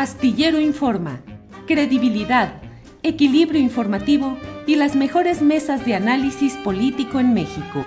Astillero 0.00 0.58
Informa, 0.58 1.20
credibilidad, 1.66 2.62
equilibrio 3.02 3.60
informativo 3.60 4.38
y 4.66 4.76
las 4.76 4.96
mejores 4.96 5.42
mesas 5.42 5.84
de 5.84 5.94
análisis 5.94 6.54
político 6.64 7.20
en 7.20 7.34
México. 7.34 7.84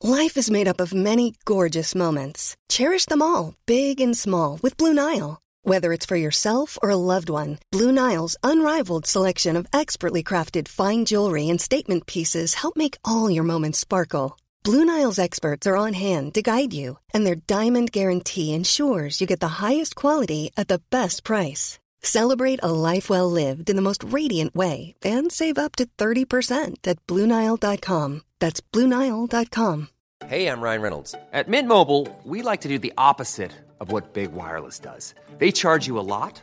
Life 0.00 0.36
is 0.36 0.52
made 0.52 0.68
up 0.68 0.80
of 0.80 0.94
many 0.94 1.34
gorgeous 1.44 1.96
moments. 1.96 2.54
Cherish 2.68 3.06
them 3.06 3.20
all, 3.20 3.54
big 3.66 4.00
and 4.00 4.16
small, 4.16 4.60
with 4.62 4.76
Blue 4.76 4.94
Nile. 4.94 5.40
Whether 5.64 5.92
it's 5.92 6.06
for 6.06 6.14
yourself 6.14 6.78
or 6.80 6.90
a 6.90 6.96
loved 6.96 7.28
one, 7.28 7.58
Blue 7.72 7.90
Nile's 7.90 8.36
unrivaled 8.44 9.04
selection 9.04 9.56
of 9.56 9.66
expertly 9.72 10.22
crafted 10.22 10.68
fine 10.68 11.04
jewelry 11.04 11.48
and 11.48 11.60
statement 11.60 12.06
pieces 12.06 12.54
help 12.54 12.76
make 12.76 12.98
all 13.04 13.28
your 13.28 13.42
moments 13.42 13.80
sparkle. 13.80 14.36
Blue 14.68 14.84
Nile's 14.84 15.18
experts 15.18 15.66
are 15.66 15.78
on 15.78 15.94
hand 15.94 16.34
to 16.34 16.42
guide 16.42 16.74
you, 16.74 16.98
and 17.14 17.24
their 17.24 17.34
diamond 17.46 17.90
guarantee 17.90 18.52
ensures 18.52 19.18
you 19.18 19.26
get 19.26 19.40
the 19.40 19.64
highest 19.64 19.94
quality 19.94 20.50
at 20.58 20.68
the 20.68 20.82
best 20.90 21.24
price. 21.24 21.78
Celebrate 22.02 22.60
a 22.62 22.70
life 22.70 23.08
well 23.08 23.30
lived 23.30 23.70
in 23.70 23.76
the 23.76 23.88
most 23.88 24.04
radiant 24.12 24.54
way 24.54 24.92
and 25.02 25.32
save 25.32 25.56
up 25.56 25.74
to 25.76 25.86
30% 25.96 26.86
at 26.86 26.98
BlueNile.com. 27.06 28.20
That's 28.40 28.60
BlueNile.com. 28.60 29.88
Hey, 30.26 30.46
I'm 30.46 30.60
Ryan 30.60 30.82
Reynolds. 30.82 31.14
At 31.32 31.48
Mint 31.48 31.66
Mobile, 31.66 32.06
we 32.24 32.42
like 32.42 32.60
to 32.60 32.68
do 32.68 32.78
the 32.78 32.92
opposite 32.98 33.52
of 33.80 33.90
what 33.90 34.12
Big 34.12 34.32
Wireless 34.32 34.78
does. 34.78 35.14
They 35.38 35.50
charge 35.50 35.86
you 35.86 35.98
a 35.98 36.04
lot, 36.04 36.42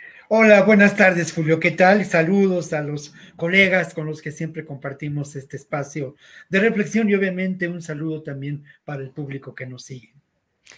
Hola, 0.33 0.63
buenas 0.63 0.95
tardes, 0.95 1.33
Julio. 1.33 1.59
¿Qué 1.59 1.71
tal? 1.71 2.05
Saludos 2.05 2.71
a 2.71 2.79
los 2.81 3.13
colegas 3.35 3.93
con 3.93 4.05
los 4.05 4.21
que 4.21 4.31
siempre 4.31 4.63
compartimos 4.63 5.35
este 5.35 5.57
espacio 5.57 6.15
de 6.47 6.61
reflexión 6.61 7.09
y 7.09 7.15
obviamente 7.15 7.67
un 7.67 7.81
saludo 7.81 8.23
también 8.23 8.63
para 8.85 9.01
el 9.01 9.09
público 9.11 9.53
que 9.53 9.65
nos 9.65 9.83
sigue. 9.83 10.15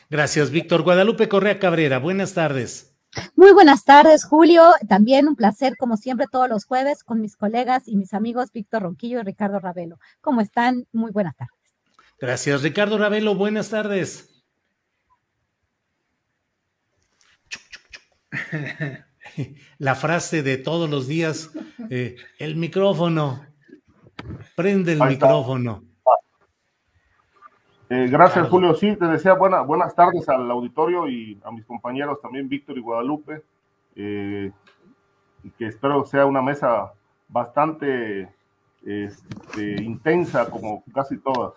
Gracias, 0.10 0.50
Víctor. 0.50 0.82
Guadalupe 0.82 1.30
Correa 1.30 1.60
Cabrera, 1.60 2.00
buenas 2.00 2.34
tardes. 2.34 2.96
Muy 3.36 3.52
buenas 3.52 3.86
tardes, 3.86 4.26
Julio. 4.26 4.72
También 4.90 5.28
un 5.28 5.36
placer, 5.36 5.78
como 5.78 5.98
siempre, 5.98 6.26
todos 6.32 6.50
los 6.50 6.66
jueves 6.66 7.04
con 7.04 7.22
mis 7.22 7.38
colegas 7.38 7.84
y 7.86 7.96
mis 7.96 8.16
amigos 8.16 8.52
Víctor 8.52 8.82
Ronquillo 8.82 9.20
y 9.20 9.24
Ricardo 9.24 9.60
Ravelo. 9.60 10.00
¿Cómo 10.20 10.42
están? 10.42 10.88
Muy 10.92 11.12
buenas 11.12 11.36
tardes. 11.36 11.54
Gracias, 12.20 12.64
Ricardo 12.64 12.98
Ravelo. 12.98 13.36
Buenas 13.36 13.70
tardes. 13.70 14.32
La 19.78 19.96
frase 19.96 20.44
de 20.44 20.58
todos 20.58 20.90
los 20.90 21.08
días, 21.08 21.52
eh, 21.90 22.16
el 22.40 22.56
micrófono, 22.56 23.46
prende 24.56 24.94
el 24.94 25.02
micrófono. 25.02 25.84
Eh, 27.90 28.08
gracias, 28.10 28.48
Julio. 28.50 28.74
Sí, 28.74 28.96
te 28.96 29.32
buena, 29.34 29.62
buenas 29.62 29.94
tardes 29.94 30.28
al 30.30 30.50
auditorio 30.50 31.08
y 31.08 31.40
a 31.44 31.52
mis 31.52 31.66
compañeros 31.66 32.20
también, 32.22 32.50
Víctor 32.50 32.78
y 32.78 32.82
Guadalupe. 32.82 33.44
Eh, 33.96 34.52
que 35.58 35.68
espero 35.68 36.06
sea 36.06 36.26
una 36.26 36.42
mesa 36.42 36.94
bastante 37.28 38.30
este, 38.86 39.84
intensa, 39.84 40.50
como 40.50 40.84
casi 40.94 41.18
todas. 41.18 41.54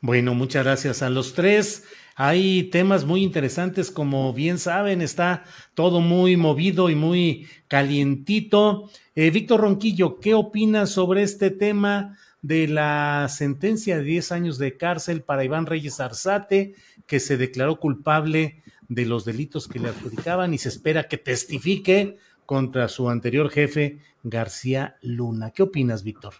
Bueno, 0.00 0.32
muchas 0.32 0.64
gracias 0.64 1.02
a 1.02 1.10
los 1.10 1.34
tres. 1.34 1.84
Hay 2.14 2.64
temas 2.64 3.04
muy 3.04 3.22
interesantes, 3.22 3.90
como 3.90 4.32
bien 4.32 4.58
saben, 4.58 5.02
está 5.02 5.44
todo 5.74 6.00
muy 6.00 6.36
movido 6.36 6.88
y 6.88 6.94
muy 6.94 7.48
calientito. 7.66 8.90
Eh, 9.16 9.30
Víctor 9.30 9.60
Ronquillo, 9.60 10.20
¿qué 10.20 10.34
opinas 10.34 10.90
sobre 10.90 11.24
este 11.24 11.50
tema 11.50 12.16
de 12.42 12.68
la 12.68 13.26
sentencia 13.28 13.98
de 13.98 14.04
10 14.04 14.32
años 14.32 14.58
de 14.58 14.76
cárcel 14.76 15.22
para 15.22 15.44
Iván 15.44 15.66
Reyes 15.66 15.98
Arzate, 15.98 16.74
que 17.06 17.18
se 17.18 17.36
declaró 17.36 17.80
culpable 17.80 18.62
de 18.88 19.04
los 19.04 19.24
delitos 19.24 19.66
que 19.66 19.80
le 19.80 19.88
adjudicaban 19.88 20.54
y 20.54 20.58
se 20.58 20.68
espera 20.68 21.08
que 21.08 21.18
testifique 21.18 22.18
contra 22.46 22.86
su 22.86 23.10
anterior 23.10 23.50
jefe, 23.50 23.98
García 24.22 24.96
Luna? 25.02 25.50
¿Qué 25.50 25.64
opinas, 25.64 26.04
Víctor? 26.04 26.34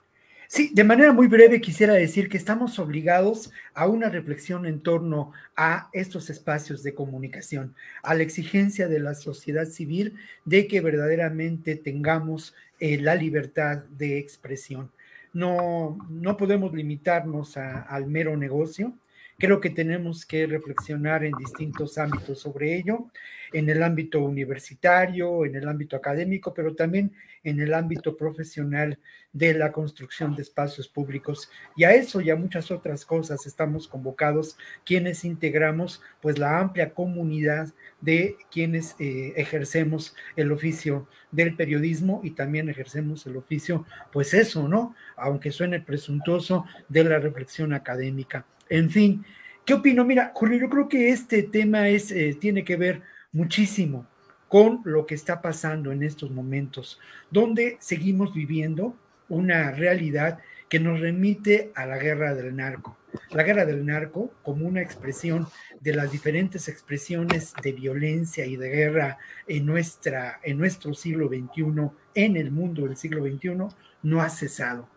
Sí, 0.50 0.70
de 0.72 0.82
manera 0.82 1.12
muy 1.12 1.26
breve 1.26 1.60
quisiera 1.60 1.92
decir 1.92 2.30
que 2.30 2.38
estamos 2.38 2.78
obligados 2.78 3.52
a 3.74 3.86
una 3.86 4.08
reflexión 4.08 4.64
en 4.64 4.80
torno 4.80 5.32
a 5.54 5.90
estos 5.92 6.30
espacios 6.30 6.82
de 6.82 6.94
comunicación, 6.94 7.74
a 8.02 8.14
la 8.14 8.22
exigencia 8.22 8.88
de 8.88 8.98
la 8.98 9.14
sociedad 9.14 9.66
civil 9.66 10.14
de 10.46 10.66
que 10.66 10.80
verdaderamente 10.80 11.76
tengamos 11.76 12.54
eh, 12.80 12.98
la 12.98 13.14
libertad 13.14 13.84
de 13.90 14.16
expresión. 14.16 14.90
No, 15.34 15.98
no 16.08 16.38
podemos 16.38 16.72
limitarnos 16.72 17.58
al 17.58 18.06
mero 18.06 18.34
negocio. 18.34 18.94
Creo 19.40 19.60
que 19.60 19.70
tenemos 19.70 20.26
que 20.26 20.48
reflexionar 20.48 21.24
en 21.24 21.32
distintos 21.38 21.96
ámbitos 21.96 22.40
sobre 22.40 22.74
ello, 22.74 23.06
en 23.52 23.70
el 23.70 23.84
ámbito 23.84 24.18
universitario, 24.20 25.44
en 25.44 25.54
el 25.54 25.68
ámbito 25.68 25.94
académico, 25.94 26.52
pero 26.52 26.74
también 26.74 27.12
en 27.44 27.60
el 27.60 27.72
ámbito 27.72 28.16
profesional 28.16 28.98
de 29.32 29.54
la 29.54 29.70
construcción 29.70 30.34
de 30.34 30.42
espacios 30.42 30.88
públicos. 30.88 31.48
Y 31.76 31.84
a 31.84 31.92
eso 31.92 32.20
y 32.20 32.30
a 32.30 32.36
muchas 32.36 32.72
otras 32.72 33.04
cosas 33.04 33.46
estamos 33.46 33.86
convocados 33.86 34.58
quienes 34.84 35.24
integramos 35.24 36.02
pues 36.20 36.36
la 36.36 36.58
amplia 36.58 36.92
comunidad 36.92 37.72
de 38.00 38.36
quienes 38.50 38.96
eh, 38.98 39.34
ejercemos 39.36 40.16
el 40.34 40.50
oficio 40.50 41.06
del 41.30 41.54
periodismo 41.54 42.22
y 42.24 42.32
también 42.32 42.68
ejercemos 42.70 43.24
el 43.28 43.36
oficio, 43.36 43.86
pues 44.12 44.34
eso, 44.34 44.66
¿no? 44.66 44.96
Aunque 45.16 45.52
suene 45.52 45.78
presuntuoso, 45.80 46.64
de 46.88 47.04
la 47.04 47.20
reflexión 47.20 47.72
académica. 47.72 48.44
En 48.70 48.90
fin, 48.90 49.24
¿qué 49.64 49.74
opino? 49.74 50.04
Mira, 50.04 50.32
Julio, 50.34 50.58
yo 50.58 50.68
creo 50.68 50.88
que 50.88 51.10
este 51.10 51.42
tema 51.42 51.88
es, 51.88 52.10
eh, 52.10 52.36
tiene 52.38 52.64
que 52.64 52.76
ver 52.76 53.02
muchísimo 53.32 54.06
con 54.48 54.80
lo 54.84 55.06
que 55.06 55.14
está 55.14 55.42
pasando 55.42 55.92
en 55.92 56.02
estos 56.02 56.30
momentos, 56.30 56.98
donde 57.30 57.76
seguimos 57.80 58.34
viviendo 58.34 58.96
una 59.28 59.70
realidad 59.72 60.38
que 60.68 60.80
nos 60.80 61.00
remite 61.00 61.72
a 61.74 61.86
la 61.86 61.98
guerra 61.98 62.34
del 62.34 62.54
narco. 62.56 62.96
La 63.30 63.42
guerra 63.42 63.64
del 63.64 63.86
narco 63.86 64.32
como 64.42 64.66
una 64.66 64.82
expresión 64.82 65.46
de 65.80 65.94
las 65.94 66.12
diferentes 66.12 66.68
expresiones 66.68 67.54
de 67.62 67.72
violencia 67.72 68.44
y 68.44 68.56
de 68.56 68.68
guerra 68.68 69.18
en, 69.46 69.64
nuestra, 69.64 70.40
en 70.42 70.58
nuestro 70.58 70.92
siglo 70.92 71.28
XXI, 71.28 71.90
en 72.14 72.36
el 72.36 72.50
mundo 72.50 72.82
del 72.82 72.96
siglo 72.96 73.22
XXI, 73.22 73.74
no 74.02 74.20
ha 74.20 74.28
cesado. 74.28 74.88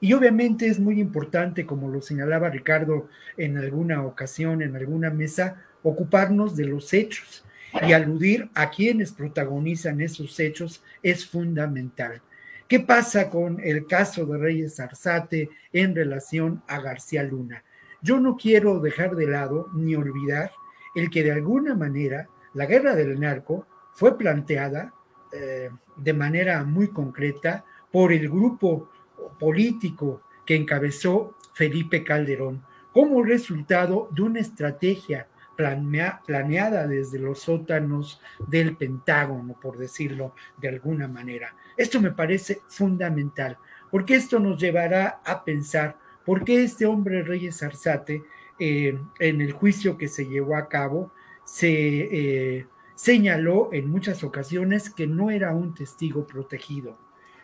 Y 0.00 0.12
obviamente 0.12 0.66
es 0.66 0.78
muy 0.78 1.00
importante, 1.00 1.66
como 1.66 1.88
lo 1.88 2.00
señalaba 2.00 2.50
Ricardo 2.50 3.08
en 3.36 3.58
alguna 3.58 4.04
ocasión, 4.04 4.62
en 4.62 4.76
alguna 4.76 5.10
mesa, 5.10 5.62
ocuparnos 5.82 6.56
de 6.56 6.66
los 6.66 6.92
hechos, 6.92 7.44
y 7.86 7.92
aludir 7.92 8.48
a 8.54 8.70
quienes 8.70 9.12
protagonizan 9.12 10.00
esos 10.00 10.38
hechos 10.40 10.82
es 11.02 11.26
fundamental. 11.26 12.22
¿Qué 12.66 12.80
pasa 12.80 13.30
con 13.30 13.60
el 13.60 13.86
caso 13.86 14.26
de 14.26 14.38
Reyes 14.38 14.78
Arzate 14.80 15.50
en 15.72 15.94
relación 15.94 16.62
a 16.66 16.80
García 16.80 17.22
Luna? 17.22 17.64
Yo 18.02 18.20
no 18.20 18.36
quiero 18.36 18.78
dejar 18.80 19.16
de 19.16 19.26
lado 19.26 19.68
ni 19.74 19.94
olvidar 19.94 20.50
el 20.94 21.10
que 21.10 21.22
de 21.22 21.32
alguna 21.32 21.74
manera 21.74 22.28
la 22.54 22.66
guerra 22.66 22.94
del 22.94 23.18
narco 23.18 23.66
fue 23.92 24.16
planteada 24.16 24.92
eh, 25.32 25.70
de 25.96 26.12
manera 26.12 26.64
muy 26.64 26.88
concreta 26.88 27.64
por 27.90 28.12
el 28.12 28.28
grupo 28.28 28.90
político 29.38 30.22
que 30.44 30.56
encabezó 30.56 31.34
Felipe 31.52 32.04
Calderón 32.04 32.62
como 32.92 33.22
resultado 33.22 34.08
de 34.12 34.22
una 34.22 34.40
estrategia 34.40 35.28
planeada 35.56 36.86
desde 36.86 37.18
los 37.18 37.40
sótanos 37.40 38.20
del 38.46 38.76
Pentágono, 38.76 39.58
por 39.60 39.76
decirlo 39.76 40.34
de 40.56 40.68
alguna 40.68 41.08
manera. 41.08 41.54
Esto 41.76 42.00
me 42.00 42.12
parece 42.12 42.60
fundamental, 42.68 43.58
porque 43.90 44.14
esto 44.14 44.38
nos 44.38 44.60
llevará 44.60 45.20
a 45.24 45.44
pensar 45.44 45.96
por 46.24 46.44
qué 46.44 46.62
este 46.62 46.86
hombre 46.86 47.22
Reyes 47.22 47.62
Arzate, 47.62 48.22
eh, 48.60 48.98
en 49.18 49.40
el 49.40 49.52
juicio 49.52 49.96
que 49.96 50.08
se 50.08 50.26
llevó 50.26 50.56
a 50.56 50.68
cabo, 50.68 51.12
se 51.44 51.68
eh, 51.70 52.66
señaló 52.94 53.70
en 53.72 53.90
muchas 53.90 54.22
ocasiones 54.22 54.90
que 54.90 55.06
no 55.06 55.30
era 55.30 55.52
un 55.52 55.74
testigo 55.74 56.26
protegido, 56.26 56.98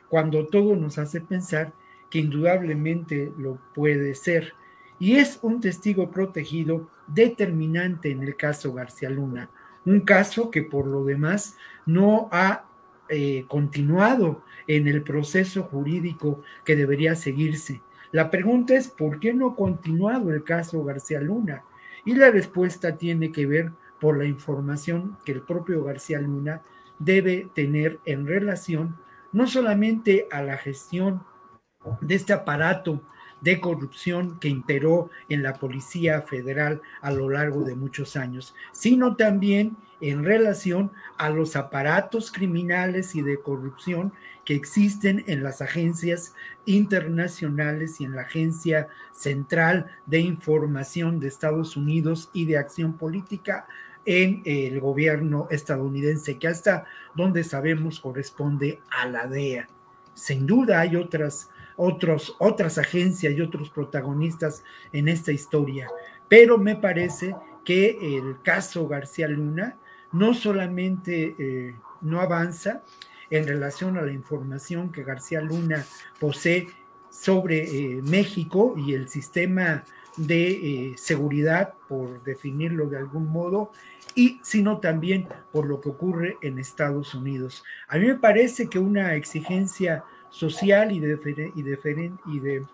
cuando 0.09 0.47
todo 0.47 0.77
nos 0.77 0.99
hace 0.99 1.21
pensar 1.21 1.73
que 2.15 2.21
indudablemente 2.21 3.33
lo 3.37 3.59
puede 3.75 4.15
ser 4.15 4.55
y 5.01 5.17
es 5.17 5.41
un 5.43 5.61
testigo 5.61 6.13
protegido 6.13 6.89
determinante 7.09 8.13
en 8.13 8.23
el 8.23 8.37
caso 8.37 8.73
García 8.73 9.11
Luna, 9.11 9.51
un 9.85 9.99
caso 10.03 10.49
que 10.49 10.63
por 10.63 10.87
lo 10.87 11.03
demás 11.05 11.57
no 11.87 12.29
ha 12.31 12.67
eh, 13.09 13.47
continuado 13.49 14.45
en 14.69 14.87
el 14.87 15.03
proceso 15.03 15.65
jurídico 15.65 16.41
que 16.65 16.77
debería 16.77 17.17
seguirse. 17.17 17.83
La 18.13 18.31
pregunta 18.31 18.77
es, 18.77 18.87
¿por 18.87 19.19
qué 19.19 19.35
no 19.35 19.49
ha 19.49 19.57
continuado 19.57 20.33
el 20.33 20.45
caso 20.45 20.85
García 20.85 21.21
Luna? 21.21 21.65
Y 22.05 22.15
la 22.15 22.31
respuesta 22.31 22.97
tiene 22.97 23.33
que 23.33 23.45
ver 23.47 23.73
por 24.01 24.17
la 24.17 24.25
información 24.25 25.19
que 25.25 25.33
el 25.33 25.43
propio 25.43 25.83
García 25.83 26.21
Luna 26.21 26.63
debe 27.01 27.49
tener 27.57 27.99
en 28.05 28.25
relación 28.25 28.99
no 29.33 29.49
solamente 29.49 30.29
a 30.31 30.43
la 30.43 30.57
gestión 30.57 31.25
de 32.01 32.15
este 32.15 32.33
aparato 32.33 33.03
de 33.41 33.61
corrupción 33.61 34.39
que 34.39 34.49
imperó 34.49 35.11
en 35.29 35.43
la 35.43 35.55
Policía 35.55 36.23
Federal 36.23 36.81
a 37.03 37.11
lo 37.11 37.29
largo 37.29 37.63
de 37.63 37.75
muchos 37.75 38.17
años, 38.17 38.55
sino 38.73 39.17
también 39.17 39.77
en 40.01 40.25
relación 40.25 40.91
a 41.19 41.31
los 41.31 41.57
aparatos 41.57 42.33
criminales 42.33 43.15
y 43.15 43.23
de 43.23 43.41
corrupción 43.41 44.13
que 44.45 44.55
existen 44.55 45.25
en 45.27 45.43
las 45.43 45.63
agencias 45.63 46.35
internacionales 46.67 48.01
y 48.01 48.05
en 48.05 48.15
la 48.15 48.23
Agencia 48.23 48.89
Central 49.13 49.87
de 50.07 50.21
Información 50.21 51.21
de 51.21 51.29
Estados 51.29 51.77
Unidos 51.77 52.31
y 52.33 52.45
de 52.47 52.59
Acción 52.59 52.95
Política 52.95 53.67
en 54.07 54.43
el 54.45 54.81
gobierno 54.81 55.49
estadounidense, 55.51 56.39
que 56.39 56.49
hasta 56.49 56.85
donde 57.15 57.45
sabemos 57.45 58.01
corresponde 58.01 58.81
a 58.91 59.07
la 59.07 59.27
DEA. 59.27 59.69
Sin 60.13 60.47
duda 60.47 60.81
hay 60.81 60.97
otras, 60.97 61.51
otros, 61.77 62.37
otras 62.39 62.79
agencias 62.79 63.35
y 63.35 63.41
otros 63.41 63.71
protagonistas 63.71 64.63
en 64.93 65.09
esta 65.09 65.33
historia, 65.33 65.89
pero 66.29 66.59
me 66.59 66.77
parece 66.77 67.35
que 67.65 67.99
el 68.01 68.41
caso 68.43 68.87
García 68.87 69.29
Luna 69.29 69.77
no 70.13 70.35
solamente 70.35 71.35
eh, 71.39 71.75
no 72.03 72.21
avanza, 72.21 72.83
en 73.31 73.47
relación 73.47 73.99
a 73.99 74.03
la 74.03 74.13
información 74.13 74.93
que 74.93 75.03
García 75.03 75.41
Luna 75.41 75.85
posee 76.21 76.69
sobre 77.11 77.65
eh, 77.65 78.03
México 78.03 78.75
y 78.77 78.95
el 78.95 79.09
sistema 79.09 79.85
de 80.17 80.51
eh, 80.51 80.95
seguridad, 80.97 81.75
por 81.89 82.23
definirlo 82.23 82.87
de 82.87 82.99
algún 82.99 83.29
modo, 83.29 83.73
y 84.15 84.41
sino 84.43 84.79
también 84.79 85.27
por 85.53 85.67
lo 85.67 85.81
que 85.81 85.89
ocurre 85.89 86.37
en 86.43 86.59
Estados 86.59 87.15
Unidos. 87.15 87.65
A 87.89 87.99
mí 87.99 88.07
me 88.07 88.15
parece 88.15 88.69
que 88.69 88.79
una 88.79 89.15
exigencia 89.17 90.05
social 90.35 90.91
y, 90.91 90.99
de, 90.99 91.17
y, 91.55 91.61
y, 91.61 92.41
de, 92.41 92.65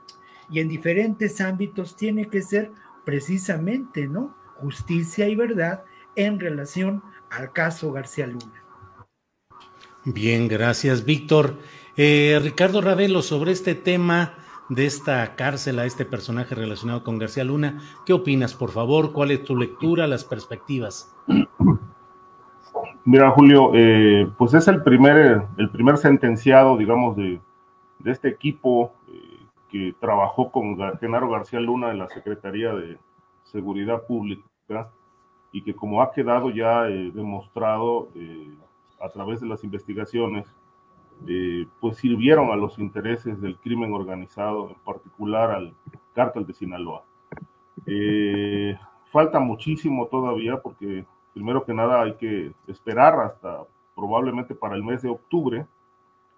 y 0.51 0.61
en 0.61 0.69
diferentes 0.69 1.43
ámbitos 1.43 1.95
tiene 1.95 2.29
que 2.29 2.41
ser 2.41 2.73
precisamente, 3.05 4.09
¿no? 4.09 4.35
Justicia 4.57 5.29
y 5.29 5.37
verdad 5.37 5.85
en 6.17 6.41
relación 6.41 7.03
al 7.31 7.53
caso 7.53 7.93
García 7.93 8.27
Luna. 8.27 8.65
Bien, 10.05 10.49
gracias, 10.49 11.05
Víctor. 11.05 11.59
Eh, 11.97 12.41
Ricardo 12.43 12.81
Ravelo, 12.81 13.21
sobre 13.21 13.53
este 13.53 13.75
tema 13.75 14.35
de 14.71 14.87
esta 14.87 15.37
cárcel 15.37 15.81
a 15.81 15.85
este 15.85 16.07
personaje 16.07 16.55
relacionado 16.55 17.05
con 17.05 17.19
García 17.19 17.45
Luna, 17.45 17.83
¿qué 18.07 18.15
opinas, 18.15 18.55
por 18.55 18.71
favor? 18.71 19.13
¿Cuál 19.13 19.33
es 19.33 19.45
tu 19.45 19.55
lectura, 19.55 20.07
las 20.07 20.25
perspectivas? 20.25 21.15
Mira, 23.05 23.31
Julio, 23.33 23.73
eh, 23.75 24.31
pues 24.39 24.55
es 24.55 24.67
el 24.69 24.83
primer, 24.83 25.43
el 25.59 25.71
primer 25.71 25.99
sentenciado, 25.99 26.79
digamos, 26.79 27.17
de, 27.17 27.41
este 28.05 28.29
equipo 28.29 28.93
eh, 29.09 29.39
que 29.71 29.95
trabajó 30.01 30.51
con 30.51 30.77
Genaro 30.99 31.31
García 31.31 31.61
Luna 31.61 31.91
en 31.91 31.99
la 31.99 32.09
Secretaría 32.09 32.73
de 32.75 32.99
Seguridad 33.45 34.07
Pública 34.07 34.91
y 35.53 35.63
que 35.63 35.75
como 35.75 36.03
ha 36.03 36.13
quedado 36.13 36.51
ya 36.51 36.85
demostrado, 36.85 38.09
a 39.01 39.09
través 39.09 39.41
de 39.41 39.47
las 39.47 39.65
investigaciones, 39.65 40.47
eh, 41.27 41.67
pues 41.81 41.99
sirvieron 41.99 42.51
a 42.51 42.57
los 42.57 42.79
intereses 42.79 43.41
del 43.41 43.59
crimen 43.59 43.93
organizado, 43.93 44.71
en 44.71 44.77
particular 44.77 45.51
al 45.51 45.75
cártel 46.15 46.47
de 46.47 46.55
Sinaloa. 46.55 47.05
Eh, 47.87 48.79
falta 49.11 49.41
muchísimo 49.41 50.07
todavía 50.07 50.59
porque 50.59 51.05
primero 51.35 51.65
que 51.65 51.75
nada 51.75 52.03
hay 52.03 52.15
que 52.15 52.53
esperar 52.67 53.19
hasta 53.21 53.65
probablemente 53.95 54.55
para 54.55 54.77
el 54.77 54.83
mes 54.83 55.03
de 55.03 55.11
octubre 55.11 55.67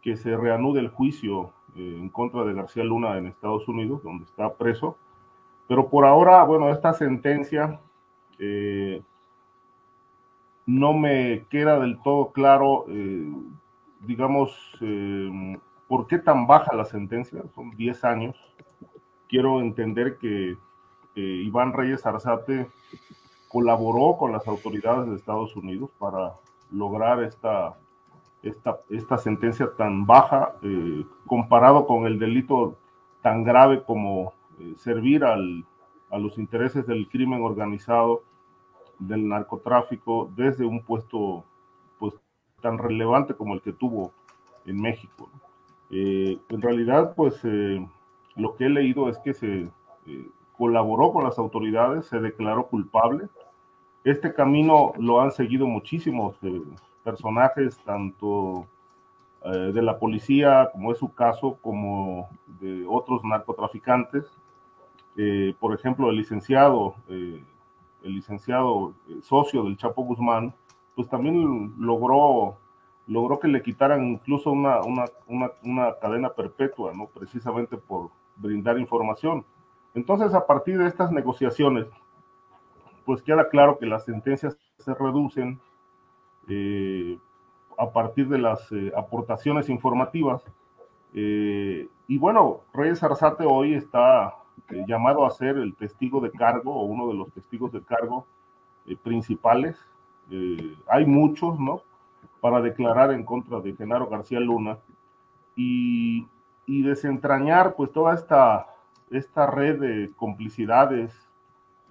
que 0.02 0.16
se 0.16 0.36
reanude 0.36 0.80
el 0.80 0.88
juicio 0.88 1.52
eh, 1.76 1.96
en 1.98 2.08
contra 2.10 2.44
de 2.44 2.52
García 2.52 2.84
Luna 2.84 3.16
en 3.16 3.26
Estados 3.26 3.66
Unidos, 3.68 4.02
donde 4.02 4.24
está 4.24 4.52
preso. 4.54 4.98
Pero 5.68 5.88
por 5.88 6.04
ahora, 6.04 6.42
bueno, 6.44 6.70
esta 6.70 6.92
sentencia 6.92 7.80
no 10.66 10.92
me 10.92 11.46
queda 11.48 11.78
del 11.78 12.00
todo 12.02 12.32
claro, 12.32 12.86
eh, 12.88 13.32
digamos, 14.00 14.50
eh, 14.80 15.56
por 15.86 16.08
qué 16.08 16.18
tan 16.18 16.46
baja 16.48 16.74
la 16.74 16.84
sentencia, 16.84 17.42
son 17.54 17.70
10 17.70 18.04
años. 18.04 18.36
Quiero 19.28 19.60
entender 19.60 20.18
que 20.18 20.56
Iván 21.14 21.72
Reyes 21.72 22.04
Arzate 22.04 22.68
colaboró 23.48 24.16
con 24.16 24.32
las 24.32 24.46
autoridades 24.48 25.08
de 25.08 25.16
Estados 25.16 25.54
Unidos 25.56 25.90
para 25.98 26.34
lograr 26.70 27.22
esta, 27.22 27.76
esta, 28.42 28.78
esta 28.90 29.18
sentencia 29.18 29.70
tan 29.76 30.06
baja 30.06 30.54
eh, 30.62 31.04
comparado 31.26 31.86
con 31.86 32.06
el 32.06 32.18
delito 32.18 32.76
tan 33.22 33.44
grave 33.44 33.82
como 33.84 34.34
servir 34.76 35.24
al, 35.24 35.64
a 36.10 36.18
los 36.18 36.38
intereses 36.38 36.86
del 36.86 37.08
crimen 37.08 37.42
organizado 37.42 38.22
del 38.98 39.28
narcotráfico 39.28 40.30
desde 40.36 40.64
un 40.64 40.82
puesto 40.82 41.44
pues 41.98 42.14
tan 42.60 42.78
relevante 42.78 43.34
como 43.34 43.54
el 43.54 43.62
que 43.62 43.72
tuvo 43.72 44.12
en 44.66 44.80
México. 44.80 45.28
Eh, 45.90 46.38
en 46.48 46.62
realidad, 46.62 47.14
pues 47.16 47.40
eh, 47.44 47.86
lo 48.36 48.54
que 48.56 48.66
he 48.66 48.68
leído 48.68 49.08
es 49.08 49.18
que 49.18 49.34
se 49.34 49.68
eh, 50.06 50.28
colaboró 50.56 51.12
con 51.12 51.24
las 51.24 51.38
autoridades, 51.38 52.06
se 52.06 52.20
declaró 52.20 52.66
culpable. 52.68 53.28
Este 54.04 54.34
camino 54.34 54.92
lo 54.98 55.20
han 55.20 55.32
seguido 55.32 55.66
muchísimos 55.66 56.36
personajes, 57.04 57.78
tanto 57.84 58.66
de 59.44 59.82
la 59.82 59.98
policía, 59.98 60.70
como 60.72 60.92
es 60.92 60.98
su 60.98 61.12
caso, 61.12 61.58
como 61.60 62.28
de 62.60 62.86
otros 62.88 63.24
narcotraficantes. 63.24 64.24
por 65.58 65.74
ejemplo, 65.74 66.10
el 66.10 66.16
licenciado 66.16 66.94
el 68.04 68.14
licenciado 68.14 68.94
eh, 69.08 69.20
socio 69.22 69.64
del 69.64 69.76
Chapo 69.76 70.02
Guzmán, 70.04 70.54
pues 70.94 71.08
también 71.08 71.74
logró, 71.78 72.58
logró 73.06 73.38
que 73.38 73.48
le 73.48 73.62
quitaran 73.62 74.04
incluso 74.06 74.50
una, 74.50 74.80
una, 75.26 75.94
cadena 76.00 76.30
perpetua, 76.30 76.92
¿no? 76.92 77.06
Precisamente 77.06 77.76
por 77.76 78.10
brindar 78.36 78.78
información. 78.78 79.44
Entonces, 79.94 80.34
a 80.34 80.46
partir 80.46 80.78
de 80.78 80.86
estas 80.86 81.12
negociaciones, 81.12 81.86
pues 83.04 83.22
queda 83.22 83.48
claro 83.48 83.78
que 83.78 83.86
las 83.86 84.04
sentencias 84.04 84.56
se 84.78 84.94
reducen 84.94 85.60
eh, 86.48 87.18
a 87.78 87.90
partir 87.90 88.28
de 88.28 88.38
las 88.38 88.70
eh, 88.72 88.92
aportaciones 88.96 89.68
informativas. 89.68 90.42
y 91.14 92.18
bueno, 92.18 92.60
Reyes 92.72 93.02
Arzate 93.02 93.44
hoy 93.44 93.74
está 93.74 94.34
eh, 94.70 94.84
llamado 94.86 95.26
a 95.26 95.30
ser 95.30 95.56
el 95.56 95.74
testigo 95.74 96.20
de 96.20 96.30
cargo 96.30 96.74
o 96.74 96.84
uno 96.84 97.08
de 97.08 97.14
los 97.14 97.30
testigos 97.32 97.72
de 97.72 97.82
cargo 97.82 98.26
eh, 98.86 98.96
principales. 98.96 99.78
Eh, 100.30 100.76
hay 100.88 101.04
muchos, 101.04 101.58
¿no? 101.58 101.82
Para 102.40 102.60
declarar 102.60 103.12
en 103.12 103.24
contra 103.24 103.60
de 103.60 103.74
Genaro 103.74 104.08
García 104.08 104.40
Luna 104.40 104.78
y, 105.56 106.26
y 106.66 106.82
desentrañar 106.82 107.74
pues 107.74 107.92
toda 107.92 108.14
esta, 108.14 108.66
esta 109.10 109.46
red 109.46 109.78
de 109.80 110.12
complicidades, 110.16 111.12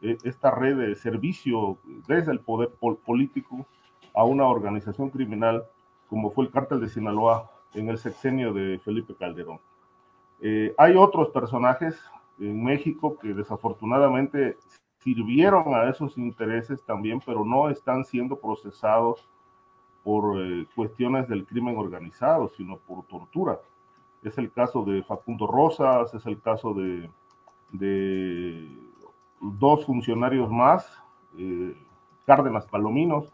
esta 0.02 0.50
red 0.50 0.78
de 0.78 0.96
servicio 0.96 1.78
desde 2.08 2.32
el 2.32 2.40
poder 2.40 2.72
político 3.06 3.68
a 4.14 4.24
una 4.24 4.46
organización 4.48 5.10
criminal 5.10 5.64
como 6.10 6.32
fue 6.32 6.46
el 6.46 6.52
cártel 6.52 6.82
de 6.82 6.90
Sinaloa 6.90 7.50
en 7.74 7.90
el 7.90 7.98
sexenio 7.98 8.54
de 8.54 8.80
Felipe 8.80 9.16
Calderón. 9.16 9.60
hay 10.78 10.96
otros 10.96 11.30
personajes 11.30 11.98
en 12.40 12.64
México 12.64 13.18
que 13.18 13.34
desafortunadamente 13.34 14.58
sirvieron 15.00 15.74
a 15.74 15.90
esos 15.90 16.18
intereses 16.18 16.84
también, 16.84 17.22
pero 17.26 17.44
no 17.44 17.70
están 17.70 18.06
siendo 18.06 18.36
procesados 18.36 19.28
por 20.04 20.40
eh, 20.40 20.68
cuestiones 20.76 21.28
del 21.28 21.46
crimen 21.46 21.78
organizado, 21.78 22.50
sino 22.50 22.78
por 22.78 23.06
tortura. 23.06 23.60
Es 24.24 24.38
el 24.38 24.52
caso 24.52 24.84
de 24.84 25.04
Facundo 25.04 25.48
Rosas, 25.48 26.14
es 26.14 26.26
el 26.26 26.40
caso 26.42 26.74
de, 26.74 27.10
dos 29.40 29.86
funcionarios 29.86 30.52
más, 30.52 30.86
eh, 31.38 31.76
Cárdenas 32.26 32.68
Palominos, 32.68 33.32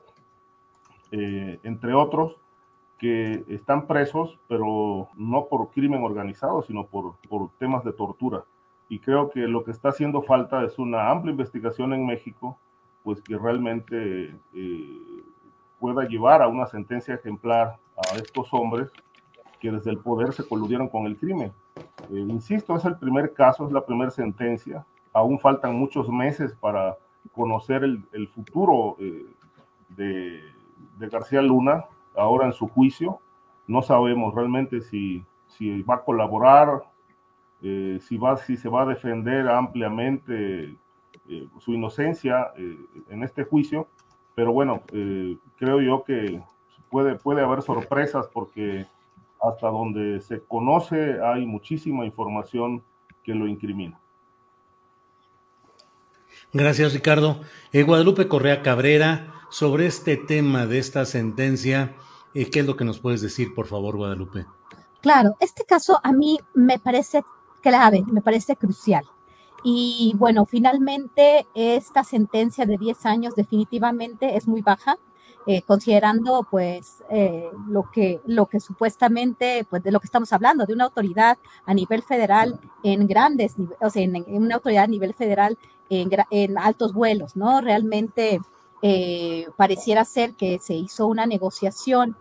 eh, 1.11 1.59
entre 1.63 1.93
otros, 1.93 2.35
que 2.97 3.43
están 3.47 3.85
presos, 3.85 4.39
pero 4.47 5.09
no 5.15 5.45
por 5.45 5.69
crimen 5.69 6.03
organizado, 6.03 6.63
sino 6.63 6.87
por, 6.87 7.15
por 7.29 7.49
temas 7.59 7.83
de 7.83 7.93
tortura 7.93 8.43
y 8.89 8.99
creo 8.99 9.29
que 9.29 9.41
lo 9.41 9.63
que 9.63 9.71
está 9.71 9.89
haciendo 9.89 10.21
falta 10.21 10.63
es 10.63 10.79
una 10.79 11.09
amplia 11.09 11.31
investigación 11.31 11.93
en 11.93 12.05
México, 12.05 12.57
pues 13.03 13.21
que 13.21 13.37
realmente 13.37 14.35
eh, 14.53 15.23
pueda 15.79 16.07
llevar 16.07 16.41
a 16.41 16.47
una 16.47 16.67
sentencia 16.67 17.15
ejemplar 17.15 17.77
a 17.97 18.15
estos 18.15 18.53
hombres 18.53 18.91
que 19.59 19.71
desde 19.71 19.91
el 19.91 19.97
poder 19.97 20.33
se 20.33 20.47
coludieron 20.47 20.87
con 20.87 21.05
el 21.05 21.17
crimen. 21.17 21.51
Eh, 22.11 22.19
insisto, 22.19 22.75
es 22.75 22.85
el 22.85 22.97
primer 22.97 23.33
caso, 23.33 23.65
es 23.65 23.73
la 23.73 23.85
primera 23.85 24.11
sentencia. 24.11 24.85
Aún 25.13 25.39
faltan 25.39 25.75
muchos 25.75 26.09
meses 26.09 26.53
para 26.53 26.95
conocer 27.33 27.83
el, 27.83 28.03
el 28.13 28.27
futuro 28.27 28.95
eh, 28.99 29.25
de, 29.89 30.41
de, 30.97 31.09
García 31.09 31.41
Luna, 31.41 31.85
ahora 32.15 32.45
en 32.45 32.53
su 32.53 32.67
juicio. 32.67 33.19
No 33.67 33.81
sabemos 33.81 34.33
realmente 34.33 34.81
si, 34.81 35.23
si 35.47 35.81
va 35.81 35.95
a 35.95 36.03
colaborar, 36.03 36.83
eh, 37.61 37.99
si, 38.01 38.17
va, 38.17 38.37
si 38.37 38.55
se 38.55 38.69
va 38.69 38.83
a 38.83 38.85
defender 38.85 39.49
ampliamente 39.49 40.75
eh, 41.27 41.47
su 41.59 41.73
inocencia 41.73 42.51
eh, 42.55 42.77
en 43.09 43.23
este 43.23 43.43
juicio, 43.43 43.87
pero 44.35 44.53
bueno, 44.53 44.83
creo 45.57 45.81
yo 45.81 46.03
que 46.03 46.43
puede, 46.91 47.15
puede 47.15 47.41
haber 47.41 47.63
sorpresas 47.63 48.27
porque 48.31 48.85
hasta 49.41 49.67
donde 49.67 50.21
se 50.21 50.43
conoce 50.43 51.19
hay 51.23 51.45
muchísima 51.47 52.05
información 52.05 52.83
que 53.23 53.33
lo 53.33 53.47
incrimina. 53.47 53.99
Gracias, 56.53 56.93
Ricardo. 56.93 57.41
Guadalupe 57.73 58.27
Correa 58.27 58.61
Cabrera, 58.61 59.36
sobre 59.49 59.87
este 59.87 60.17
tema 60.17 60.65
de 60.65 60.79
esta 60.79 61.05
sentencia, 61.05 61.95
eh, 62.33 62.49
¿qué 62.49 62.59
es 62.59 62.65
lo 62.65 62.75
que 62.75 62.85
nos 62.85 62.99
puedes 62.99 63.21
decir, 63.21 63.53
por 63.53 63.67
favor, 63.67 63.97
Guadalupe? 63.97 64.45
Claro, 65.01 65.35
este 65.39 65.63
caso 65.63 65.99
a 66.03 66.11
mí 66.11 66.39
me 66.53 66.79
parece 66.79 67.23
clave, 67.61 68.03
me 68.11 68.21
parece 68.21 68.55
crucial. 68.55 69.05
Y 69.63 70.13
bueno, 70.17 70.45
finalmente 70.45 71.47
esta 71.53 72.03
sentencia 72.03 72.65
de 72.65 72.77
10 72.77 73.05
años 73.05 73.35
definitivamente 73.35 74.37
es 74.37 74.47
muy 74.47 74.61
baja, 74.61 74.97
eh, 75.45 75.61
considerando 75.61 76.45
pues 76.49 77.03
eh, 77.09 77.49
lo 77.69 77.89
que 77.89 78.19
lo 78.25 78.47
que 78.47 78.59
supuestamente 78.59 79.65
pues 79.69 79.81
de 79.81 79.91
lo 79.91 80.01
que 80.01 80.07
estamos 80.07 80.33
hablando 80.33 80.65
de 80.65 80.73
una 80.73 80.83
autoridad 80.83 81.37
a 81.65 81.73
nivel 81.73 82.03
federal 82.03 82.59
en 82.83 83.07
grandes 83.07 83.55
o 83.79 83.89
sea 83.89 84.03
en, 84.03 84.25
una 84.27 84.55
autoridad 84.55 84.83
a 84.83 84.87
nivel 84.87 85.13
federal 85.13 85.57
en 85.89 86.57
altos 86.57 86.91
vuelos 86.91 87.37
no 87.37 87.61
realmente 87.61 88.41
eh, 88.81 89.47
pareciera 89.55 90.05
ser 90.05 90.35
que 90.35 90.59
se 90.59 90.75
hizo 90.75 91.07
una 91.07 91.25
negociación 91.25 92.15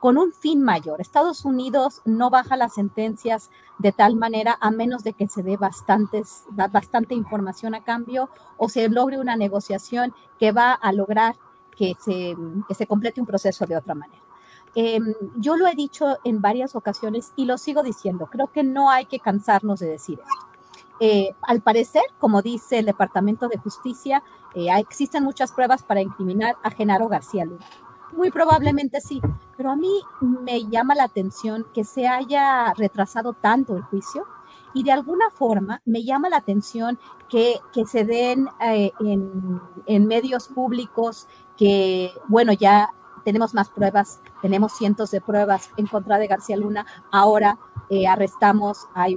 con 0.00 0.18
un 0.18 0.32
fin 0.32 0.60
mayor. 0.60 1.00
Estados 1.00 1.44
Unidos 1.44 2.02
no 2.04 2.28
baja 2.28 2.56
las 2.56 2.74
sentencias 2.74 3.50
de 3.78 3.92
tal 3.92 4.16
manera 4.16 4.58
a 4.60 4.72
menos 4.72 5.04
de 5.04 5.12
que 5.12 5.28
se 5.28 5.44
dé 5.44 5.56
bastantes, 5.56 6.44
bastante 6.50 7.14
información 7.14 7.76
a 7.76 7.84
cambio 7.84 8.28
o 8.56 8.68
se 8.68 8.88
logre 8.88 9.20
una 9.20 9.36
negociación 9.36 10.12
que 10.40 10.50
va 10.50 10.72
a 10.72 10.92
lograr 10.92 11.36
que 11.76 11.94
se, 12.00 12.86
complete 12.86 13.20
un 13.20 13.28
proceso 13.28 13.64
de 13.64 13.76
otra 13.76 13.94
manera. 13.94 14.20
Eh, 14.74 14.98
yo 15.36 15.56
lo 15.56 15.68
he 15.68 15.74
dicho 15.76 16.18
en 16.24 16.40
varias 16.40 16.74
ocasiones 16.74 17.32
y 17.36 17.44
lo 17.44 17.56
sigo 17.56 17.84
diciendo, 17.84 18.26
creo 18.26 18.50
que 18.50 18.64
no 18.64 18.90
hay 18.90 19.06
que 19.06 19.20
cansarnos 19.20 19.78
de 19.78 19.88
decir 19.88 20.18
esto. 20.18 20.51
Eh, 21.04 21.34
al 21.42 21.60
parecer, 21.62 22.04
como 22.20 22.42
dice 22.42 22.78
el 22.78 22.86
Departamento 22.86 23.48
de 23.48 23.58
Justicia, 23.58 24.22
eh, 24.54 24.68
existen 24.78 25.24
muchas 25.24 25.50
pruebas 25.50 25.82
para 25.82 26.00
incriminar 26.00 26.54
a 26.62 26.70
Genaro 26.70 27.08
García 27.08 27.44
Luna. 27.44 27.66
Muy 28.12 28.30
probablemente 28.30 29.00
sí, 29.00 29.20
pero 29.56 29.72
a 29.72 29.74
mí 29.74 29.90
me 30.20 30.64
llama 30.66 30.94
la 30.94 31.02
atención 31.02 31.66
que 31.74 31.82
se 31.82 32.06
haya 32.06 32.72
retrasado 32.74 33.32
tanto 33.32 33.76
el 33.76 33.82
juicio 33.82 34.28
y 34.74 34.84
de 34.84 34.92
alguna 34.92 35.28
forma 35.30 35.82
me 35.84 36.04
llama 36.04 36.28
la 36.28 36.36
atención 36.36 37.00
que, 37.28 37.58
se 37.84 38.04
den 38.04 38.46
eh, 38.60 38.92
en, 39.00 40.06
medios 40.06 40.46
públicos 40.46 41.26
que, 41.56 42.12
bueno, 42.28 42.52
ya 42.52 42.90
tenemos 43.24 43.54
más 43.54 43.70
pruebas, 43.70 44.20
tenemos 44.40 44.70
cientos 44.70 45.10
de 45.10 45.20
pruebas 45.20 45.68
en 45.76 45.88
contra 45.88 46.18
de 46.18 46.28
García 46.28 46.56
Luna, 46.56 46.86
ahora 47.10 47.58
arrestamos 48.08 48.86
a 48.94 49.08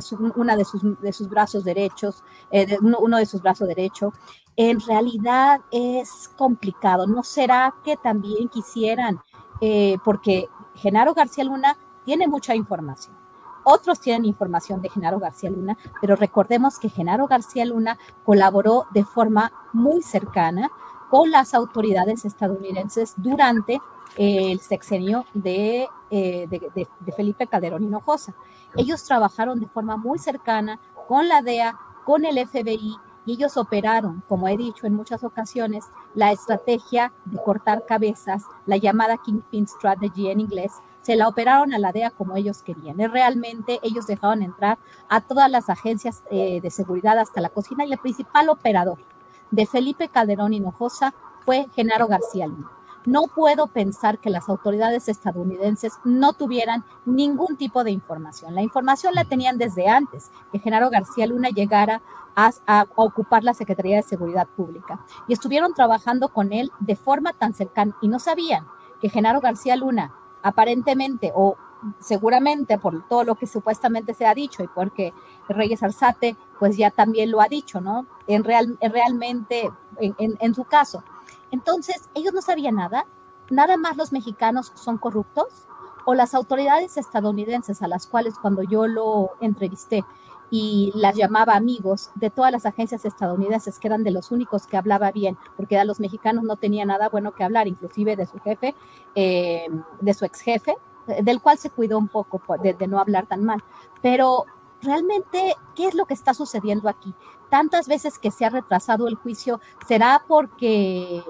su, 0.00 0.32
una 0.36 0.56
de 0.56 0.64
sus, 0.64 0.82
de 1.00 1.12
sus 1.12 1.28
brazos 1.28 1.64
derechos, 1.64 2.22
eh, 2.50 2.66
de 2.66 2.78
uno, 2.78 2.98
uno 3.00 3.16
de 3.18 3.26
sus 3.26 3.42
brazos 3.42 3.66
derechos, 3.66 4.14
en 4.56 4.80
realidad 4.80 5.60
es 5.70 6.30
complicado. 6.36 7.06
¿No 7.06 7.22
será 7.22 7.74
que 7.84 7.96
también 7.96 8.48
quisieran, 8.48 9.20
eh, 9.60 9.96
porque 10.04 10.48
Genaro 10.74 11.14
García 11.14 11.44
Luna 11.44 11.76
tiene 12.04 12.28
mucha 12.28 12.54
información? 12.54 13.16
Otros 13.64 14.00
tienen 14.00 14.24
información 14.24 14.80
de 14.80 14.88
Genaro 14.88 15.18
García 15.18 15.50
Luna, 15.50 15.76
pero 16.00 16.16
recordemos 16.16 16.78
que 16.78 16.88
Genaro 16.88 17.26
García 17.26 17.64
Luna 17.64 17.98
colaboró 18.24 18.86
de 18.92 19.04
forma 19.04 19.52
muy 19.72 20.02
cercana 20.02 20.70
con 21.10 21.30
las 21.30 21.54
autoridades 21.54 22.24
estadounidenses 22.24 23.14
durante 23.16 23.80
el 24.16 24.60
sexenio 24.60 25.26
de, 25.34 25.88
eh, 26.10 26.46
de, 26.48 27.12
Felipe 27.12 27.46
Calderón 27.46 27.84
Hinojosa. 27.84 28.34
Ellos 28.76 29.04
trabajaron 29.04 29.60
de 29.60 29.66
forma 29.66 29.96
muy 29.96 30.18
cercana 30.18 30.78
con 31.08 31.28
la 31.28 31.42
DEA, 31.42 31.76
con 32.04 32.24
el 32.24 32.38
FBI, 32.46 32.96
y 33.26 33.32
ellos 33.32 33.56
operaron, 33.56 34.22
como 34.28 34.48
he 34.48 34.56
dicho 34.56 34.86
en 34.86 34.94
muchas 34.94 35.24
ocasiones, 35.24 35.84
la 36.14 36.32
estrategia 36.32 37.12
de 37.24 37.38
cortar 37.42 37.84
cabezas, 37.86 38.44
la 38.66 38.76
llamada 38.76 39.18
Kingpin 39.18 39.66
Strategy 39.66 40.30
en 40.30 40.40
inglés, 40.40 40.72
se 41.02 41.16
la 41.16 41.28
operaron 41.28 41.72
a 41.72 41.78
la 41.78 41.92
DEA 41.92 42.10
como 42.10 42.36
ellos 42.36 42.62
querían. 42.62 42.98
Realmente 42.98 43.80
ellos 43.82 44.06
dejaron 44.06 44.42
entrar 44.42 44.78
a 45.08 45.20
todas 45.20 45.50
las 45.50 45.70
agencias 45.70 46.22
eh, 46.30 46.60
de 46.60 46.70
seguridad 46.70 47.18
hasta 47.18 47.40
la 47.40 47.48
cocina 47.48 47.84
y 47.84 47.92
el 47.92 47.98
principal 47.98 48.48
operador 48.48 48.98
de 49.50 49.66
Felipe 49.66 50.08
Calderón 50.08 50.52
Hinojosa 50.52 51.14
fue 51.44 51.66
Genaro 51.74 52.06
García 52.06 52.46
Luna. 52.46 52.79
No 53.06 53.22
puedo 53.34 53.66
pensar 53.66 54.18
que 54.18 54.30
las 54.30 54.48
autoridades 54.48 55.08
estadounidenses 55.08 55.94
no 56.04 56.32
tuvieran 56.34 56.84
ningún 57.04 57.56
tipo 57.56 57.82
de 57.82 57.90
información. 57.90 58.54
La 58.54 58.62
información 58.62 59.14
la 59.14 59.24
tenían 59.24 59.58
desde 59.58 59.88
antes 59.88 60.30
que 60.52 60.58
Genaro 60.58 60.90
García 60.90 61.26
Luna 61.26 61.48
llegara 61.48 62.02
a, 62.36 62.86
ocupar 62.96 63.44
la 63.44 63.54
Secretaría 63.54 63.96
de 63.96 64.02
Seguridad 64.02 64.46
Pública. 64.48 65.00
Y 65.28 65.32
estuvieron 65.32 65.74
trabajando 65.74 66.28
con 66.28 66.52
él 66.52 66.70
de 66.80 66.96
forma 66.96 67.32
tan 67.32 67.54
cercana 67.54 67.96
y 68.00 68.08
no 68.08 68.18
sabían 68.18 68.66
que 69.00 69.08
Genaro 69.08 69.40
García 69.40 69.76
Luna 69.76 70.12
aparentemente 70.42 71.32
o 71.34 71.56
seguramente 71.98 72.78
por 72.78 73.06
todo 73.08 73.24
lo 73.24 73.34
que 73.36 73.46
supuestamente 73.46 74.12
se 74.12 74.26
ha 74.26 74.34
dicho 74.34 74.62
y 74.62 74.68
porque 74.68 75.14
Reyes 75.48 75.82
Arzate 75.82 76.36
pues 76.58 76.76
ya 76.76 76.90
también 76.90 77.30
lo 77.30 77.40
ha 77.40 77.48
dicho, 77.48 77.80
¿no? 77.80 78.06
En, 78.26 78.44
real, 78.44 78.76
en 78.80 78.92
realmente, 78.92 79.70
en, 79.98 80.14
en, 80.18 80.36
en 80.40 80.54
su 80.54 80.64
caso. 80.64 81.02
Entonces, 81.50 82.08
ellos 82.14 82.32
no 82.32 82.42
sabían 82.42 82.76
nada, 82.76 83.06
nada 83.50 83.76
más 83.76 83.96
los 83.96 84.12
mexicanos 84.12 84.72
son 84.74 84.98
corruptos 84.98 85.66
o 86.06 86.14
las 86.14 86.34
autoridades 86.34 86.96
estadounidenses 86.96 87.82
a 87.82 87.88
las 87.88 88.06
cuales 88.06 88.34
cuando 88.40 88.62
yo 88.62 88.86
lo 88.86 89.32
entrevisté 89.40 90.04
y 90.50 90.92
las 90.94 91.14
llamaba 91.14 91.54
amigos 91.54 92.10
de 92.16 92.30
todas 92.30 92.50
las 92.50 92.66
agencias 92.66 93.04
estadounidenses 93.04 93.78
que 93.78 93.86
eran 93.86 94.02
de 94.02 94.10
los 94.10 94.32
únicos 94.32 94.66
que 94.66 94.76
hablaba 94.76 95.12
bien, 95.12 95.38
porque 95.56 95.78
a 95.78 95.84
los 95.84 96.00
mexicanos 96.00 96.42
no 96.42 96.56
tenía 96.56 96.84
nada 96.84 97.08
bueno 97.08 97.32
que 97.32 97.44
hablar, 97.44 97.68
inclusive 97.68 98.16
de 98.16 98.26
su 98.26 98.38
jefe, 98.40 98.74
eh, 99.14 99.68
de 100.00 100.14
su 100.14 100.24
ex 100.24 100.40
jefe, 100.40 100.76
del 101.22 101.40
cual 101.40 101.58
se 101.58 101.70
cuidó 101.70 101.98
un 101.98 102.08
poco 102.08 102.40
de, 102.58 102.74
de 102.74 102.88
no 102.88 102.98
hablar 102.98 103.26
tan 103.26 103.44
mal. 103.44 103.62
Pero 104.02 104.46
realmente, 104.82 105.54
¿qué 105.74 105.86
es 105.86 105.94
lo 105.94 106.06
que 106.06 106.14
está 106.14 106.34
sucediendo 106.34 106.88
aquí? 106.88 107.14
Tantas 107.50 107.88
veces 107.88 108.18
que 108.18 108.30
se 108.30 108.44
ha 108.44 108.50
retrasado 108.50 109.08
el 109.08 109.16
juicio, 109.16 109.60
¿será 109.86 110.24
porque, 110.26 111.22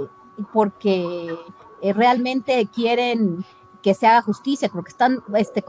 porque 0.53 1.35
eh, 1.83 1.93
realmente 1.93 2.69
quieren 2.73 3.45
que 3.83 3.95
se 3.95 4.07
haga 4.07 4.23
justicia, 4.23 4.69
porque 4.69 4.91
están 4.91 5.23
este, 5.35 5.65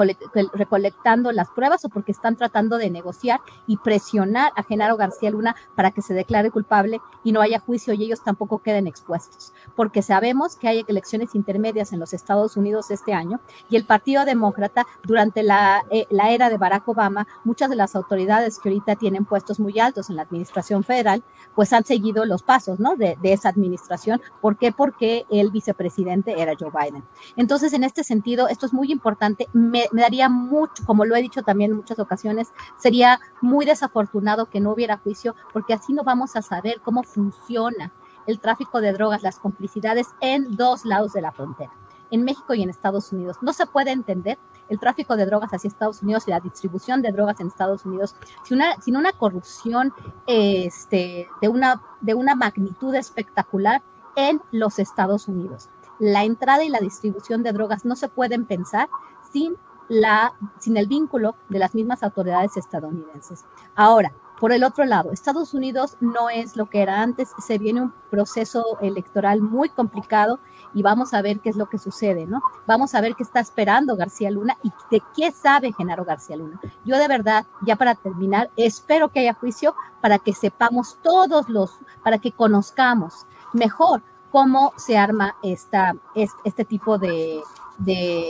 recolectando 0.54 1.32
las 1.32 1.50
pruebas 1.50 1.86
o 1.86 1.90
porque 1.90 2.12
están 2.12 2.36
tratando 2.36 2.78
de 2.78 2.90
negociar 2.90 3.40
y 3.68 3.78
presionar 3.78 4.52
a 4.56 4.64
Genaro 4.64 4.98
García 4.98 5.32
Luna 5.32 5.56
para 5.76 5.92
que 5.92 6.02
se 6.02 6.14
declare 6.14 6.52
culpable 6.52 7.00
y 7.24 7.32
no 7.32 7.42
haya 7.42 7.60
juicio 7.60 7.94
y 7.94 8.04
ellos 8.04 8.24
tampoco 8.24 8.60
queden 8.60 8.88
expuestos. 8.88 9.54
Porque 9.76 10.02
sabemos 10.02 10.56
que 10.56 10.68
hay 10.68 10.86
elecciones 10.88 11.36
intermedias 11.36 11.94
en 11.94 12.00
los 12.00 12.14
Estados 12.14 12.58
Unidos 12.58 12.92
este 12.92 13.14
año 13.14 13.40
y 13.70 13.76
el 13.76 13.86
Partido 13.86 14.26
Demócrata, 14.26 14.86
durante 15.04 15.44
la, 15.44 15.84
eh, 15.90 16.06
la 16.10 16.32
era 16.32 16.50
de 16.50 16.58
Barack 16.58 16.88
Obama, 16.88 17.28
muchas 17.44 17.70
de 17.70 17.76
las 17.76 17.96
autoridades 17.96 18.60
que 18.60 18.70
ahorita 18.70 18.96
tienen 18.96 19.26
puestos 19.26 19.60
muy 19.60 19.80
altos 19.80 20.10
en 20.10 20.16
la 20.16 20.24
administración 20.24 20.84
federal, 20.84 21.24
pues 21.56 21.74
han 21.74 21.84
seguido 21.86 22.26
los 22.26 22.44
pasos 22.44 22.80
¿no? 22.80 22.96
de, 22.96 23.18
de 23.22 23.34
esa 23.34 23.50
administración. 23.50 24.22
¿Por 24.42 24.58
qué? 24.58 24.72
Porque 24.72 25.26
el 25.30 25.52
vicepresidente 25.52 26.42
era 26.42 26.54
Joe 26.60 26.72
Biden. 26.72 27.04
Entonces, 27.36 27.74
en 27.74 27.84
este 27.84 28.01
sentido, 28.04 28.48
esto 28.48 28.66
es 28.66 28.74
muy 28.74 28.92
importante. 28.92 29.48
Me, 29.54 29.88
me, 29.92 30.02
daría 30.02 30.30
mucho, 30.30 30.84
como 30.86 31.06
lo 31.06 31.16
he 31.16 31.22
dicho 31.22 31.44
también 31.44 31.72
en 31.72 31.78
muchas 31.78 32.00
ocasiones, 32.00 32.50
sería 32.78 33.20
muy 33.42 33.66
desafortunado 33.66 34.50
que 34.50 34.60
no 34.60 34.72
hubiera 34.72 34.98
juicio, 34.98 35.36
porque 35.54 35.74
así 35.74 35.94
no 35.94 36.04
vamos 36.04 36.36
a 36.36 36.42
saber 36.42 36.82
cómo 36.82 37.04
funciona 37.04 37.92
el 38.28 38.40
tráfico 38.40 38.82
de 38.82 38.94
drogas, 38.94 39.24
las 39.24 39.40
complicidades 39.40 40.08
en 40.20 40.56
dos 40.56 40.86
lados 40.86 41.14
de 41.14 41.22
la 41.22 41.32
frontera, 41.32 41.72
en 42.12 42.24
México 42.24 42.54
y 42.54 42.64
en 42.64 42.70
Estados 42.70 43.12
Unidos. 43.12 43.38
No 43.42 43.54
se 43.54 43.66
puede 43.66 43.92
entender 43.92 44.38
el 44.70 44.80
tráfico 44.80 45.16
de 45.16 45.26
drogas 45.26 45.52
hacia 45.52 45.68
Estados 45.68 46.02
Unidos 46.02 46.28
y 46.28 46.32
la 46.32 46.40
distribución 46.40 47.02
de 47.02 47.12
drogas 47.12 47.40
en 47.40 47.48
Estados 47.48 47.86
Unidos 47.86 48.16
sin 48.44 48.58
una, 48.58 48.80
sin 48.82 48.96
una 48.96 49.12
corrupción 49.12 49.94
este, 50.28 51.28
de, 51.42 51.48
una, 51.50 51.82
de 52.00 52.14
una 52.14 52.36
magnitud 52.36 52.96
espectacular 52.96 53.82
en 54.16 54.42
los 54.52 54.80
Estados 54.80 55.28
Unidos. 55.28 55.70
La 56.02 56.24
entrada 56.24 56.64
y 56.64 56.70
la 56.70 56.80
distribución 56.80 57.44
de 57.44 57.52
drogas 57.52 57.86
no 57.86 57.96
se 57.96 58.10
pueden 58.10 58.46
pensar 58.48 58.90
sin, 59.32 59.56
la, 59.88 60.34
sin 60.58 60.76
el 60.76 60.88
vínculo 60.88 61.36
de 61.48 61.60
las 61.60 61.76
mismas 61.76 62.02
autoridades 62.02 62.58
estadounidenses. 62.58 63.46
Ahora, 63.76 64.12
por 64.40 64.52
el 64.52 64.64
otro 64.64 64.84
lado, 64.86 65.12
Estados 65.12 65.54
Unidos 65.54 65.98
no 66.00 66.32
es 66.32 66.56
lo 66.58 66.68
que 66.68 66.82
era 66.82 67.04
antes, 67.04 67.30
se 67.38 67.60
viene 67.60 67.84
un 67.84 67.94
proceso 68.10 68.80
electoral 68.82 69.44
muy 69.44 69.70
complicado 69.70 70.40
y 70.74 70.82
vamos 70.82 71.14
a 71.14 71.22
ver 71.22 71.40
qué 71.40 71.50
es 71.50 71.56
lo 71.56 71.68
que 71.68 71.78
sucede, 71.78 72.26
¿no? 72.26 72.42
Vamos 72.66 72.96
a 72.96 73.02
ver 73.02 73.14
qué 73.14 73.22
está 73.22 73.40
esperando 73.40 73.96
García 73.96 74.32
Luna 74.32 74.58
y 74.64 74.72
de 74.90 75.04
qué 75.16 75.32
sabe 75.32 75.72
Genaro 75.72 76.04
García 76.04 76.36
Luna. 76.36 76.60
Yo 76.84 76.98
de 76.98 77.08
verdad, 77.08 77.46
ya 77.64 77.76
para 77.76 77.94
terminar, 77.94 78.50
espero 78.56 79.10
que 79.10 79.20
haya 79.20 79.36
juicio 79.36 79.76
para 80.02 80.18
que 80.18 80.34
sepamos 80.34 80.98
todos 81.04 81.48
los, 81.48 81.78
para 82.04 82.18
que 82.18 82.32
conozcamos 82.32 83.28
mejor 83.54 84.02
cómo 84.32 84.74
se 84.78 84.98
arma 84.98 85.36
esta, 85.44 85.96
este 86.16 86.66
tipo 86.66 86.98
de, 86.98 87.42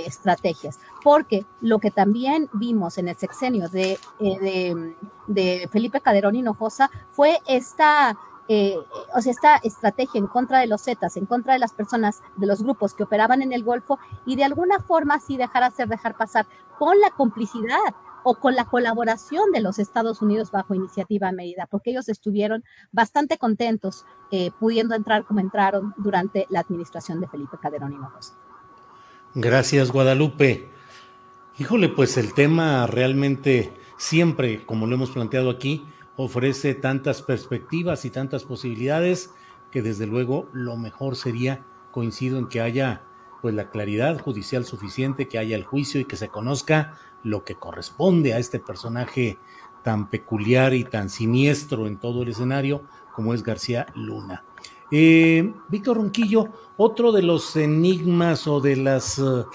estrategias, 0.05 0.79
porque 1.03 1.46
lo 1.60 1.79
que 1.79 1.91
también 1.91 2.50
vimos 2.53 2.98
en 2.98 3.10
el 3.10 3.17
sexenio 3.17 3.67
de, 3.67 4.00
eh, 4.20 5.67
Felipe 5.70 6.00
Calderón 6.00 6.36
Hinojosa 6.36 6.89
fue 7.10 7.39
esta, 7.46 8.17
eh, 8.48 8.77
o 9.13 9.22
sea, 9.22 9.31
esta 9.31 9.55
estrategia 9.58 10.20
en 10.20 10.27
contra 10.27 10.60
de 10.60 10.67
los 10.67 10.84
Zetas, 10.84 11.17
en 11.17 11.25
contra 11.25 11.51
de 11.53 11.60
las 11.60 11.74
personas, 11.74 12.22
de 12.38 12.48
los 12.48 12.63
grupos 12.63 12.93
que 12.93 13.03
operaban 13.03 13.41
en 13.41 13.51
el 13.51 13.65
Golfo 13.65 14.00
y 14.25 14.38
de 14.38 14.46
alguna 14.46 14.79
forma 14.79 15.15
así 15.15 15.36
dejar 15.36 15.63
hacer, 15.63 15.89
dejar 15.89 16.15
pasar 16.15 16.48
con 16.79 16.98
la 17.01 17.10
complicidad 17.12 17.77
o 18.24 18.36
con 18.36 18.56
la 18.56 18.66
colaboración 18.66 19.51
de 19.51 19.62
los 19.62 19.80
Estados 19.80 20.22
Unidos 20.22 20.51
bajo 20.51 20.75
iniciativa 20.75 21.32
medida, 21.32 21.68
porque 21.70 21.92
ellos 21.92 22.10
estuvieron 22.10 22.63
bastante 22.92 23.38
contentos 23.38 24.06
eh, 24.32 24.51
pudiendo 24.60 24.96
entrar 24.96 25.25
como 25.25 25.40
entraron 25.40 25.94
durante 25.98 26.48
la 26.50 26.60
administración 26.60 27.20
de 27.20 27.28
Felipe 27.28 27.58
Calderón 27.62 27.94
Hinojosa. 27.94 28.36
Gracias, 29.34 29.92
Guadalupe. 29.92 30.70
Híjole, 31.58 31.90
pues 31.90 32.18
el 32.18 32.34
tema 32.34 32.88
realmente 32.88 33.74
siempre, 33.98 34.66
como 34.66 34.88
lo 34.88 34.96
hemos 34.96 35.12
planteado 35.12 35.50
aquí, 35.50 35.86
ofrece 36.18 36.74
tantas 36.74 37.22
perspectivas 37.22 38.04
y 38.06 38.10
tantas 38.10 38.44
posibilidades 38.44 39.32
que 39.72 39.82
desde 39.82 40.06
luego 40.06 40.50
lo 40.54 40.75
mejor 40.75 41.16
sería, 41.16 41.63
coincido 41.92 42.38
en 42.38 42.48
que 42.48 42.62
haya 42.62 43.04
pues 43.42 43.56
la 43.56 43.70
claridad 43.70 44.20
judicial 44.20 44.66
suficiente, 44.66 45.28
que 45.28 45.38
haya 45.38 45.56
el 45.56 45.63
juicio 45.63 46.00
y 46.00 46.06
que 46.06 46.18
se 46.18 46.30
conozca 46.30 46.98
lo 47.24 47.44
que 47.44 47.56
corresponde 47.56 48.34
a 48.34 48.40
este 48.40 48.60
personaje 48.60 49.38
tan 49.84 50.10
peculiar 50.10 50.74
y 50.74 50.84
tan 50.84 51.10
siniestro 51.10 51.88
en 51.88 51.98
todo 51.98 52.24
el 52.24 52.30
escenario 52.30 52.84
como 53.13 53.34
es 53.34 53.44
García 53.44 53.88
Luna. 53.96 54.44
Eh, 54.92 55.54
Víctor 55.70 55.98
Ronquillo, 55.98 56.50
otro 56.78 57.12
de 57.12 57.24
los 57.24 57.56
enigmas 57.56 58.48
o 58.48 58.60
de 58.60 58.75
las 58.75 59.20
eh, 59.20 59.46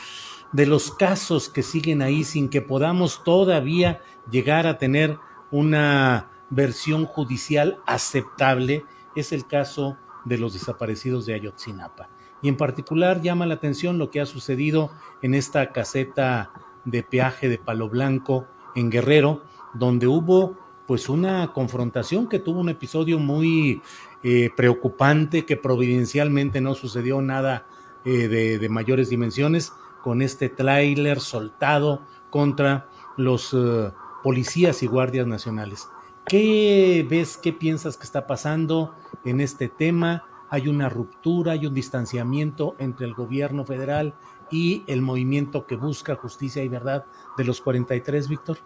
de 0.53 0.67
los 0.67 0.91
casos 0.91 1.49
que 1.49 1.63
siguen 1.63 2.01
ahí 2.01 2.25
sin 2.25 2.49
que 2.49 2.63
podamos 2.63 3.23
todavía 3.25 4.01
llegar 4.31 4.67
a 4.67 4.79
tener 4.79 5.19
una 5.51 6.31
versión 6.51 7.05
judicial 7.05 7.79
aceptable 7.87 8.85
es 9.15 9.33
el 9.33 9.47
caso 9.47 9.97
de 10.25 10.39
los 10.39 10.55
desaparecidos 10.55 11.27
de 11.27 11.35
Ayotzinapa. 11.35 12.09
Y 12.43 12.49
en 12.49 12.57
particular 12.57 13.23
llama 13.23 13.47
la 13.47 13.55
atención 13.55 13.99
lo 13.99 14.11
que 14.11 14.21
ha 14.21 14.27
sucedido 14.27 14.91
en 15.23 15.35
esta 15.35 15.73
caseta 15.73 16.53
de 16.87 17.03
peaje 17.03 17.51
de 17.51 17.59
Palo 17.59 17.91
Blanco 17.91 18.47
en 18.75 18.91
Guerrero, 18.91 19.43
donde 19.75 20.07
hubo 20.07 20.57
pues 20.87 21.09
una 21.09 21.53
confrontación 21.53 22.29
que 22.29 22.39
tuvo 22.39 22.61
un 22.61 22.69
episodio 22.69 23.19
muy 23.19 23.83
eh, 24.23 24.51
preocupante, 24.57 25.45
que 25.45 25.57
providencialmente 25.57 26.61
no 26.61 26.75
sucedió 26.75 27.21
nada 27.21 27.67
eh, 28.05 28.29
de, 28.29 28.69
mayores 28.69 29.11
dimensiones, 29.11 29.73
con 30.03 30.23
este 30.23 30.49
tráiler 30.49 31.21
soltado 31.21 32.03
contra 32.31 32.89
los 33.17 33.53
eh, 33.53 33.91
policías 34.23 34.83
y 34.85 34.87
guardias 34.87 35.27
nacionales. 35.27 35.89
¿Qué 36.25 37.05
ves, 37.09 37.37
qué 37.37 37.53
piensas 37.53 37.97
que 37.97 38.05
está 38.05 38.27
pasando 38.27 38.95
en 39.25 39.41
este 39.41 39.69
tema? 39.69 40.25
¿Hay 40.49 40.69
una 40.69 40.89
ruptura, 40.89 41.53
hay 41.53 41.67
un 41.67 41.75
distanciamiento 41.75 42.77
entre 42.79 43.07
el 43.07 43.15
gobierno 43.15 43.65
federal 43.65 44.15
y 44.51 44.85
el 44.87 45.03
movimiento 45.03 45.67
que 45.67 45.77
busca 45.77 46.15
justicia 46.15 46.63
y 46.63 46.69
verdad 46.69 47.05
de 47.37 47.45
los 47.45 47.61
43, 47.61 48.29
Víctor? 48.29 48.59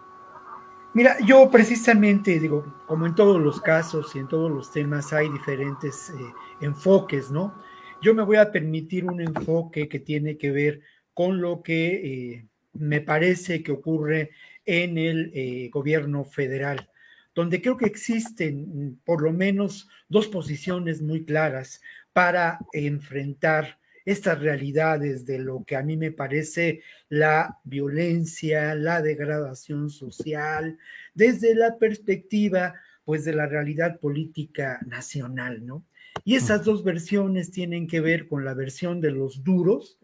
Mira, 0.93 1.17
yo 1.25 1.49
precisamente 1.49 2.37
digo, 2.37 2.65
como 2.85 3.05
en 3.05 3.15
todos 3.15 3.39
los 3.39 3.61
casos 3.61 4.13
y 4.15 4.19
en 4.19 4.27
todos 4.27 4.51
los 4.51 4.71
temas 4.71 5.13
hay 5.13 5.29
diferentes 5.29 6.09
eh, 6.09 6.13
enfoques, 6.59 7.31
¿no? 7.31 7.55
Yo 8.01 8.13
me 8.13 8.23
voy 8.23 8.37
a 8.37 8.51
permitir 8.51 9.05
un 9.05 9.21
enfoque 9.21 9.87
que 9.87 9.99
tiene 9.99 10.37
que 10.37 10.51
ver 10.51 10.81
con 11.13 11.39
lo 11.39 11.61
que 11.61 11.87
eh, 12.33 12.47
me 12.73 12.99
parece 12.99 13.63
que 13.63 13.71
ocurre 13.71 14.31
en 14.65 14.97
el 14.97 15.31
eh, 15.33 15.69
gobierno 15.71 16.25
federal, 16.25 16.89
donde 17.33 17.61
creo 17.61 17.77
que 17.77 17.85
existen 17.85 18.87
mm, 18.89 18.99
por 19.05 19.21
lo 19.21 19.31
menos 19.31 19.87
dos 20.09 20.27
posiciones 20.27 21.01
muy 21.01 21.23
claras 21.23 21.81
para 22.11 22.59
enfrentar 22.73 23.79
estas 24.05 24.39
realidades 24.39 25.25
de 25.25 25.39
lo 25.39 25.63
que 25.63 25.75
a 25.75 25.83
mí 25.83 25.97
me 25.97 26.11
parece 26.11 26.81
la 27.09 27.59
violencia, 27.63 28.75
la 28.75 29.01
degradación 29.01 29.89
social, 29.89 30.77
desde 31.13 31.55
la 31.55 31.77
perspectiva 31.77 32.75
pues 33.03 33.25
de 33.25 33.33
la 33.33 33.47
realidad 33.47 33.99
política 33.99 34.79
nacional, 34.85 35.65
¿no? 35.65 35.85
Y 36.23 36.35
esas 36.35 36.63
dos 36.63 36.83
versiones 36.83 37.51
tienen 37.51 37.87
que 37.87 37.99
ver 37.99 38.27
con 38.27 38.45
la 38.45 38.53
versión 38.53 39.01
de 39.01 39.11
los 39.11 39.43
duros, 39.43 39.97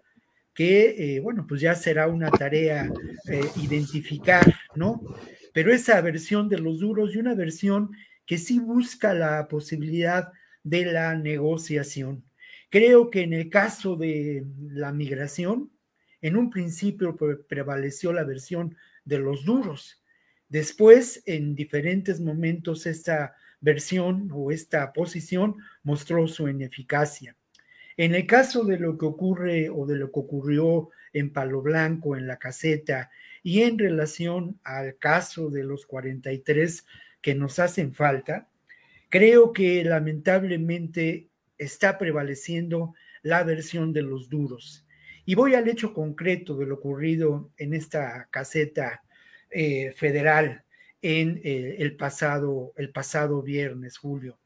que, 0.53 1.15
eh, 1.15 1.19
bueno, 1.19 1.45
pues 1.47 1.62
ya 1.62 1.75
será 1.75 2.07
una 2.07 2.31
tarea 2.31 2.91
eh, 3.29 3.41
identificar, 3.62 4.43
¿no? 4.75 5.01
Pero 5.53 5.71
esa 5.71 6.01
versión 6.01 6.49
de 6.49 6.57
los 6.57 6.79
duros 6.79 7.13
y 7.13 7.19
una 7.19 7.36
versión 7.36 7.91
que 8.25 8.38
sí 8.38 8.60
busca 8.60 9.13
la 9.13 9.47
posibilidad 9.47 10.31
de 10.63 10.86
la 10.86 11.15
negociación. 11.15 12.23
Creo 12.69 13.10
que 13.10 13.21
en 13.21 13.34
el 13.34 13.49
caso 13.49 13.95
de 13.95 14.45
la 14.60 14.91
migración, 14.91 15.71
en 16.21 16.36
un 16.36 16.49
principio 16.49 17.15
prevaleció 17.47 18.12
la 18.12 18.23
versión 18.23 18.75
de 19.06 19.19
los 19.19 19.45
duros. 19.45 20.03
Después, 20.49 21.23
en 21.25 21.56
diferentes 21.56 22.19
momentos, 22.19 22.86
esta 22.86 23.36
versión 23.62 24.30
o 24.34 24.51
esta 24.51 24.93
posición 24.93 25.58
mostró 25.84 26.27
su 26.27 26.47
ineficacia. 26.47 27.36
En 27.95 28.13
el 28.13 28.27
caso 28.27 28.63
de 28.63 28.77
lo 28.77 28.97
que 28.97 29.06
ocurre 29.06 29.69
o 29.69 29.86
de 29.86 29.95
lo 29.95 30.12
que 30.12 30.19
ocurrió 30.19 30.89
en 31.13 31.34
Palo 31.34 31.62
Blanco, 31.62 32.15
en 32.15 32.27
la 32.27 32.38
caseta, 32.38 33.10
y 33.41 33.62
en 33.62 33.80
relación 33.80 34.60
al 34.63 34.97
caso 34.97 35.49
de 35.49 35.63
los 35.63 35.86
43 35.86 36.86
que 37.21 37.34
nos 37.34 37.60
hacen 37.60 37.93
falta, 37.93 38.49
creo 39.10 39.53
que 39.53 39.84
lamentablemente 39.84 41.27
está 41.58 41.98
prevaleciendo 41.98 42.93
la 43.22 43.43
versión 43.43 43.93
de 43.93 44.02
los 44.02 44.30
duros. 44.30 44.86
Y 45.26 45.36
voy 45.36 45.56
al 45.56 45.67
hecho 45.67 45.93
concreto 45.93 46.56
de 46.56 46.65
lo 46.65 46.76
ocurrido 46.76 47.52
en 47.58 47.74
esta 47.74 48.28
caseta 48.32 49.04
eh, 49.50 49.93
federal 49.96 50.63
en 51.02 51.41
eh, 51.43 51.76
el, 51.80 51.96
pasado, 51.96 52.74
el 52.78 52.91
pasado 52.91 53.41
viernes, 53.41 53.98
Julio. 53.98 54.39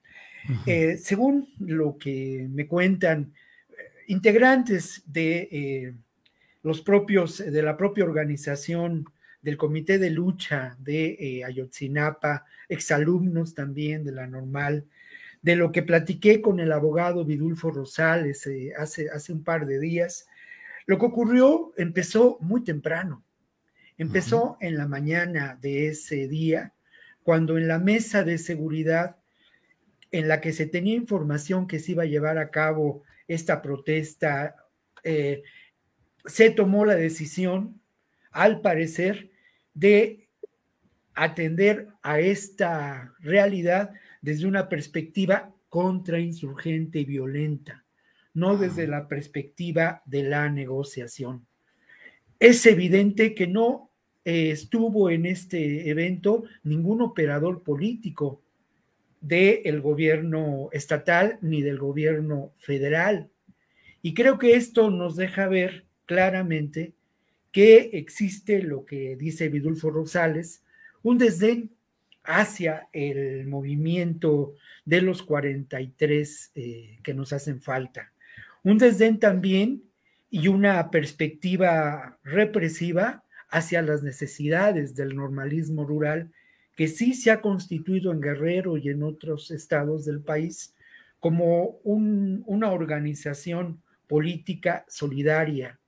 Eh, 0.66 0.98
según 0.98 1.54
lo 1.60 2.00
que 2.00 2.48
me 2.50 2.66
cuentan 2.68 3.32
integrantes 4.08 5.04
de 5.06 5.94
los 6.64 6.82
propios, 6.82 7.38
de 7.38 7.62
la 7.62 7.78
propia 7.78 8.04
organización 8.04 9.06
del 9.40 9.58
Comité 9.58 10.00
de 10.00 10.10
Lucha 10.10 10.76
de 10.80 11.44
Ayotzinapa, 11.46 12.46
exalumnos 12.68 13.54
también 13.54 14.04
de 14.04 14.14
la 14.14 14.26
normal, 14.26 14.86
de 15.42 15.56
lo 15.56 15.72
que 15.72 15.84
platiqué 15.84 16.42
con 16.42 16.60
el 16.60 16.72
abogado 16.72 17.26
Vidulfo 17.26 17.72
Rosales 17.72 18.46
eh, 18.48 18.74
hace, 18.78 19.10
hace 19.10 19.34
un 19.34 19.44
par 19.44 19.66
de 19.66 19.80
días. 19.80 20.28
Lo 20.86 21.00
que 21.00 21.06
ocurrió 21.06 21.74
empezó 21.78 22.38
muy 22.42 22.64
temprano. 22.64 23.24
Empezó 23.98 24.58
en 24.62 24.78
la 24.78 24.88
mañana 24.88 25.58
de 25.62 25.88
ese 25.88 26.28
día, 26.28 26.74
cuando 27.24 27.58
en 27.58 27.68
la 27.68 27.78
mesa 27.78 28.24
de 28.24 28.38
seguridad 28.40 29.18
en 30.12 30.28
la 30.28 30.42
que 30.42 30.54
se 30.54 30.66
tenía 30.66 30.96
información 30.96 31.68
que 31.68 31.80
se 31.80 31.92
iba 31.92 32.04
a 32.04 32.08
llevar 32.08 32.38
a 32.38 32.50
cabo 32.50 33.04
esta 33.28 33.62
protesta, 33.62 34.56
eh, 35.04 35.44
se 36.26 36.50
tomó 36.50 36.86
la 36.86 36.96
decisión, 36.96 37.80
al 38.32 38.62
parecer, 38.62 39.30
de 39.74 40.28
atender 41.14 41.88
a 42.02 42.20
esta 42.20 43.14
realidad 43.20 43.92
desde 44.22 44.48
una 44.48 44.70
perspectiva 44.70 45.54
contrainsurgente 45.70 47.00
y 47.00 47.06
violenta, 47.06 47.86
no 48.34 48.58
desde 48.58 48.88
la 48.88 49.08
perspectiva 49.08 50.02
de 50.06 50.24
la 50.24 50.50
negociación. 50.50 51.46
Es 52.40 52.66
evidente 52.66 53.34
que 53.34 53.48
no 53.48 53.90
eh, 54.24 54.52
estuvo 54.52 55.10
en 55.10 55.26
este 55.26 55.90
evento 55.90 56.44
ningún 56.64 57.02
operador 57.02 57.64
político. 57.64 58.42
del 59.22 59.82
gobierno 59.82 60.70
estatal 60.72 61.38
ni 61.42 61.62
del 61.62 61.78
gobierno 61.78 62.54
federal. 62.58 63.30
Y 64.02 64.16
creo 64.16 64.40
que 64.40 64.56
esto 64.56 64.90
nos 64.90 65.16
deja 65.16 65.48
ver 65.48 65.86
claramente 66.08 66.94
que 67.52 67.92
existe 67.94 68.64
lo 68.64 68.84
que 68.84 69.16
dice 69.16 69.50
Vidulfo 69.50 69.92
Rosales, 69.92 70.64
un 71.04 71.20
desdén 71.20 71.70
hacia 72.24 72.88
el 72.94 73.48
movimiento 73.48 74.56
de 74.86 75.02
los 75.02 75.24
43 75.24 76.52
eh, 76.56 77.00
que 77.04 77.14
nos 77.14 77.34
hacen 77.34 77.62
falta. 77.62 78.14
Un 78.64 78.78
desdén 78.78 79.20
también 79.20 79.84
y 80.30 80.48
una 80.48 80.92
perspectiva 80.92 82.20
represiva 82.24 83.24
hacia 83.50 83.82
las 83.82 84.04
necesidades 84.04 84.96
del 84.96 85.16
normalismo 85.16 85.84
rural 85.84 86.32
que 86.76 86.88
sí 86.88 87.14
se 87.14 87.32
ha 87.32 87.42
constituido 87.42 88.12
en 88.12 88.22
Guerrero 88.22 88.78
y 88.78 88.90
en 88.90 89.04
otros 89.04 89.52
estados 89.52 90.06
del 90.06 90.22
país 90.22 90.74
como 91.20 91.80
una 91.84 92.72
organización 92.72 93.84
política 94.08 94.86
solidaria, 94.88 95.80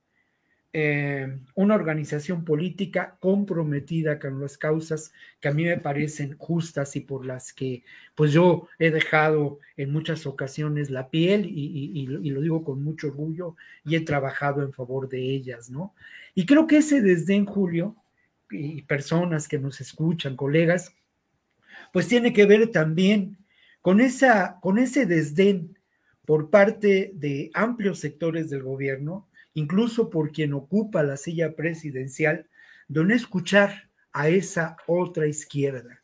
eh, 0.76 1.38
una 1.54 1.76
organización 1.76 2.44
política 2.44 3.16
comprometida 3.20 4.18
con 4.18 4.40
las 4.40 4.58
causas 4.58 5.12
que 5.38 5.46
a 5.46 5.52
mí 5.52 5.62
me 5.62 5.78
parecen 5.78 6.36
justas 6.36 6.96
y 6.96 7.00
por 7.00 7.24
las 7.24 7.52
que 7.52 7.84
pues 8.16 8.32
yo 8.32 8.66
he 8.80 8.90
dejado 8.90 9.60
en 9.76 9.92
muchas 9.92 10.26
ocasiones 10.26 10.90
la 10.90 11.10
piel 11.10 11.46
y, 11.46 12.08
y, 12.20 12.30
lo 12.30 12.40
digo 12.40 12.64
con 12.64 12.82
mucho 12.82 13.06
orgullo 13.06 13.54
y 13.84 13.94
he 13.94 14.00
trabajado 14.00 14.64
en 14.64 14.72
favor 14.72 15.08
de 15.08 15.20
ellas, 15.20 15.70
¿no? 15.70 15.94
Y 16.34 16.44
creo 16.44 16.66
que 16.66 16.78
ese 16.78 17.00
desdén, 17.00 17.46
Julio, 17.46 17.94
y 18.50 18.82
personas 18.82 19.46
que 19.46 19.60
nos 19.60 19.80
escuchan, 19.80 20.34
colegas, 20.34 20.92
pues 21.92 22.08
tiene 22.08 22.32
que 22.32 22.46
ver 22.46 22.72
también 22.72 23.38
con, 23.80 24.00
esa, 24.00 24.58
con 24.60 24.78
ese 24.78 25.06
desdén 25.06 25.78
por 26.26 26.50
parte 26.50 27.12
de 27.14 27.52
amplios 27.54 28.00
sectores 28.00 28.50
del 28.50 28.64
gobierno 28.64 29.28
incluso 29.54 30.10
por 30.10 30.32
quien 30.32 30.52
ocupa 30.52 31.02
la 31.02 31.16
silla 31.16 31.54
presidencial, 31.56 32.48
de 32.88 33.04
no 33.04 33.14
escuchar 33.14 33.90
a 34.12 34.28
esa 34.28 34.76
otra 34.86 35.26
izquierda, 35.26 36.02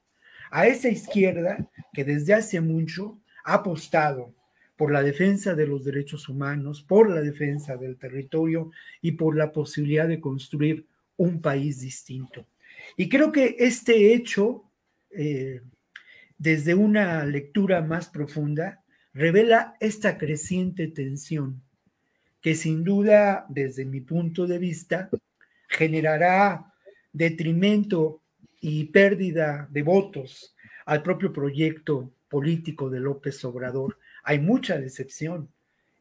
a 0.51 0.67
esa 0.67 0.89
izquierda 0.89 1.69
que 1.93 2.05
desde 2.05 2.35
hace 2.35 2.61
mucho 2.61 3.21
ha 3.45 3.55
apostado 3.55 4.35
por 4.77 4.93
la 4.93 5.03
defensa 5.03 5.55
de 5.55 5.67
los 5.67 5.85
derechos 5.85 6.29
humanos, 6.29 6.83
por 6.83 7.11
la 7.11 7.21
defensa 7.21 7.77
del 7.77 7.99
territorio 7.99 8.71
y 9.03 9.13
por 9.13 9.37
la 9.37 9.53
posibilidad 9.53 10.09
de 10.09 10.21
construir 10.21 10.87
un 11.17 11.43
país 11.43 11.81
distinto. 11.81 12.47
Y 12.97 13.09
creo 13.09 13.31
que 13.31 13.57
este 13.59 14.15
hecho, 14.15 14.65
eh, 15.11 15.61
desde 16.39 16.75
una 16.75 17.27
lectura 17.27 17.83
más 17.83 18.09
profunda, 18.09 18.83
revela 19.13 19.75
esta 19.81 20.17
creciente 20.17 20.89
tensión 20.89 21.63
que 22.41 22.55
sin 22.55 22.85
duda, 22.85 23.47
desde 23.49 23.85
mi 23.85 24.01
punto 24.01 24.47
de 24.47 24.59
vista, 24.59 25.11
generará 25.69 26.73
detrimento 27.13 28.23
y 28.61 28.85
pérdida 28.85 29.69
de 29.71 29.83
votos 29.83 30.55
al 30.87 31.03
propio 31.03 31.33
proyecto 31.33 32.13
político 32.29 32.91
de 32.91 33.01
López 33.01 33.45
Obrador. 33.45 33.99
Hay 34.23 34.39
mucha 34.39 34.79
decepción 34.79 35.49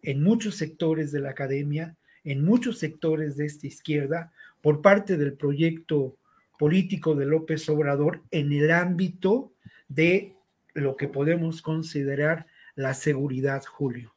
en 0.02 0.24
muchos 0.24 0.56
sectores 0.56 1.12
de 1.12 1.20
la 1.20 1.32
academia, 1.32 1.96
en 2.24 2.44
muchos 2.44 2.80
sectores 2.80 3.36
de 3.38 3.46
esta 3.46 3.68
izquierda, 3.68 4.32
por 4.62 4.82
parte 4.82 5.18
del 5.18 5.34
proyecto 5.34 6.18
político 6.58 7.16
de 7.16 7.26
López 7.26 7.68
Obrador 7.70 8.22
en 8.32 8.52
el 8.52 8.72
ámbito 8.72 9.54
de 9.88 10.36
lo 10.74 10.96
que 10.98 11.08
podemos 11.08 11.62
considerar 11.62 12.48
la 12.76 12.94
seguridad, 12.94 13.64
Julio. 13.66 14.14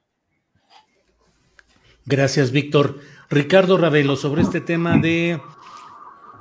Gracias, 2.05 2.51
Víctor. 2.51 2.99
Ricardo 3.31 3.79
Ravelo, 3.79 4.17
sobre 4.17 4.43
este 4.43 4.61
tema 4.61 4.99
de, 4.99 5.41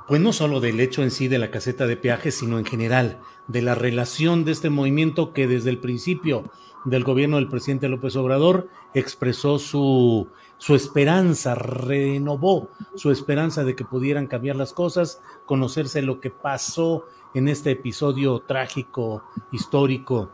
pues 0.08 0.20
no 0.20 0.32
solo 0.32 0.60
del 0.60 0.80
hecho 0.80 1.02
en 1.02 1.12
sí 1.12 1.28
de 1.28 1.38
la 1.38 1.50
caseta 1.50 1.86
de 1.86 1.96
peajes, 1.96 2.34
sino 2.34 2.58
en 2.58 2.64
general, 2.64 3.20
de 3.46 3.62
la 3.62 3.76
relación 3.76 4.44
de 4.44 4.52
este 4.52 4.70
movimiento 4.70 5.32
que 5.32 5.46
desde 5.46 5.70
el 5.70 5.78
principio 5.78 6.50
del 6.84 7.04
gobierno 7.04 7.36
del 7.36 7.48
presidente 7.48 7.88
López 7.88 8.16
Obrador 8.16 8.68
expresó 8.92 9.60
su, 9.60 10.28
su 10.58 10.74
esperanza, 10.74 11.54
renovó 11.54 12.70
su 12.96 13.12
esperanza 13.12 13.62
de 13.62 13.76
que 13.76 13.84
pudieran 13.84 14.26
cambiar 14.26 14.56
las 14.56 14.72
cosas, 14.72 15.22
conocerse 15.46 16.02
lo 16.02 16.20
que 16.20 16.30
pasó 16.30 17.06
en 17.34 17.46
este 17.48 17.70
episodio 17.70 18.40
trágico, 18.40 19.22
histórico, 19.52 20.32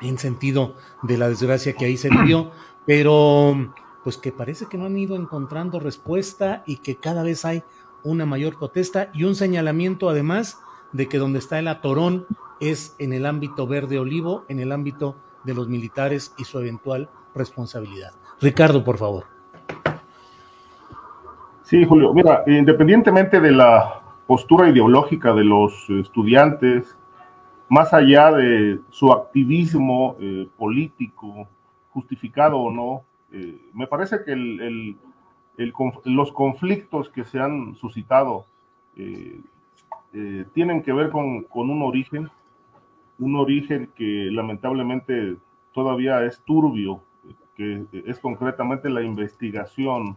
en 0.00 0.18
sentido 0.18 0.76
de 1.02 1.18
la 1.18 1.28
desgracia 1.28 1.74
que 1.74 1.84
ahí 1.84 1.98
se 1.98 2.08
vivió, 2.08 2.50
pero 2.86 3.74
pues 4.04 4.16
que 4.16 4.32
parece 4.32 4.66
que 4.66 4.78
no 4.78 4.86
han 4.86 4.96
ido 4.96 5.16
encontrando 5.16 5.80
respuesta 5.80 6.62
y 6.66 6.78
que 6.78 6.96
cada 6.96 7.22
vez 7.22 7.44
hay 7.44 7.62
una 8.02 8.26
mayor 8.26 8.58
protesta 8.58 9.10
y 9.12 9.24
un 9.24 9.34
señalamiento 9.34 10.08
además 10.08 10.58
de 10.92 11.08
que 11.08 11.18
donde 11.18 11.38
está 11.38 11.58
el 11.58 11.68
atorón 11.68 12.26
es 12.60 12.96
en 12.98 13.12
el 13.12 13.26
ámbito 13.26 13.66
verde 13.66 13.98
olivo, 13.98 14.44
en 14.48 14.60
el 14.60 14.72
ámbito 14.72 15.16
de 15.44 15.54
los 15.54 15.68
militares 15.68 16.34
y 16.38 16.44
su 16.44 16.58
eventual 16.58 17.08
responsabilidad. 17.34 18.12
Ricardo, 18.40 18.84
por 18.84 18.98
favor. 18.98 19.24
Sí, 21.62 21.84
Julio, 21.84 22.12
mira, 22.12 22.42
independientemente 22.46 23.40
de 23.40 23.52
la 23.52 24.02
postura 24.26 24.68
ideológica 24.68 25.32
de 25.32 25.44
los 25.44 25.88
estudiantes, 25.88 26.96
más 27.68 27.94
allá 27.94 28.32
de 28.32 28.80
su 28.90 29.12
activismo 29.12 30.16
eh, 30.18 30.48
político, 30.58 31.48
justificado 31.90 32.58
o 32.58 32.70
no, 32.72 33.04
eh, 33.32 33.60
me 33.72 33.86
parece 33.86 34.24
que 34.24 34.34
los 36.04 36.32
conflictos 36.32 37.08
que 37.10 37.24
se 37.24 37.38
han 37.38 37.74
suscitado 37.76 38.46
eh, 38.96 39.40
eh, 40.12 40.44
tienen 40.52 40.82
que 40.82 40.92
ver 40.92 41.10
con, 41.10 41.46
un 41.52 41.82
origen, 41.82 42.28
un 43.18 43.36
origen 43.36 43.90
que 43.94 44.28
lamentablemente 44.32 45.36
todavía 45.72 46.24
es 46.24 46.40
turbio, 46.42 47.02
que 47.54 47.84
es 47.92 48.18
concretamente 48.18 48.88
la 48.88 49.02
investigación 49.02 50.16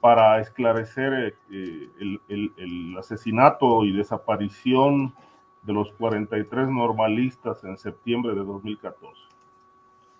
para 0.00 0.40
esclarecer 0.40 1.36
el, 1.50 2.96
asesinato 2.98 3.84
y 3.84 3.92
desaparición 3.92 5.14
de 5.62 5.72
los 5.72 5.92
43 5.92 6.68
normalistas 6.68 7.62
en 7.64 7.76
septiembre 7.76 8.34
de 8.34 8.44
2014. 8.44 9.20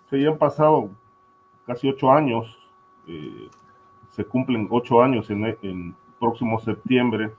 Se 0.09 0.27
han 0.27 0.37
pasado 0.37 0.91
casi 1.65 1.89
ocho 1.89 2.11
años, 2.11 2.57
eh, 3.07 3.49
se 4.11 4.25
cumplen 4.25 4.67
ocho 4.71 5.01
años 5.01 5.29
en, 5.29 5.57
en 5.61 5.95
próximo 6.19 6.59
septiembre 6.59 7.33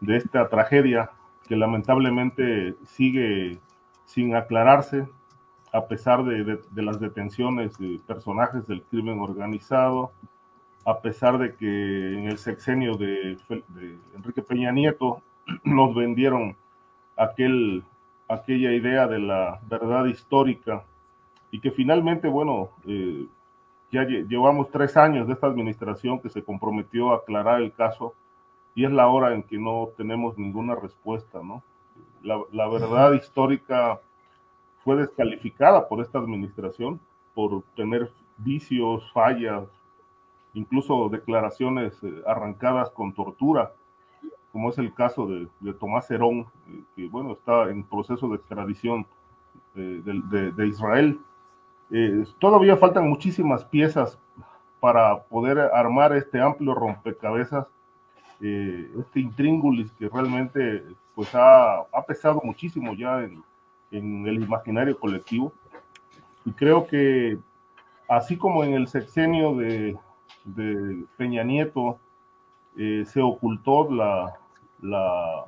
de 0.00 0.16
esta 0.16 0.48
tragedia 0.48 1.10
que 1.46 1.56
lamentablemente 1.56 2.74
sigue 2.84 3.58
sin 4.04 4.34
aclararse 4.34 5.06
a 5.72 5.86
pesar 5.86 6.24
de, 6.24 6.82
las 6.82 7.00
detenciones 7.00 7.76
de 7.78 8.00
personajes 8.06 8.66
del 8.66 8.82
crimen 8.82 9.20
organizado, 9.20 10.12
a 10.84 11.00
pesar 11.00 11.38
de 11.38 11.54
que 11.54 12.14
en 12.14 12.24
el 12.28 12.38
sexenio 12.38 12.96
de, 12.96 13.36
Enrique 14.14 14.42
Peña 14.42 14.72
Nieto 14.72 15.22
nos 15.64 15.94
vendieron 15.94 16.56
aquel, 17.16 17.84
aquella 18.28 18.72
idea 18.72 19.06
de 19.06 19.18
la 19.18 19.60
verdad 19.68 20.06
histórica 20.06 20.84
y 21.50 21.60
que 21.60 21.70
finalmente, 21.70 22.28
bueno, 22.28 22.70
eh, 22.86 23.26
ya 23.90 24.04
llevamos 24.04 24.70
tres 24.70 24.96
años 24.96 25.26
de 25.26 25.32
esta 25.32 25.46
administración 25.46 26.20
que 26.20 26.28
se 26.28 26.42
comprometió 26.42 27.12
a 27.12 27.16
aclarar 27.16 27.62
el 27.62 27.72
caso 27.72 28.14
y 28.74 28.84
es 28.84 28.92
la 28.92 29.08
hora 29.08 29.34
en 29.34 29.42
que 29.42 29.58
no 29.58 29.88
tenemos 29.96 30.36
ninguna 30.36 30.74
respuesta, 30.74 31.40
¿no? 31.42 31.62
La, 32.22 32.68
verdad 32.68 33.12
histórica 33.12 34.00
fue 34.84 34.96
descalificada 34.96 35.88
por 35.88 36.00
esta 36.00 36.18
administración 36.18 37.00
por 37.34 37.62
tener 37.76 38.10
vicios, 38.36 39.10
fallas, 39.12 39.64
incluso 40.52 41.08
declaraciones 41.08 41.94
eh, 42.02 42.22
arrancadas 42.26 42.90
con 42.90 43.12
tortura, 43.12 43.72
como 44.52 44.70
es 44.70 44.78
el 44.78 44.92
caso 44.92 45.26
de, 45.26 45.72
Tomás 45.74 46.10
Herón, 46.10 46.46
eh, 46.68 46.82
que 46.94 47.08
bueno, 47.08 47.32
está 47.32 47.70
en 47.70 47.84
proceso 47.84 48.28
de 48.28 48.36
extradición 48.36 49.06
eh, 49.76 50.02
de 50.04 50.66
Israel 50.66 51.20
eh, 51.90 52.24
todavía 52.38 52.76
faltan 52.76 53.08
muchísimas 53.08 53.64
piezas 53.64 54.18
para 54.80 55.22
poder 55.24 55.58
armar 55.58 56.12
este 56.12 56.40
amplio 56.40 56.74
rompecabezas, 56.74 57.66
eh, 58.40 58.90
este 58.98 59.20
intríngulis 59.20 59.90
que 59.92 60.08
realmente 60.08 60.84
pues 61.14 61.30
ha, 61.34 61.84
pesado 62.06 62.40
muchísimo 62.44 62.94
ya 62.94 63.22
en, 63.22 63.42
el 63.90 64.42
imaginario 64.42 64.98
colectivo. 64.98 65.52
Y 66.44 66.52
creo 66.52 66.86
que 66.86 67.38
así 68.06 68.36
como 68.36 68.64
en 68.64 68.74
el 68.74 68.86
sexenio 68.86 69.56
de, 69.56 69.96
Peña 71.16 71.42
Nieto 71.42 71.98
eh, 72.76 73.04
se 73.06 73.20
ocultó 73.20 73.90
la, 73.90 74.32
la, 74.80 75.44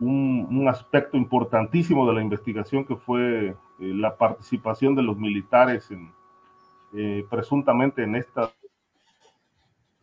un, 0.00 0.46
un, 0.50 0.68
aspecto 0.68 1.16
importantísimo 1.16 2.06
de 2.06 2.14
la 2.14 2.22
investigación 2.22 2.84
que 2.84 2.96
fue 2.96 3.56
la 3.78 4.16
participación 4.16 4.94
de 4.94 5.02
los 5.02 5.18
militares 5.18 5.90
en, 5.90 6.12
presuntamente 7.28 8.02
en 8.02 8.16
esta 8.16 8.52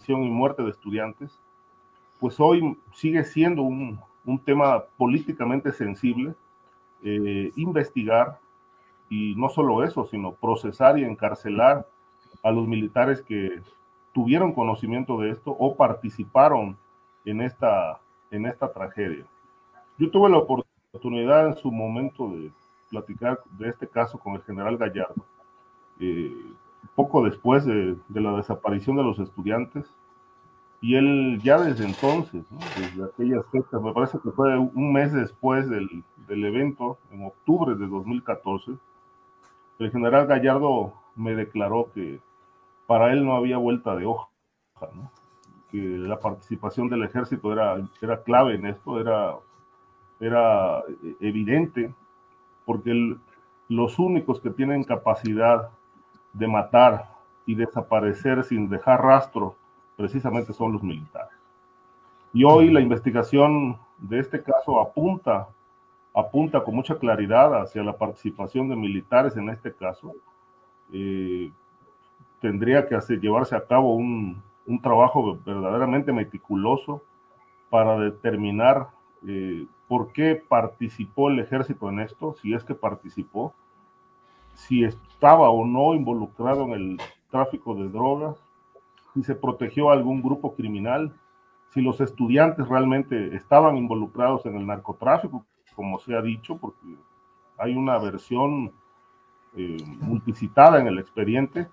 y 0.05 0.13
muerte 0.13 0.63
de 0.63 0.69
estudiantes, 0.69 1.39
pues 2.19 2.37
hoy 2.39 2.77
sigue 2.93 3.23
siendo 3.23 3.61
un, 3.61 3.99
un 4.25 4.39
tema 4.39 4.83
políticamente 4.97 5.71
sensible, 5.71 6.35
investigar 7.55 8.39
y 9.09 9.35
no 9.35 9.49
solo 9.49 9.83
eso, 9.83 10.05
sino 10.05 10.33
procesar 10.33 10.97
y 10.97 11.03
encarcelar 11.03 11.87
a 12.43 12.51
los 12.51 12.67
militares 12.67 13.21
que 13.21 13.61
tuvieron 14.13 14.53
conocimiento 14.53 15.19
de 15.19 15.31
esto 15.31 15.51
o 15.51 15.75
participaron 15.75 16.77
en 17.25 17.41
esta, 17.41 17.99
en 18.31 18.45
esta 18.45 18.71
tragedia. 18.71 19.25
Yo 19.97 20.09
tuve 20.09 20.29
la 20.29 20.37
oportunidad 20.37 21.47
en 21.47 21.55
su 21.55 21.71
momento 21.71 22.29
de 22.29 22.51
platicar 22.93 23.39
de 23.57 23.69
este 23.69 23.87
caso 23.87 24.19
con 24.19 24.35
el 24.35 24.43
general 24.43 24.77
Gallardo, 24.77 25.25
eh, 25.99 26.53
poco 26.95 27.23
después 27.23 27.65
de, 27.65 27.97
la 28.13 28.37
desaparición 28.37 28.97
de 28.97 29.03
los 29.03 29.17
estudiantes, 29.17 29.91
y 30.79 30.95
él 30.95 31.39
ya 31.41 31.59
desde 31.59 31.85
entonces, 31.85 32.43
desde 32.77 33.05
aquellas 33.05 33.45
fechas, 33.51 33.81
me 33.81 33.93
parece 33.93 34.19
que 34.19 34.29
fue 34.31 34.57
un 34.57 34.93
mes 34.93 35.11
después 35.11 35.67
del, 35.69 36.03
del 36.27 36.45
evento, 36.45 36.99
en 37.11 37.25
octubre 37.25 37.73
de 37.75 37.87
2014, 37.87 38.73
el 39.79 39.91
general 39.91 40.27
Gallardo 40.27 40.93
me 41.15 41.33
declaró 41.35 41.89
que 41.93 42.19
para 42.85 43.11
él 43.11 43.25
no 43.25 43.35
había 43.35 43.57
vuelta 43.57 43.95
de 43.95 44.05
hoja, 44.05 44.29
que 45.71 45.79
la 45.79 46.19
participación 46.19 46.89
del 46.89 47.03
ejército 47.03 47.51
era, 47.51 47.77
era 48.01 48.21
clave 48.21 48.55
en 48.55 48.67
esto, 48.67 48.99
era, 48.99 49.35
era 50.19 50.83
evidente, 51.21 51.91
porque 52.65 53.17
los 53.69 53.99
únicos 53.99 54.39
que 54.39 54.49
tienen 54.49 54.83
capacidad 54.83 55.69
de 56.33 56.47
matar 56.47 57.09
y 57.45 57.55
desaparecer 57.55 58.43
sin 58.43 58.69
dejar 58.69 59.01
rastro 59.01 59.55
precisamente 59.95 60.53
son 60.53 60.73
los 60.73 60.83
militares. 60.83 61.33
Y 62.33 62.43
hoy 62.43 62.71
la 62.71 62.81
investigación 62.81 63.77
de 63.99 64.19
este 64.19 64.41
caso 64.41 64.79
apunta, 64.79 65.47
apunta 66.13 66.63
con 66.63 66.75
mucha 66.75 66.97
claridad 66.97 67.61
hacia 67.61 67.83
la 67.83 67.95
participación 67.95 68.69
de 68.69 68.75
militares 68.75 69.37
en 69.37 69.49
este 69.49 69.73
caso. 69.73 70.13
Eh, 70.91 71.51
tendría 72.41 72.87
que 72.87 72.95
hacer, 72.95 73.19
llevarse 73.19 73.55
a 73.55 73.65
cabo 73.65 73.95
un, 73.95 74.41
trabajo 74.81 75.37
verdaderamente 75.45 76.11
meticuloso 76.11 77.01
para 77.69 77.97
determinar 77.99 78.87
eh, 79.27 79.65
por 79.93 80.11
qué 80.11 80.43
participó 80.47 81.29
el 81.29 81.37
ejército 81.37 81.87
en 81.87 81.99
esto, 81.99 82.33
si 82.41 82.55
es 82.55 82.63
que 82.63 82.73
participó, 82.73 83.53
si 84.55 84.83
estaba 84.83 85.51
o 85.51 85.67
no 85.67 85.93
involucrado 85.93 86.63
en 86.63 86.71
el 86.71 87.01
tráfico 87.29 87.75
de 87.75 87.89
drogas, 87.89 88.43
si 89.13 89.21
se 89.21 89.35
protegió 89.35 89.91
a 89.91 89.93
algún 89.93 90.23
grupo 90.23 90.55
criminal, 90.55 91.13
si 91.69 91.79
los 91.83 92.01
estudiantes 92.01 92.67
realmente 92.67 93.35
estaban 93.35 93.77
involucrados 93.77 94.47
en 94.47 94.55
el 94.55 94.65
narcotráfico, 94.65 95.45
como 95.75 95.99
se 95.99 96.15
ha 96.15 96.23
dicho, 96.23 96.57
porque 96.57 96.97
hay 97.59 97.75
una 97.75 97.99
versión 97.99 98.71
eh, 99.55 99.77
multicitada 99.99 100.79
en 100.81 100.87
el 100.87 100.97
expediente, 100.97 101.67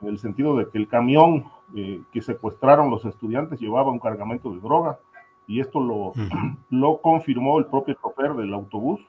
en 0.00 0.08
el 0.10 0.18
sentido 0.20 0.56
de 0.56 0.70
que 0.70 0.78
el 0.78 0.86
camión 0.86 1.46
eh, 1.74 2.02
que 2.12 2.22
secuestraron 2.22 2.88
los 2.88 3.04
estudiantes 3.04 3.58
llevaba 3.58 3.90
un 3.90 3.98
cargamento 3.98 4.52
de 4.52 4.60
droga 4.60 5.00
y 5.46 5.60
esto 5.60 5.80
lo, 5.80 6.12
lo 6.70 7.00
confirmó 7.00 7.58
el 7.58 7.66
propio 7.66 7.94
chofer 7.94 8.34
del 8.34 8.54
autobús 8.54 9.00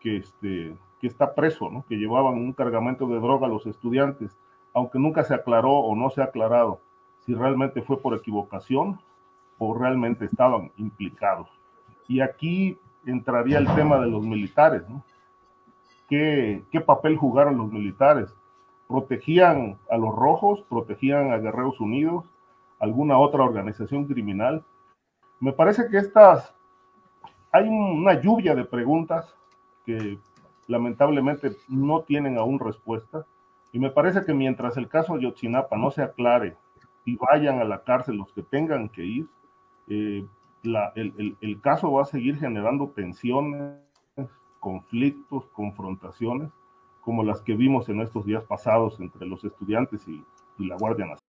que, 0.00 0.18
este, 0.18 0.76
que 1.00 1.06
está 1.06 1.34
preso, 1.34 1.70
¿no? 1.70 1.84
que 1.88 1.96
llevaban 1.96 2.34
un 2.34 2.52
cargamento 2.52 3.06
de 3.06 3.20
droga 3.20 3.46
a 3.46 3.50
los 3.50 3.66
estudiantes, 3.66 4.36
aunque 4.72 4.98
nunca 4.98 5.24
se 5.24 5.34
aclaró 5.34 5.72
o 5.72 5.94
no 5.96 6.10
se 6.10 6.22
ha 6.22 6.26
aclarado 6.26 6.80
si 7.26 7.34
realmente 7.34 7.82
fue 7.82 8.00
por 8.00 8.14
equivocación 8.14 9.00
o 9.58 9.76
realmente 9.76 10.24
estaban 10.24 10.70
implicados. 10.78 11.48
Y 12.08 12.20
aquí 12.20 12.78
entraría 13.04 13.58
el 13.58 13.72
tema 13.74 13.98
de 13.98 14.08
los 14.08 14.22
militares, 14.22 14.88
¿no? 14.88 15.02
¿Qué, 16.08 16.64
¿Qué 16.72 16.80
papel 16.80 17.16
jugaron 17.16 17.56
los 17.58 17.70
militares? 17.70 18.34
protegían 18.90 19.78
a 19.88 19.96
los 19.96 20.12
rojos, 20.14 20.64
protegían 20.68 21.30
a 21.30 21.38
Guerreros 21.38 21.80
Unidos, 21.80 22.24
alguna 22.80 23.18
otra 23.18 23.44
organización 23.44 24.06
criminal. 24.06 24.64
Me 25.40 25.52
parece 25.52 25.88
que 25.88 25.98
estas, 25.98 26.54
hay 27.50 27.68
una 27.68 28.20
lluvia 28.20 28.54
de 28.54 28.64
preguntas 28.64 29.34
que 29.84 30.18
lamentablemente 30.66 31.56
no 31.68 32.02
tienen 32.02 32.38
aún 32.38 32.58
respuesta. 32.58 33.26
Y 33.72 33.78
me 33.78 33.90
parece 33.90 34.24
que 34.24 34.34
mientras 34.34 34.76
el 34.76 34.88
caso 34.88 35.14
de 35.14 35.22
Yotzinapa 35.22 35.76
no 35.76 35.90
se 35.90 36.02
aclare 36.02 36.56
y 37.04 37.16
vayan 37.16 37.60
a 37.60 37.64
la 37.64 37.82
cárcel 37.82 38.16
los 38.16 38.32
que 38.32 38.42
tengan 38.42 38.88
que 38.88 39.04
ir, 39.04 39.26
eh, 39.88 40.26
el, 40.94 41.36
el 41.40 41.60
caso 41.60 41.90
va 41.90 42.02
a 42.02 42.06
seguir 42.06 42.38
generando 42.38 42.88
tensiones, 42.88 43.80
conflictos, 44.58 45.46
confrontaciones 45.52 46.50
como 47.00 47.24
las 47.24 47.40
que 47.40 47.54
vimos 47.54 47.88
en 47.88 48.00
estos 48.00 48.26
días 48.26 48.44
pasados 48.44 49.00
entre 49.00 49.26
los 49.26 49.42
estudiantes 49.44 50.06
y, 50.06 50.22
y 50.58 50.66
la 50.66 50.76
Guardia 50.76 51.06
Nacional. 51.06 51.29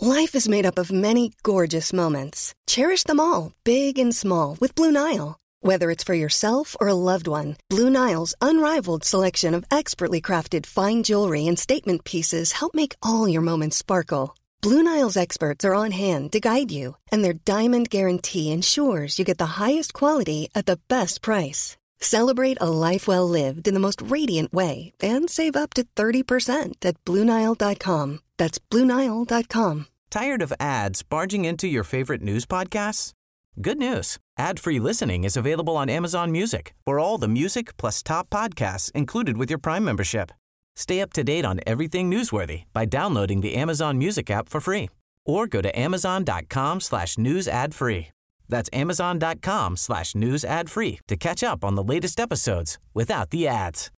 Life 0.00 0.36
is 0.36 0.48
made 0.48 0.64
up 0.64 0.78
of 0.78 0.92
many 0.92 1.32
gorgeous 1.42 1.92
moments. 1.92 2.54
Cherish 2.68 3.02
them 3.02 3.18
all, 3.18 3.50
big 3.64 3.98
and 3.98 4.14
small, 4.14 4.56
with 4.60 4.76
Blue 4.76 4.92
Nile. 4.92 5.40
Whether 5.58 5.90
it's 5.90 6.04
for 6.04 6.14
yourself 6.14 6.76
or 6.80 6.86
a 6.86 6.94
loved 6.94 7.26
one, 7.26 7.56
Blue 7.68 7.90
Nile's 7.90 8.32
unrivaled 8.40 9.02
selection 9.02 9.54
of 9.54 9.64
expertly 9.72 10.20
crafted 10.20 10.66
fine 10.66 11.02
jewelry 11.02 11.48
and 11.48 11.58
statement 11.58 12.04
pieces 12.04 12.52
help 12.52 12.76
make 12.76 12.94
all 13.02 13.28
your 13.28 13.42
moments 13.42 13.76
sparkle. 13.76 14.36
Blue 14.62 14.84
Nile's 14.84 15.16
experts 15.16 15.64
are 15.64 15.74
on 15.74 15.90
hand 15.90 16.30
to 16.30 16.38
guide 16.38 16.70
you, 16.70 16.94
and 17.10 17.24
their 17.24 17.32
diamond 17.44 17.90
guarantee 17.90 18.52
ensures 18.52 19.18
you 19.18 19.24
get 19.24 19.38
the 19.38 19.58
highest 19.58 19.94
quality 19.94 20.48
at 20.54 20.66
the 20.66 20.78
best 20.86 21.22
price. 21.22 21.77
Celebrate 22.00 22.58
a 22.60 22.70
life 22.70 23.06
well 23.06 23.28
lived 23.28 23.68
in 23.68 23.74
the 23.74 23.80
most 23.80 24.00
radiant 24.02 24.52
way 24.52 24.92
and 25.00 25.28
save 25.28 25.56
up 25.56 25.74
to 25.74 25.84
30% 25.94 26.74
at 26.82 27.04
Bluenile.com. 27.04 28.20
That's 28.38 28.58
Bluenile.com. 28.58 29.86
Tired 30.10 30.42
of 30.42 30.52
ads 30.58 31.02
barging 31.02 31.44
into 31.44 31.68
your 31.68 31.84
favorite 31.84 32.22
news 32.22 32.46
podcasts? 32.46 33.12
Good 33.60 33.78
news. 33.78 34.18
Ad-free 34.38 34.78
listening 34.78 35.24
is 35.24 35.36
available 35.36 35.76
on 35.76 35.90
Amazon 35.90 36.30
Music 36.32 36.74
for 36.86 36.98
all 36.98 37.18
the 37.18 37.28
music 37.28 37.76
plus 37.76 38.02
top 38.02 38.30
podcasts 38.30 38.90
included 38.92 39.36
with 39.36 39.50
your 39.50 39.58
Prime 39.58 39.84
membership. 39.84 40.30
Stay 40.76 41.00
up 41.00 41.12
to 41.12 41.24
date 41.24 41.44
on 41.44 41.60
everything 41.66 42.08
newsworthy 42.08 42.64
by 42.72 42.84
downloading 42.84 43.40
the 43.40 43.56
Amazon 43.56 43.98
Music 43.98 44.30
app 44.30 44.48
for 44.48 44.60
free 44.60 44.88
or 45.26 45.46
go 45.46 45.60
to 45.60 45.78
amazon.com 45.78 46.80
slash 46.80 47.18
news 47.18 47.48
ad 47.48 47.74
free. 47.74 48.08
That's 48.48 48.70
amazon.com 48.72 49.76
slash 49.76 50.14
news 50.14 50.44
ad 50.44 50.70
free 50.70 51.00
to 51.06 51.16
catch 51.16 51.42
up 51.42 51.64
on 51.64 51.74
the 51.74 51.84
latest 51.84 52.18
episodes 52.18 52.78
without 52.94 53.30
the 53.30 53.46
ads. 53.46 53.90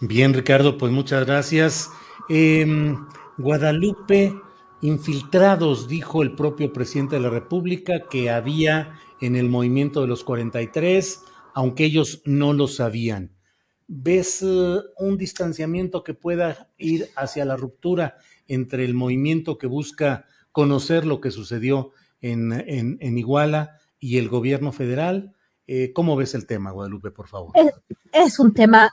Bien, 0.00 0.34
Ricardo, 0.34 0.76
pues 0.76 0.92
muchas 0.92 1.24
gracias. 1.24 1.90
Eh, 2.28 2.66
Guadalupe, 3.38 4.34
infiltrados, 4.82 5.88
dijo 5.88 6.22
el 6.22 6.34
propio 6.34 6.72
presidente 6.72 7.16
de 7.16 7.22
la 7.22 7.30
República 7.30 8.02
que 8.10 8.30
había 8.30 8.98
en 9.20 9.36
el 9.36 9.48
movimiento 9.48 10.02
de 10.02 10.08
los 10.08 10.24
43, 10.24 11.22
aunque 11.54 11.84
ellos 11.84 12.22
no 12.24 12.52
lo 12.52 12.68
sabían. 12.68 13.34
¿Ves 13.86 14.42
uh, 14.42 14.82
un 14.98 15.16
distanciamiento 15.16 16.02
que 16.02 16.14
pueda 16.14 16.70
ir 16.76 17.10
hacia 17.16 17.44
la 17.44 17.56
ruptura 17.56 18.16
entre 18.48 18.84
el 18.84 18.94
movimiento 18.94 19.58
que 19.58 19.66
busca 19.66 20.26
conocer 20.52 21.04
lo 21.04 21.20
que 21.20 21.30
sucedió 21.30 21.92
en, 22.20 22.52
en, 22.52 23.18
Iguala 23.18 23.78
y 23.98 24.18
el 24.18 24.28
gobierno 24.28 24.72
federal. 24.72 25.34
Eh, 25.66 25.92
¿Cómo 25.92 26.16
ves 26.16 26.34
el 26.34 26.46
tema, 26.46 26.70
Guadalupe, 26.70 27.10
por 27.10 27.28
favor? 27.28 27.52
Es, 28.12 28.38
un 28.38 28.54
tema 28.54 28.90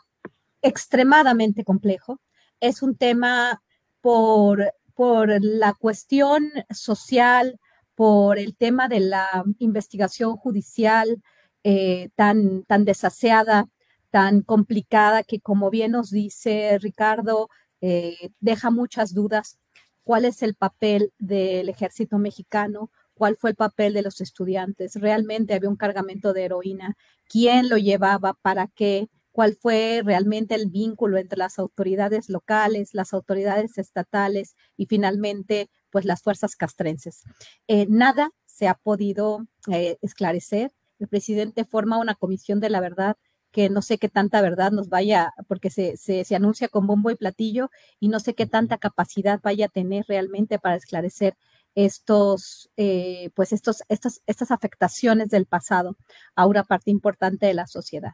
extremadamente 0.62 1.64
complejo. 1.64 2.20
Es 2.60 2.82
un 2.82 2.96
tema 2.96 3.62
por, 4.02 4.74
por 4.96 5.30
la 5.44 5.74
cuestión 5.74 6.50
social, 6.70 7.60
por 7.96 8.40
el 8.40 8.56
tema 8.56 8.88
de 8.88 9.00
la 9.00 9.44
investigación 9.60 10.36
judicial 10.36 11.22
eh, 11.64 12.10
tan, 12.16 12.64
tan 12.64 12.86
desaseada, 12.86 13.68
tan 14.10 14.42
complicada, 14.42 15.24
que 15.24 15.40
como 15.40 15.70
bien 15.70 15.92
nos 15.92 16.10
dice 16.10 16.78
Ricardo, 16.80 17.50
eh, 17.82 18.32
deja 18.40 18.72
muchas 18.72 19.14
dudas. 19.14 19.60
¿Cuál 20.04 20.26
es 20.26 20.42
el 20.42 20.56
papel 20.56 21.14
del 21.20 21.70
ejército 21.70 22.18
mexicano? 22.18 22.92
¿Cuál 23.14 23.36
fue 23.36 23.52
el 23.52 23.56
papel 23.56 23.94
de 23.94 24.02
los 24.02 24.22
estudiantes? 24.22 24.96
¿Realmente 24.96 25.54
había 25.54 25.70
un 25.70 25.76
cargamento 25.76 26.34
de 26.34 26.46
heroína? 26.46 26.96
¿Quién 27.30 27.70
lo 27.70 27.78
llevaba? 27.78 28.34
¿Para 28.42 28.68
qué? 28.68 29.10
¿Cuál 29.32 29.56
fue 29.56 30.02
realmente 30.04 30.56
el 30.56 30.70
vínculo 30.70 31.18
entre 31.18 31.38
las 31.38 31.60
autoridades 31.60 32.30
locales, 32.30 32.94
las 32.94 33.14
autoridades 33.14 33.78
estatales 33.78 34.56
y 34.76 34.88
finalmente 34.88 35.70
pues 35.90 36.06
las 36.06 36.22
fuerzas 36.22 36.56
castrenses? 36.56 37.22
Eh, 37.68 37.86
nada 37.90 38.32
se 38.46 38.68
ha 38.68 38.74
podido 38.74 39.46
eh, 39.72 39.98
esclarecer 40.02 40.72
el 41.02 41.08
presidente 41.08 41.66
forma 41.66 41.98
una 41.98 42.14
comisión 42.14 42.60
de 42.60 42.70
la 42.70 42.80
verdad 42.80 43.18
que 43.52 43.70
no 43.70 43.82
sé 43.82 43.98
qué 43.98 44.10
tanta 44.10 44.42
verdad 44.42 44.72
nos 44.72 44.90
vaya, 44.90 45.34
porque 45.48 45.70
se, 45.70 45.98
se, 45.98 46.24
se, 46.24 46.36
anuncia 46.36 46.68
con 46.70 46.88
bombo 46.88 47.12
y 47.12 47.16
platillo 47.16 47.70
y 48.00 48.08
no 48.10 48.20
sé 48.20 48.34
qué 48.34 48.46
tanta 48.46 48.78
capacidad 48.78 49.40
vaya 49.44 49.66
a 49.66 49.70
tener 49.70 50.06
realmente 50.08 50.60
para 50.60 50.76
esclarecer 50.76 51.36
estos, 51.76 52.70
eh, 52.78 53.30
pues 53.36 53.54
estos, 53.54 53.84
estas, 53.90 54.22
estas 54.26 54.52
afectaciones 54.52 55.30
del 55.30 55.46
pasado 55.46 55.98
a 56.36 56.46
una 56.46 56.64
parte 56.64 56.92
importante 56.92 57.46
de 57.46 57.54
la 57.54 57.68
sociedad. 57.68 58.14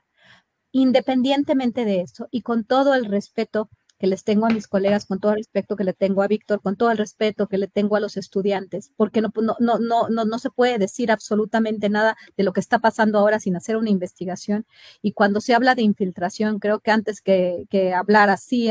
Independientemente 0.71 1.85
de 1.85 2.01
eso 2.01 2.27
y 2.31 2.41
con 2.41 2.65
todo 2.65 2.93
el 2.93 3.05
respeto 3.05 3.69
que 3.99 4.07
les 4.07 4.23
tengo 4.23 4.45
a 4.45 4.49
mis 4.49 4.67
colegas, 4.67 5.05
con 5.05 5.19
todo 5.19 5.31
el 5.31 5.37
respeto 5.39 5.75
que 5.75 5.83
le 5.83 5.93
tengo 5.93 6.21
a 6.21 6.27
Víctor, 6.27 6.61
con 6.61 6.75
todo 6.75 6.91
el 6.91 6.97
respeto 6.97 7.47
que 7.47 7.57
le 7.57 7.67
tengo 7.67 7.95
a 7.95 7.99
los 7.99 8.17
estudiantes, 8.17 8.91
porque 8.95 9.21
no, 9.21 9.31
no, 9.41 9.55
no, 9.79 10.09
no, 10.09 10.25
no, 10.25 10.39
se 10.39 10.49
puede 10.49 10.77
decir 10.77 11.11
absolutamente 11.11 11.89
nada 11.89 12.15
de 12.35 12.43
lo 12.43 12.53
que 12.53 12.59
está 12.59 12.79
pasando 12.79 13.19
ahora 13.19 13.39
sin 13.39 13.55
hacer 13.55 13.77
una 13.77 13.89
investigación. 13.89 14.65
Y 15.01 15.13
cuando 15.13 15.41
se 15.41 15.53
habla 15.53 15.75
de 15.75 15.83
infiltración, 15.83 16.59
creo 16.59 16.79
que 16.79 16.91
antes 16.91 17.21
que, 17.21 17.65
que 17.69 17.93
hablar 17.93 18.29
así, 18.29 18.69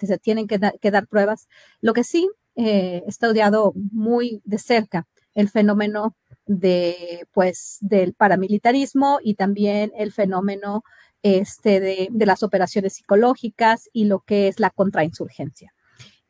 se 0.00 0.18
tienen 0.18 0.46
que, 0.46 0.58
que 0.80 0.90
dar 0.90 1.06
pruebas. 1.06 1.48
Lo 1.80 1.92
que 1.92 2.04
sí 2.04 2.28
eh, 2.56 3.04
estudiado 3.06 3.72
muy 3.92 4.42
de 4.44 4.58
cerca 4.58 5.06
el 5.34 5.48
fenómeno 5.48 6.16
de, 6.46 7.24
pues, 7.32 7.78
del 7.80 8.14
paramilitarismo 8.14 9.20
y 9.22 9.34
también 9.34 9.92
el 9.96 10.10
fenómeno 10.10 10.82
este, 11.22 11.80
de, 11.80 12.08
de 12.10 12.26
las 12.26 12.42
operaciones 12.42 12.94
psicológicas 12.94 13.88
y 13.92 14.04
lo 14.04 14.20
que 14.20 14.48
es 14.48 14.60
la 14.60 14.70
contrainsurgencia. 14.70 15.74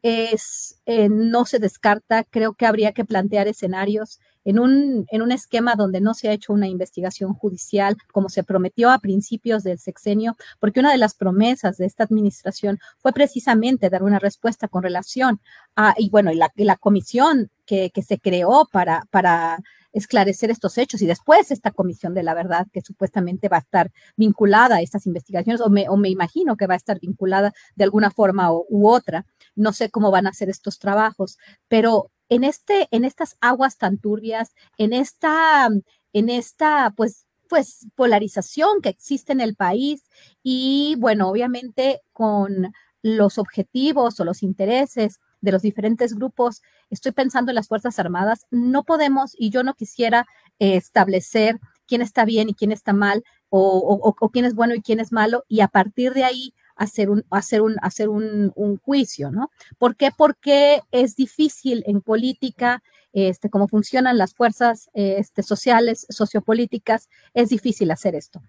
Es, 0.02 0.80
eh, 0.86 1.08
no 1.08 1.44
se 1.44 1.58
descarta, 1.58 2.24
creo 2.24 2.54
que 2.54 2.66
habría 2.66 2.92
que 2.92 3.04
plantear 3.04 3.48
escenarios 3.48 4.20
en 4.44 4.58
un, 4.58 5.06
en 5.10 5.20
un 5.20 5.32
esquema 5.32 5.74
donde 5.74 6.00
no 6.00 6.14
se 6.14 6.28
ha 6.28 6.32
hecho 6.32 6.54
una 6.54 6.68
investigación 6.68 7.34
judicial 7.34 7.96
como 8.12 8.30
se 8.30 8.44
prometió 8.44 8.90
a 8.90 8.98
principios 8.98 9.62
del 9.62 9.78
sexenio, 9.78 10.36
porque 10.58 10.80
una 10.80 10.92
de 10.92 10.98
las 10.98 11.14
promesas 11.14 11.76
de 11.76 11.84
esta 11.84 12.04
administración 12.04 12.78
fue 12.98 13.12
precisamente 13.12 13.90
dar 13.90 14.02
una 14.02 14.18
respuesta 14.18 14.66
con 14.68 14.82
relación 14.82 15.40
a, 15.76 15.94
y 15.98 16.08
bueno, 16.08 16.32
y 16.32 16.36
la, 16.36 16.50
la 16.56 16.76
comisión 16.76 17.50
que, 17.66 17.90
que, 17.90 18.02
se 18.02 18.18
creó 18.18 18.66
para, 18.72 19.02
para 19.10 19.58
esclarecer 19.98 20.50
estos 20.50 20.78
hechos 20.78 21.02
y 21.02 21.06
después 21.06 21.50
esta 21.50 21.70
comisión 21.70 22.14
de 22.14 22.22
la 22.22 22.34
verdad 22.34 22.66
que 22.72 22.80
supuestamente 22.80 23.48
va 23.48 23.58
a 23.58 23.60
estar 23.60 23.90
vinculada 24.16 24.76
a 24.76 24.80
estas 24.80 25.06
investigaciones 25.06 25.60
o 25.60 25.68
me, 25.70 25.88
o 25.88 25.96
me 25.96 26.08
imagino 26.08 26.56
que 26.56 26.66
va 26.66 26.74
a 26.74 26.78
estar 26.78 26.98
vinculada 27.00 27.52
de 27.76 27.84
alguna 27.84 28.10
forma 28.10 28.50
u 28.52 28.88
otra. 28.88 29.26
No 29.54 29.72
sé 29.72 29.90
cómo 29.90 30.10
van 30.10 30.26
a 30.26 30.30
hacer 30.30 30.48
estos 30.48 30.78
trabajos, 30.78 31.38
pero 31.68 32.10
en, 32.28 32.44
este, 32.44 32.88
en 32.90 33.04
estas 33.04 33.36
aguas 33.40 33.78
tan 33.78 33.98
turbias, 33.98 34.54
en 34.76 34.92
esta, 34.92 35.68
en 36.12 36.28
esta, 36.28 36.92
pues, 36.96 37.26
pues, 37.48 37.86
polarización 37.94 38.80
que 38.82 38.90
existe 38.90 39.32
en 39.32 39.40
el 39.40 39.56
país 39.56 40.08
y, 40.42 40.96
bueno, 40.98 41.28
obviamente 41.28 42.02
con 42.12 42.72
los 43.02 43.38
objetivos 43.38 44.20
o 44.20 44.24
los 44.24 44.42
intereses 44.42 45.20
de 45.40 45.52
los 45.52 45.62
diferentes 45.62 46.14
grupos, 46.14 46.62
estoy 46.90 47.12
pensando 47.12 47.50
en 47.50 47.56
las 47.56 47.68
Fuerzas 47.68 47.98
Armadas, 47.98 48.46
no 48.50 48.84
podemos 48.84 49.32
y 49.38 49.50
yo 49.50 49.62
no 49.62 49.74
quisiera 49.74 50.26
eh, 50.58 50.76
establecer 50.76 51.58
quién 51.86 52.02
está 52.02 52.24
bien 52.24 52.48
y 52.48 52.54
quién 52.54 52.72
está 52.72 52.92
mal 52.92 53.24
o, 53.50 54.14
o, 54.20 54.28
quién 54.30 54.44
es 54.44 54.54
bueno 54.54 54.74
y 54.74 54.82
quién 54.82 55.00
es 55.00 55.10
malo 55.10 55.44
y 55.48 55.60
a 55.60 55.68
partir 55.68 56.12
de 56.12 56.24
ahí 56.24 56.54
hacer 56.76 57.10
un, 57.10 57.24
hacer 57.30 57.62
un, 57.62 57.76
hacer 57.82 58.08
un, 58.08 58.52
un 58.54 58.76
juicio, 58.78 59.30
¿no? 59.30 59.50
¿Por 59.78 59.96
qué? 59.96 60.10
Porque 60.16 60.82
es 60.92 61.16
difícil 61.16 61.82
en 61.86 62.00
política, 62.02 62.82
este, 63.12 63.50
cómo 63.50 63.68
funcionan 63.68 64.18
las 64.18 64.34
fuerzas 64.34 64.90
este, 64.94 65.42
sociales, 65.42 66.06
sociopolíticas, 66.08 67.08
es 67.34 67.48
difícil 67.48 67.90
hacer 67.90 68.14
esto. 68.14 68.42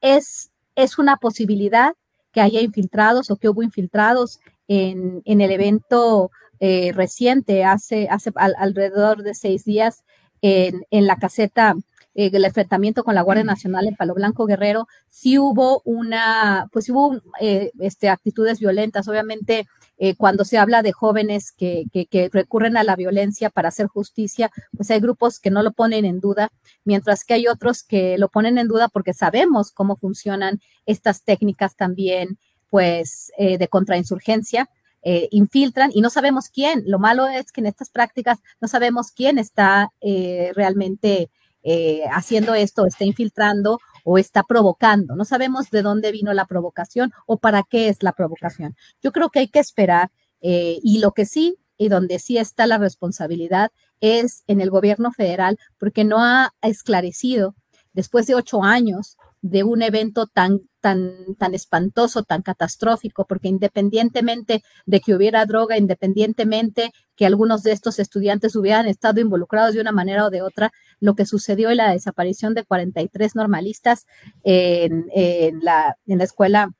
Es, 0.00 0.52
es 0.74 0.98
una 0.98 1.16
posibilidad 1.16 1.94
que 2.32 2.40
haya 2.40 2.60
infiltrados 2.60 3.30
o 3.30 3.36
que 3.36 3.48
hubo 3.48 3.62
infiltrados 3.62 4.40
en, 4.68 5.22
en 5.24 5.40
el 5.40 5.50
evento 5.50 6.30
eh, 6.60 6.92
reciente, 6.94 7.64
hace, 7.64 8.08
hace 8.08 8.32
alrededor 8.34 9.22
de 9.22 9.34
seis 9.34 9.64
días, 9.64 10.04
en, 10.42 10.86
en 10.90 11.06
la 11.06 11.16
caseta 11.16 11.76
eh, 12.18 12.30
el 12.32 12.44
enfrentamiento 12.46 13.04
con 13.04 13.14
la 13.14 13.20
Guardia 13.20 13.44
Nacional 13.44 13.86
en 13.86 13.94
Palo 13.94 14.14
Blanco 14.14 14.46
Guerrero, 14.46 14.88
sí 15.06 15.38
hubo 15.38 15.82
una, 15.84 16.66
pues 16.72 16.88
hubo 16.88 17.20
eh, 17.40 17.70
este, 17.78 18.08
actitudes 18.08 18.58
violentas. 18.58 19.06
Obviamente, 19.06 19.68
eh, 19.98 20.14
cuando 20.16 20.46
se 20.46 20.56
habla 20.56 20.82
de 20.82 20.92
jóvenes 20.92 21.52
que, 21.52 21.84
que, 21.92 22.06
que, 22.06 22.30
recurren 22.32 22.78
a 22.78 22.84
la 22.84 22.96
violencia 22.96 23.50
para 23.50 23.68
hacer 23.68 23.86
justicia, 23.86 24.50
pues 24.74 24.90
hay 24.90 25.00
grupos 25.00 25.38
que 25.38 25.50
no 25.50 25.62
lo 25.62 25.72
ponen 25.72 26.06
en 26.06 26.20
duda, 26.20 26.50
mientras 26.84 27.22
que 27.22 27.34
hay 27.34 27.48
otros 27.48 27.82
que 27.82 28.16
lo 28.16 28.28
ponen 28.28 28.56
en 28.56 28.68
duda 28.68 28.88
porque 28.88 29.12
sabemos 29.12 29.70
cómo 29.70 29.96
funcionan 29.96 30.60
estas 30.86 31.22
técnicas 31.22 31.76
también, 31.76 32.38
pues, 32.70 33.32
eh, 33.38 33.58
de 33.58 33.68
contrainsurgencia. 33.68 34.68
Eh, 35.08 35.28
infiltran 35.30 35.92
y 35.94 36.00
no 36.00 36.10
sabemos 36.10 36.48
quién. 36.48 36.82
Lo 36.84 36.98
malo 36.98 37.28
es 37.28 37.52
que 37.52 37.60
en 37.60 37.66
estas 37.66 37.90
prácticas 37.90 38.38
no 38.60 38.66
sabemos 38.66 39.12
quién 39.12 39.38
está 39.38 39.92
eh, 40.00 40.50
realmente 40.56 41.30
eh, 41.68 42.04
haciendo 42.12 42.54
esto, 42.54 42.86
está 42.86 43.04
infiltrando 43.04 43.80
o 44.04 44.18
está 44.18 44.44
provocando. 44.44 45.16
No 45.16 45.24
sabemos 45.24 45.68
de 45.70 45.82
dónde 45.82 46.12
vino 46.12 46.32
la 46.32 46.44
provocación 46.44 47.12
o 47.26 47.38
para 47.38 47.64
qué 47.68 47.88
es 47.88 48.04
la 48.04 48.12
provocación. 48.12 48.76
Yo 49.02 49.10
creo 49.10 49.30
que 49.30 49.40
hay 49.40 49.48
que 49.48 49.58
esperar 49.58 50.12
eh, 50.40 50.78
y 50.84 51.00
lo 51.00 51.10
que 51.10 51.26
sí 51.26 51.56
y 51.76 51.88
donde 51.88 52.20
sí 52.20 52.38
está 52.38 52.68
la 52.68 52.78
responsabilidad 52.78 53.72
es 54.00 54.44
en 54.46 54.60
el 54.60 54.70
gobierno 54.70 55.10
federal 55.10 55.58
porque 55.76 56.04
no 56.04 56.22
ha 56.22 56.54
esclarecido 56.62 57.56
después 57.94 58.28
de 58.28 58.36
ocho 58.36 58.62
años 58.62 59.16
de 59.48 59.62
un 59.62 59.82
evento 59.82 60.26
tan, 60.26 60.60
tan, 60.80 61.36
tan 61.38 61.54
espantoso, 61.54 62.24
tan 62.24 62.42
catastrófico, 62.42 63.26
porque 63.26 63.48
independientemente 63.48 64.62
de 64.86 65.00
que 65.00 65.14
hubiera 65.14 65.46
droga, 65.46 65.78
independientemente 65.78 66.92
que 67.14 67.26
algunos 67.26 67.62
de 67.62 67.72
estos 67.72 67.98
estudiantes 68.00 68.56
hubieran 68.56 68.86
estado 68.86 69.20
involucrados 69.20 69.74
de 69.74 69.80
una 69.80 69.92
manera 69.92 70.26
o 70.26 70.30
de 70.30 70.42
otra, 70.42 70.72
lo 70.98 71.14
que 71.14 71.26
sucedió 71.26 71.70
en 71.70 71.76
la 71.76 71.92
desaparición 71.92 72.54
de 72.54 72.64
43 72.64 73.36
normalistas 73.36 74.06
en, 74.42 75.06
en, 75.14 75.60
la, 75.60 75.96
en 76.06 76.18
la 76.18 76.24
escuela 76.24 76.70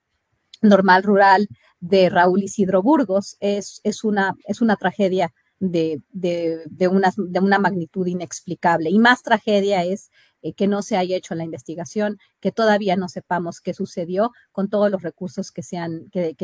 normal 0.60 1.04
rural 1.04 1.48
de 1.78 2.08
Raúl 2.08 2.42
Isidro 2.42 2.82
Burgos 2.82 3.36
es, 3.38 3.80
es, 3.84 4.02
una, 4.02 4.34
es 4.48 4.60
una 4.60 4.74
tragedia 4.74 5.32
de, 5.60 6.02
de, 6.10 6.58
de, 6.66 6.88
una, 6.88 7.12
de 7.16 7.40
una 7.40 7.58
magnitud 7.58 8.06
inexplicable. 8.06 8.90
Y 8.90 8.98
más 8.98 9.22
tragedia 9.22 9.84
es 9.84 10.10
eh, 10.42 10.52
que 10.54 10.66
no 10.66 10.82
se 10.82 10.96
haya 10.96 11.16
hecho 11.16 11.34
la 11.34 11.44
investigación, 11.44 12.18
que 12.40 12.52
todavía 12.52 12.96
no 12.96 13.08
sepamos 13.08 13.60
qué 13.60 13.74
sucedió 13.74 14.32
con 14.52 14.68
todos 14.68 14.90
los 14.90 15.02
recursos 15.02 15.52
que 15.52 15.62
se 15.62 15.78
han, 15.78 16.10
que, 16.10 16.34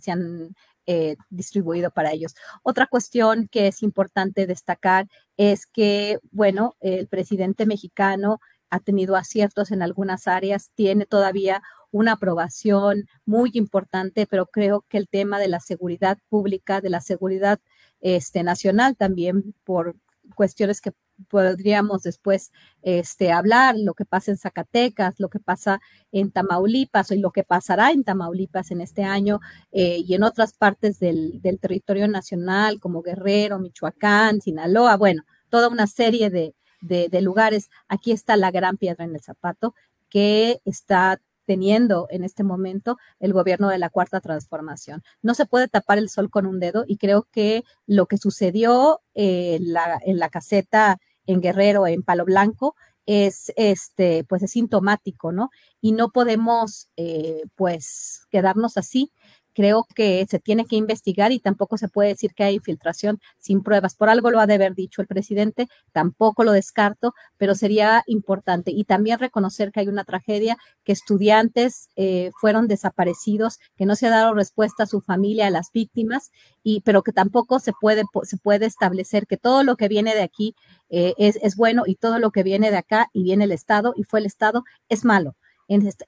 se 0.00 0.10
han 0.10 0.54
eh, 0.86 1.16
distribuido 1.30 1.90
para 1.90 2.12
ellos. 2.12 2.34
Otra 2.62 2.86
cuestión 2.86 3.48
que 3.48 3.68
es 3.68 3.82
importante 3.82 4.46
destacar 4.46 5.06
es 5.36 5.66
que, 5.66 6.18
bueno, 6.30 6.76
el 6.80 7.08
presidente 7.08 7.66
mexicano 7.66 8.40
ha 8.70 8.80
tenido 8.80 9.16
aciertos 9.16 9.70
en 9.70 9.82
algunas 9.82 10.26
áreas, 10.26 10.70
tiene 10.74 11.04
todavía 11.04 11.62
una 11.90 12.12
aprobación 12.12 13.06
muy 13.26 13.50
importante, 13.52 14.26
pero 14.26 14.46
creo 14.46 14.84
que 14.88 14.96
el 14.96 15.08
tema 15.08 15.38
de 15.38 15.48
la 15.48 15.60
seguridad 15.60 16.18
pública, 16.30 16.80
de 16.80 16.88
la 16.88 17.02
seguridad 17.02 17.60
este, 18.00 18.42
nacional 18.42 18.96
también, 18.96 19.54
por 19.62 19.94
cuestiones 20.34 20.80
que 20.80 20.92
podríamos 21.28 22.02
después 22.02 22.52
este, 22.82 23.32
hablar, 23.32 23.76
lo 23.78 23.94
que 23.94 24.04
pasa 24.04 24.30
en 24.30 24.38
Zacatecas, 24.38 25.18
lo 25.18 25.28
que 25.28 25.38
pasa 25.38 25.80
en 26.10 26.30
Tamaulipas 26.30 27.10
y 27.10 27.18
lo 27.18 27.30
que 27.30 27.44
pasará 27.44 27.90
en 27.90 28.04
Tamaulipas 28.04 28.70
en 28.70 28.80
este 28.80 29.04
año 29.04 29.40
eh, 29.72 30.02
y 30.06 30.14
en 30.14 30.22
otras 30.22 30.52
partes 30.54 30.98
del, 30.98 31.40
del, 31.42 31.58
territorio 31.58 32.08
nacional 32.08 32.80
como 32.80 33.02
Guerrero, 33.02 33.58
Michoacán, 33.58 34.40
Sinaloa, 34.40 34.96
bueno, 34.96 35.22
toda 35.48 35.68
una 35.68 35.86
serie 35.86 36.30
de, 36.30 36.54
de, 36.82 37.22
lugares. 37.22 37.70
Aquí 37.88 38.12
está 38.12 38.36
la 38.36 38.50
gran 38.50 38.76
piedra 38.76 39.04
en 39.04 39.14
el 39.14 39.22
zapato 39.22 39.74
que 40.08 40.60
está 40.64 41.20
teniendo 41.44 42.06
en 42.10 42.24
este 42.24 42.44
momento 42.44 42.98
el 43.18 43.32
gobierno 43.32 43.68
de 43.68 43.78
la 43.78 43.90
cuarta 43.90 44.20
transformación. 44.20 45.02
No 45.22 45.34
se 45.34 45.46
puede 45.46 45.68
tapar 45.68 45.98
el 45.98 46.08
sol 46.08 46.30
con 46.30 46.46
un 46.46 46.60
dedo 46.60 46.84
y 46.86 46.98
creo 46.98 47.26
que 47.32 47.64
lo 47.86 48.06
que 48.06 48.18
sucedió 48.18 49.00
eh, 49.14 49.58
la, 49.60 50.00
en 50.04 50.18
la 50.18 50.28
caseta 50.28 50.98
en 51.26 51.40
Guerrero, 51.40 51.86
en 51.86 52.02
Palo 52.02 52.24
Blanco, 52.24 52.74
es 53.06 53.52
este, 53.56 54.24
pues 54.24 54.42
es 54.44 54.52
sintomático, 54.52 55.32
¿no? 55.32 55.50
Y 55.80 55.92
no 55.92 56.10
podemos, 56.10 56.88
eh, 56.96 57.42
pues, 57.56 58.22
quedarnos 58.30 58.76
así. 58.76 59.12
Creo 59.52 59.86
que 59.94 60.26
se 60.28 60.38
tiene 60.38 60.64
que 60.64 60.76
investigar 60.76 61.32
y 61.32 61.40
tampoco 61.40 61.78
se 61.78 61.88
puede 61.88 62.10
decir 62.10 62.34
que 62.34 62.44
hay 62.44 62.54
infiltración 62.56 63.20
sin 63.38 63.62
pruebas. 63.62 63.94
Por 63.94 64.08
algo 64.08 64.30
lo 64.30 64.40
ha 64.40 64.46
de 64.46 64.54
haber 64.54 64.74
dicho 64.74 65.00
el 65.00 65.06
presidente, 65.06 65.68
tampoco 65.92 66.44
lo 66.44 66.52
descarto, 66.52 67.14
pero 67.36 67.54
sería 67.54 68.02
importante. 68.06 68.70
Y 68.70 68.84
también 68.84 69.18
reconocer 69.18 69.72
que 69.72 69.80
hay 69.80 69.88
una 69.88 70.04
tragedia, 70.04 70.56
que 70.84 70.92
estudiantes 70.92 71.88
eh, 71.96 72.30
fueron 72.40 72.68
desaparecidos, 72.68 73.58
que 73.76 73.86
no 73.86 73.96
se 73.96 74.06
ha 74.06 74.10
dado 74.10 74.34
respuesta 74.34 74.84
a 74.84 74.86
su 74.86 75.00
familia, 75.00 75.46
a 75.46 75.50
las 75.50 75.70
víctimas, 75.72 76.30
y, 76.62 76.80
pero 76.82 77.02
que 77.02 77.12
tampoco 77.12 77.58
se 77.58 77.72
puede, 77.72 78.04
se 78.22 78.36
puede 78.36 78.66
establecer 78.66 79.26
que 79.26 79.36
todo 79.36 79.64
lo 79.64 79.76
que 79.76 79.88
viene 79.88 80.14
de 80.14 80.22
aquí 80.22 80.54
eh, 80.90 81.14
es, 81.18 81.38
es 81.42 81.56
bueno 81.56 81.84
y 81.86 81.96
todo 81.96 82.18
lo 82.18 82.30
que 82.30 82.42
viene 82.42 82.70
de 82.70 82.76
acá 82.76 83.08
y 83.12 83.22
viene 83.22 83.44
el 83.44 83.52
Estado 83.52 83.94
y 83.96 84.04
fue 84.04 84.20
el 84.20 84.26
Estado 84.26 84.64
es 84.88 85.04
malo 85.04 85.34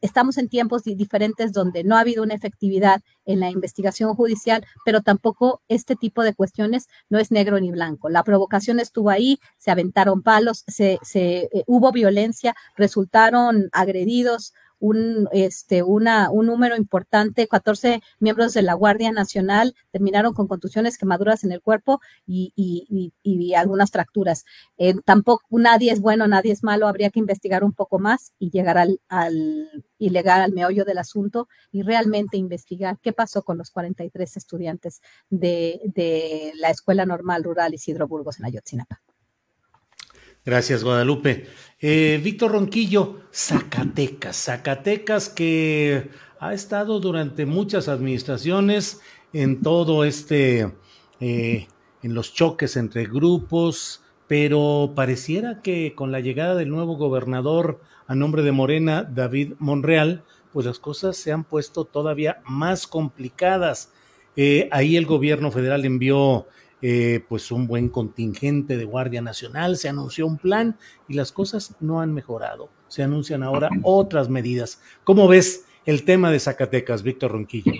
estamos 0.01 0.39
en 0.39 0.49
tiempos 0.49 0.85
diferentes 0.85 1.53
donde 1.53 1.85
no 1.85 1.97
ha 1.97 2.01
habido 2.01 2.23
una 2.23 2.35
efectividad 2.35 3.03
en 3.25 3.41
la 3.41 3.51
investigación 3.51 4.15
judicial, 4.15 4.65
pero 4.85 5.01
tampoco 5.01 5.63
este 5.69 5.97
tipo 5.97 6.23
de 6.23 6.35
cuestiones 6.35 6.89
no 7.09 7.19
es 7.19 7.31
negro 7.31 7.59
ni 7.61 7.71
blanco. 7.71 8.09
La 8.09 8.25
provocación 8.25 8.81
estuvo 8.81 9.11
ahí, 9.11 9.39
se 9.57 9.71
aventaron 9.71 10.23
palos, 10.23 10.65
se, 10.67 10.99
se 11.03 11.49
eh, 11.53 11.65
hubo 11.67 11.93
violencia, 11.93 12.55
resultaron 12.77 13.69
agredidos 13.73 14.53
un, 14.85 15.28
este, 15.32 15.82
una, 15.82 16.30
un 16.30 16.45
número 16.47 16.76
importante, 16.76 17.49
14 17.49 18.03
miembros 18.20 18.53
de 18.53 18.61
la 18.61 18.74
Guardia 18.74 19.12
Nacional 19.12 19.74
terminaron 19.91 20.35
con 20.35 20.47
contusiones, 20.47 20.99
quemaduras 20.99 21.43
en 21.43 21.53
el 21.53 21.62
cuerpo 21.62 22.01
y, 22.26 22.53
y, 22.55 23.12
y, 23.22 23.55
algunas 23.55 23.91
fracturas. 23.91 24.45
Eh, 24.76 24.95
tampoco 25.05 25.47
nadie 25.53 25.91
es 25.91 26.01
bueno, 26.01 26.26
nadie 26.26 26.53
es 26.53 26.62
malo, 26.62 26.87
habría 26.87 27.09
que 27.09 27.18
investigar 27.18 27.64
un 27.64 27.72
poco 27.72 27.99
más 27.99 28.35
y 28.39 28.51
llegar 28.51 28.76
al, 28.76 29.01
al 29.09 29.87
y 29.97 30.11
llegar 30.11 30.43
al 30.43 30.53
meollo 30.53 30.85
del 30.85 30.99
asunto 30.99 31.49
y 31.72 31.80
realmente 31.82 32.37
investigar 32.37 32.99
qué 33.01 33.14
pasó 33.14 33.43
con 33.43 33.57
los 33.57 33.70
43 33.70 34.37
estudiantes 34.37 35.01
de, 35.30 35.80
de 35.95 36.53
la 36.57 36.68
Escuela 36.68 37.07
Normal 37.07 37.43
Rural 37.43 37.72
Isidro 37.72 38.07
Burgos 38.07 38.39
en 38.39 38.45
Ayotzinapa. 38.45 39.01
Gracias, 40.45 40.85
Guadalupe. 40.85 41.47
Eh, 41.81 42.21
Víctor 42.23 42.53
Ronquillo, 42.53 43.21
Zacatecas, 43.33 44.37
Zacatecas 44.37 45.31
que 45.31 46.11
ha 46.39 46.53
estado 46.53 47.01
durante 47.01 47.47
muchas 47.47 47.89
administraciones 47.89 49.01
en 49.33 49.63
todo 49.63 50.05
este, 50.05 50.71
eh, 51.21 51.67
en 52.03 52.15
los 52.15 52.35
choques 52.35 52.77
entre 52.77 53.07
grupos, 53.07 54.03
pero 54.29 54.93
pareciera 54.95 55.63
que 55.63 55.95
con 55.95 56.13
la 56.13 56.21
llegada 56.21 56.55
del 56.55 56.69
nuevo 56.69 56.97
gobernador 56.97 57.81
a 58.07 58.15
nombre 58.15 58.43
de 58.43 58.53
Morena, 58.53 59.03
David 59.03 59.55
Monreal, 59.59 60.25
pues 60.53 60.67
las 60.67 60.79
cosas 60.79 61.17
se 61.17 61.33
han 61.33 61.45
puesto 61.45 61.87
todavía 61.87 62.43
más 62.45 62.87
complicadas. 62.87 63.93
Eh, 64.37 64.69
ahí 64.73 64.97
el 64.97 65.07
gobierno 65.07 65.51
federal 65.51 65.87
envió 65.87 66.47
eh, 66.87 67.24
pues 67.30 67.51
un 67.51 67.66
buen 67.66 67.89
contingente 67.89 68.76
de 68.76 68.85
Guardia 68.85 69.22
Nacional, 69.22 69.78
se 69.78 69.89
anunció 69.89 70.26
un 70.26 70.37
plan 70.37 70.76
y 71.09 71.14
las 71.14 71.32
cosas 71.32 71.74
no 71.80 72.03
han 72.03 72.12
mejorado. 72.12 72.68
Se 72.89 73.03
anuncian 73.03 73.43
ahora 73.43 73.70
otras 73.82 74.28
medidas. 74.28 74.82
¿Cómo 75.03 75.26
ves 75.26 75.64
el 75.87 76.05
tema 76.05 76.30
de 76.30 76.41
Zacatecas, 76.41 77.03
Víctor 77.03 77.32
Ronquillo? 77.32 77.72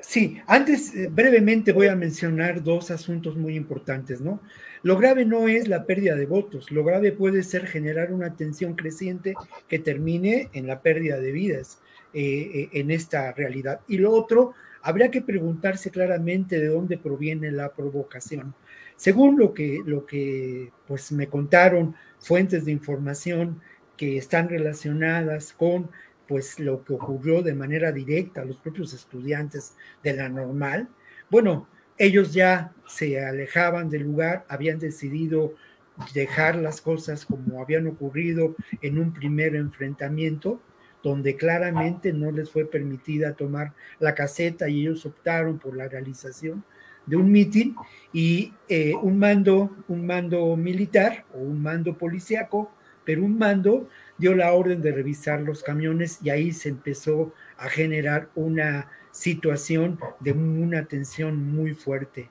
Sí, 0.00 0.36
antes 0.46 0.94
eh, 0.94 1.08
brevemente 1.10 1.72
voy 1.72 1.86
a 1.86 1.96
mencionar 1.96 2.62
dos 2.62 2.90
asuntos 2.90 3.36
muy 3.36 3.56
importantes, 3.56 4.20
¿no? 4.20 4.42
Lo 4.82 4.98
grave 4.98 5.24
no 5.24 5.48
es 5.48 5.66
la 5.66 5.86
pérdida 5.86 6.14
de 6.14 6.26
votos, 6.26 6.70
lo 6.70 6.84
grave 6.84 7.10
puede 7.10 7.42
ser 7.42 7.66
generar 7.66 8.12
una 8.12 8.36
tensión 8.36 8.74
creciente 8.74 9.32
que 9.66 9.78
termine 9.78 10.50
en 10.52 10.66
la 10.66 10.82
pérdida 10.82 11.18
de 11.18 11.32
vidas 11.32 11.78
eh, 12.12 12.68
en 12.72 12.90
esta 12.90 13.32
realidad. 13.32 13.80
Y 13.88 13.96
lo 13.96 14.12
otro, 14.12 14.52
habría 14.84 15.10
que 15.10 15.22
preguntarse 15.22 15.90
claramente 15.90 16.60
de 16.60 16.68
dónde 16.68 16.98
proviene 16.98 17.50
la 17.50 17.72
provocación. 17.72 18.54
Según 18.96 19.38
lo 19.38 19.54
que, 19.54 19.80
lo 19.84 20.04
que 20.04 20.70
pues, 20.86 21.10
me 21.10 21.26
contaron 21.26 21.96
fuentes 22.20 22.66
de 22.66 22.72
información 22.72 23.60
que 23.96 24.18
están 24.18 24.48
relacionadas 24.48 25.52
con 25.54 25.90
pues 26.28 26.58
lo 26.58 26.84
que 26.84 26.94
ocurrió 26.94 27.42
de 27.42 27.54
manera 27.54 27.92
directa 27.92 28.42
a 28.42 28.44
los 28.44 28.58
propios 28.58 28.92
estudiantes 28.94 29.74
de 30.02 30.14
la 30.14 30.28
normal, 30.28 30.88
bueno, 31.30 31.66
ellos 31.96 32.32
ya 32.34 32.72
se 32.86 33.24
alejaban 33.24 33.88
del 33.88 34.02
lugar, 34.02 34.44
habían 34.48 34.78
decidido 34.78 35.54
dejar 36.12 36.56
las 36.56 36.80
cosas 36.80 37.24
como 37.24 37.62
habían 37.62 37.86
ocurrido 37.86 38.54
en 38.82 38.98
un 38.98 39.12
primer 39.12 39.54
enfrentamiento, 39.54 40.60
donde 41.04 41.36
claramente 41.36 42.12
no 42.12 42.32
les 42.32 42.50
fue 42.50 42.64
permitida 42.64 43.34
tomar 43.34 43.74
la 44.00 44.14
caseta 44.14 44.68
y 44.68 44.80
ellos 44.80 45.04
optaron 45.04 45.58
por 45.58 45.76
la 45.76 45.86
realización 45.86 46.64
de 47.06 47.16
un 47.16 47.30
mitin 47.30 47.76
y 48.12 48.54
eh, 48.68 48.94
un 49.00 49.18
mando, 49.18 49.70
un 49.86 50.06
mando 50.06 50.56
militar 50.56 51.26
o 51.34 51.38
un 51.38 51.62
mando 51.62 51.98
policíaco, 51.98 52.72
pero 53.04 53.22
un 53.22 53.36
mando 53.36 53.88
dio 54.16 54.34
la 54.34 54.52
orden 54.52 54.80
de 54.80 54.92
revisar 54.92 55.42
los 55.42 55.62
camiones 55.62 56.18
y 56.22 56.30
ahí 56.30 56.52
se 56.52 56.70
empezó 56.70 57.34
a 57.58 57.68
generar 57.68 58.30
una 58.34 58.88
situación 59.10 59.98
de 60.20 60.32
una 60.32 60.86
tensión 60.86 61.36
muy 61.36 61.74
fuerte. 61.74 62.30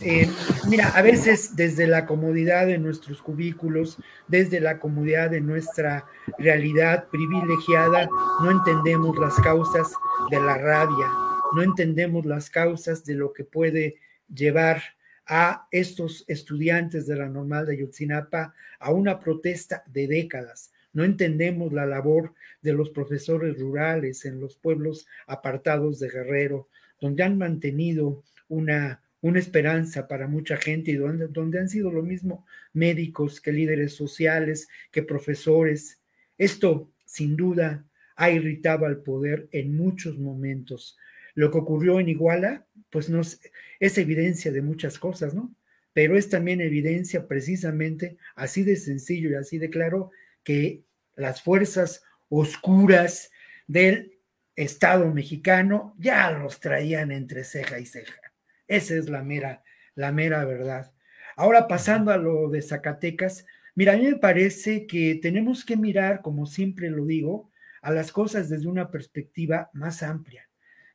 Eh, 0.00 0.28
mira, 0.68 0.88
a 0.88 1.02
veces 1.02 1.56
desde 1.56 1.86
la 1.86 2.06
comodidad 2.06 2.66
de 2.66 2.78
nuestros 2.78 3.20
cubículos, 3.20 3.98
desde 4.28 4.60
la 4.60 4.78
comodidad 4.78 5.30
de 5.30 5.40
nuestra 5.40 6.06
realidad 6.38 7.08
privilegiada, 7.10 8.08
no 8.42 8.50
entendemos 8.50 9.16
las 9.18 9.34
causas 9.36 9.92
de 10.30 10.40
la 10.40 10.56
rabia, 10.56 11.06
no 11.54 11.62
entendemos 11.62 12.24
las 12.24 12.48
causas 12.48 13.04
de 13.04 13.14
lo 13.14 13.32
que 13.32 13.44
puede 13.44 13.96
llevar 14.32 14.82
a 15.26 15.66
estos 15.70 16.24
estudiantes 16.28 17.06
de 17.06 17.16
la 17.16 17.28
normal 17.28 17.66
de 17.66 17.74
Ayotzinapa 17.74 18.54
a 18.78 18.90
una 18.92 19.20
protesta 19.20 19.84
de 19.86 20.06
décadas. 20.06 20.72
No 20.92 21.04
entendemos 21.04 21.72
la 21.72 21.86
labor 21.86 22.34
de 22.62 22.72
los 22.72 22.90
profesores 22.90 23.58
rurales 23.58 24.24
en 24.24 24.40
los 24.40 24.56
pueblos 24.56 25.06
apartados 25.26 26.00
de 26.00 26.08
Guerrero, 26.08 26.68
donde 27.00 27.22
han 27.22 27.38
mantenido 27.38 28.24
una 28.48 29.00
una 29.22 29.38
esperanza 29.38 30.08
para 30.08 30.26
mucha 30.26 30.56
gente 30.56 30.90
y 30.90 30.96
donde, 30.96 31.28
donde 31.28 31.58
han 31.58 31.68
sido 31.68 31.90
lo 31.90 32.02
mismo 32.02 32.46
médicos 32.72 33.40
que 33.40 33.52
líderes 33.52 33.94
sociales, 33.94 34.68
que 34.90 35.02
profesores. 35.02 36.00
Esto, 36.38 36.90
sin 37.04 37.36
duda, 37.36 37.84
ha 38.16 38.30
irritado 38.30 38.86
al 38.86 39.02
poder 39.02 39.48
en 39.52 39.76
muchos 39.76 40.18
momentos. 40.18 40.96
Lo 41.34 41.50
que 41.50 41.58
ocurrió 41.58 42.00
en 42.00 42.08
Iguala, 42.08 42.66
pues 42.90 43.08
no 43.08 43.20
es, 43.20 43.40
es 43.78 43.98
evidencia 43.98 44.52
de 44.52 44.62
muchas 44.62 44.98
cosas, 44.98 45.34
¿no? 45.34 45.54
Pero 45.92 46.16
es 46.16 46.28
también 46.28 46.60
evidencia 46.60 47.26
precisamente, 47.26 48.16
así 48.34 48.62
de 48.62 48.76
sencillo 48.76 49.30
y 49.30 49.34
así 49.34 49.58
de 49.58 49.70
claro, 49.70 50.10
que 50.44 50.82
las 51.16 51.42
fuerzas 51.42 52.02
oscuras 52.28 53.30
del 53.66 54.18
Estado 54.56 55.12
mexicano 55.12 55.94
ya 55.98 56.30
los 56.30 56.60
traían 56.60 57.12
entre 57.12 57.44
ceja 57.44 57.78
y 57.78 57.86
ceja. 57.86 58.29
Esa 58.70 58.94
es 58.94 59.10
la 59.10 59.24
mera, 59.24 59.64
la 59.96 60.12
mera 60.12 60.44
verdad. 60.44 60.92
Ahora 61.34 61.66
pasando 61.66 62.12
a 62.12 62.16
lo 62.16 62.48
de 62.48 62.62
Zacatecas, 62.62 63.44
mira, 63.74 63.94
a 63.94 63.96
mí 63.96 64.04
me 64.04 64.14
parece 64.14 64.86
que 64.86 65.16
tenemos 65.16 65.64
que 65.64 65.76
mirar, 65.76 66.22
como 66.22 66.46
siempre 66.46 66.88
lo 66.88 67.04
digo, 67.04 67.50
a 67.82 67.90
las 67.90 68.12
cosas 68.12 68.48
desde 68.48 68.68
una 68.68 68.92
perspectiva 68.92 69.70
más 69.72 70.04
amplia 70.04 70.48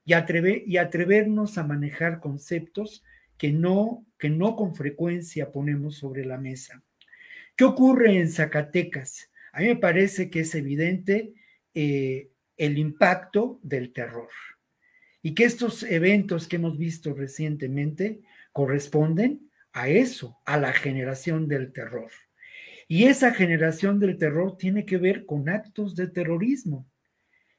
y, 0.05 0.13
y 0.13 0.77
atrevernos 0.77 1.57
a 1.57 1.67
manejar 1.67 2.21
conceptos 2.21 3.03
que 3.37 3.51
no, 3.51 4.05
que 4.17 4.29
no 4.29 4.55
con 4.55 4.73
frecuencia 4.73 5.51
ponemos 5.51 5.97
sobre 5.97 6.23
la 6.23 6.37
mesa. 6.37 6.81
¿Qué 7.57 7.65
ocurre 7.65 8.17
en 8.17 8.31
Zacatecas? 8.31 9.31
A 9.51 9.59
mí 9.59 9.67
me 9.67 9.75
parece 9.75 10.29
que 10.29 10.41
es 10.41 10.55
evidente 10.55 11.33
eh, 11.73 12.29
el 12.55 12.77
impacto 12.77 13.59
del 13.63 13.91
terror 13.91 14.29
y 15.25 15.33
que 15.33 15.43
estos 15.43 15.81
eventos 15.81 16.47
que 16.47 16.57
hemos 16.57 16.77
visto 16.77 17.15
recientemente 17.15 18.21
corresponden 18.51 19.49
a 19.73 19.89
eso, 19.89 20.37
a 20.45 20.55
la 20.57 20.71
generación 20.71 21.47
del 21.47 21.73
terror. 21.73 22.11
Y 22.87 23.05
esa 23.05 23.33
generación 23.33 23.99
del 23.99 24.19
terror 24.19 24.55
tiene 24.55 24.85
que 24.85 24.97
ver 24.97 25.25
con 25.25 25.49
actos 25.49 25.95
de 25.95 26.09
terrorismo. 26.09 26.87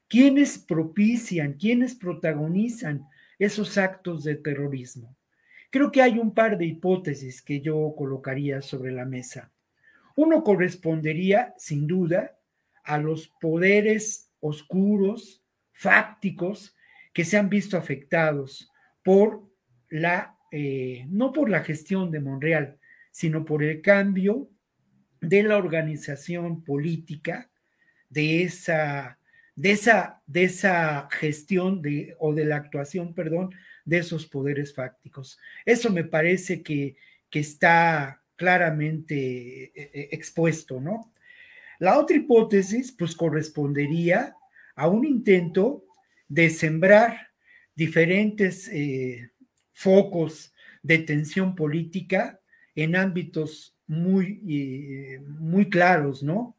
¿Quiénes 0.07 0.57
propician, 0.57 1.55
quiénes 1.59 1.93
protagonizan 1.93 3.05
esos 3.37 3.77
actos 3.77 4.23
de 4.23 4.35
terrorismo? 4.35 5.17
Creo 5.69 5.91
que 5.91 6.01
hay 6.01 6.19
un 6.19 6.33
par 6.33 6.57
de 6.57 6.67
hipótesis 6.67 7.41
que 7.41 7.59
yo 7.59 7.93
colocaría 7.97 8.61
sobre 8.61 8.93
la 8.93 9.03
mesa. 9.03 9.51
Uno 10.15 10.41
correspondería, 10.41 11.53
sin 11.57 11.85
duda, 11.85 12.39
a 12.85 12.97
los 12.97 13.27
poderes 13.41 14.31
oscuros, 14.39 15.43
fácticos, 15.73 16.73
que 17.17 17.25
se 17.25 17.35
han 17.35 17.49
visto 17.49 17.77
afectados 17.77 18.71
por 19.03 19.41
la, 19.89 20.37
eh, 20.51 21.07
no 21.09 21.33
por 21.33 21.49
la 21.49 21.63
gestión 21.63 22.11
de 22.11 22.19
Monreal, 22.19 22.77
sino 23.09 23.43
por 23.43 23.63
el 23.63 23.81
cambio 23.81 24.51
de 25.19 25.41
la 25.41 25.57
organización 25.57 26.63
política 26.63 27.49
de 28.07 28.43
esa, 28.43 29.17
de 29.55 29.71
esa, 29.71 30.21
de 30.27 30.43
esa 30.43 31.07
gestión 31.09 31.81
de, 31.81 32.15
o 32.19 32.35
de 32.35 32.45
la 32.45 32.57
actuación, 32.57 33.15
perdón, 33.15 33.49
de 33.83 33.97
esos 33.97 34.27
poderes 34.27 34.75
fácticos. 34.75 35.39
Eso 35.65 35.89
me 35.89 36.03
parece 36.03 36.61
que, 36.61 36.97
que 37.31 37.39
está 37.39 38.21
claramente 38.35 39.63
eh, 39.63 39.71
eh, 39.73 40.09
expuesto, 40.11 40.79
¿no? 40.79 41.11
La 41.79 41.97
otra 41.97 42.15
hipótesis, 42.15 42.91
pues 42.91 43.15
correspondería 43.15 44.35
a 44.75 44.87
un 44.87 45.03
intento 45.03 45.86
de 46.27 46.49
sembrar 46.49 47.29
diferentes 47.75 48.67
eh, 48.69 49.31
focos 49.73 50.53
de 50.81 50.99
tensión 50.99 51.55
política 51.55 52.39
en 52.75 52.95
ámbitos 52.95 53.75
muy, 53.87 55.19
muy 55.39 55.69
claros, 55.69 56.23
¿no? 56.23 56.55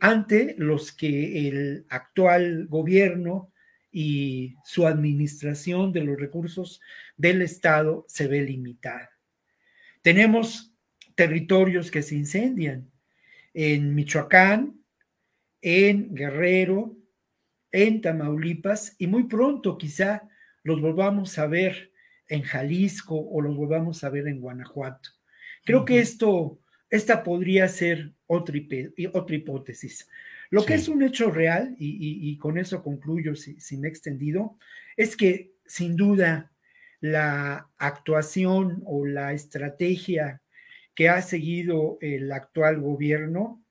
ante 0.00 0.54
los 0.58 0.92
que 0.92 1.48
el 1.48 1.86
actual 1.88 2.66
gobierno 2.66 3.52
y 3.90 4.56
su 4.64 4.86
administración 4.88 5.92
de 5.92 6.02
los 6.02 6.18
recursos 6.18 6.80
del 7.16 7.42
Estado 7.42 8.04
se 8.08 8.26
ve 8.26 8.42
limitada. 8.42 9.10
Tenemos 10.02 10.74
territorios 11.14 11.92
que 11.92 12.02
se 12.02 12.16
incendian 12.16 12.90
en 13.54 13.94
Michoacán, 13.94 14.80
en 15.62 16.12
Guerrero, 16.12 16.96
en 17.74 18.00
Tamaulipas 18.00 18.94
y 18.98 19.08
muy 19.08 19.24
pronto 19.24 19.76
quizá 19.76 20.28
los 20.62 20.80
volvamos 20.80 21.40
a 21.40 21.48
ver 21.48 21.90
en 22.28 22.42
Jalisco 22.42 23.16
o 23.16 23.40
los 23.40 23.56
volvamos 23.56 24.04
a 24.04 24.10
ver 24.10 24.28
en 24.28 24.40
Guanajuato. 24.40 25.10
Creo 25.64 25.84
que 25.84 25.98
esto, 25.98 26.60
esta 26.88 27.24
podría 27.24 27.66
ser 27.66 28.12
otra, 28.28 28.54
otra 29.12 29.36
hipótesis. 29.36 30.08
Lo 30.50 30.64
que 30.64 30.74
es 30.74 30.88
un 30.88 31.02
hecho 31.02 31.32
real, 31.32 31.74
y, 31.76 32.38
con 32.38 32.58
eso 32.58 32.80
concluyo 32.80 33.34
si, 33.34 33.58
si, 33.58 33.76
me 33.76 33.88
he 33.88 33.90
extendido, 33.90 34.56
es 34.96 35.16
que 35.16 35.50
sin 35.66 35.96
duda 35.96 36.52
la 37.00 37.70
actuación 37.76 38.82
o 38.86 39.04
la 39.04 39.32
estrategia 39.32 40.42
que 40.94 41.08
ha 41.08 41.20
seguido 41.22 41.98
el 42.00 42.30
actual 42.30 42.80
gobierno 42.80 43.64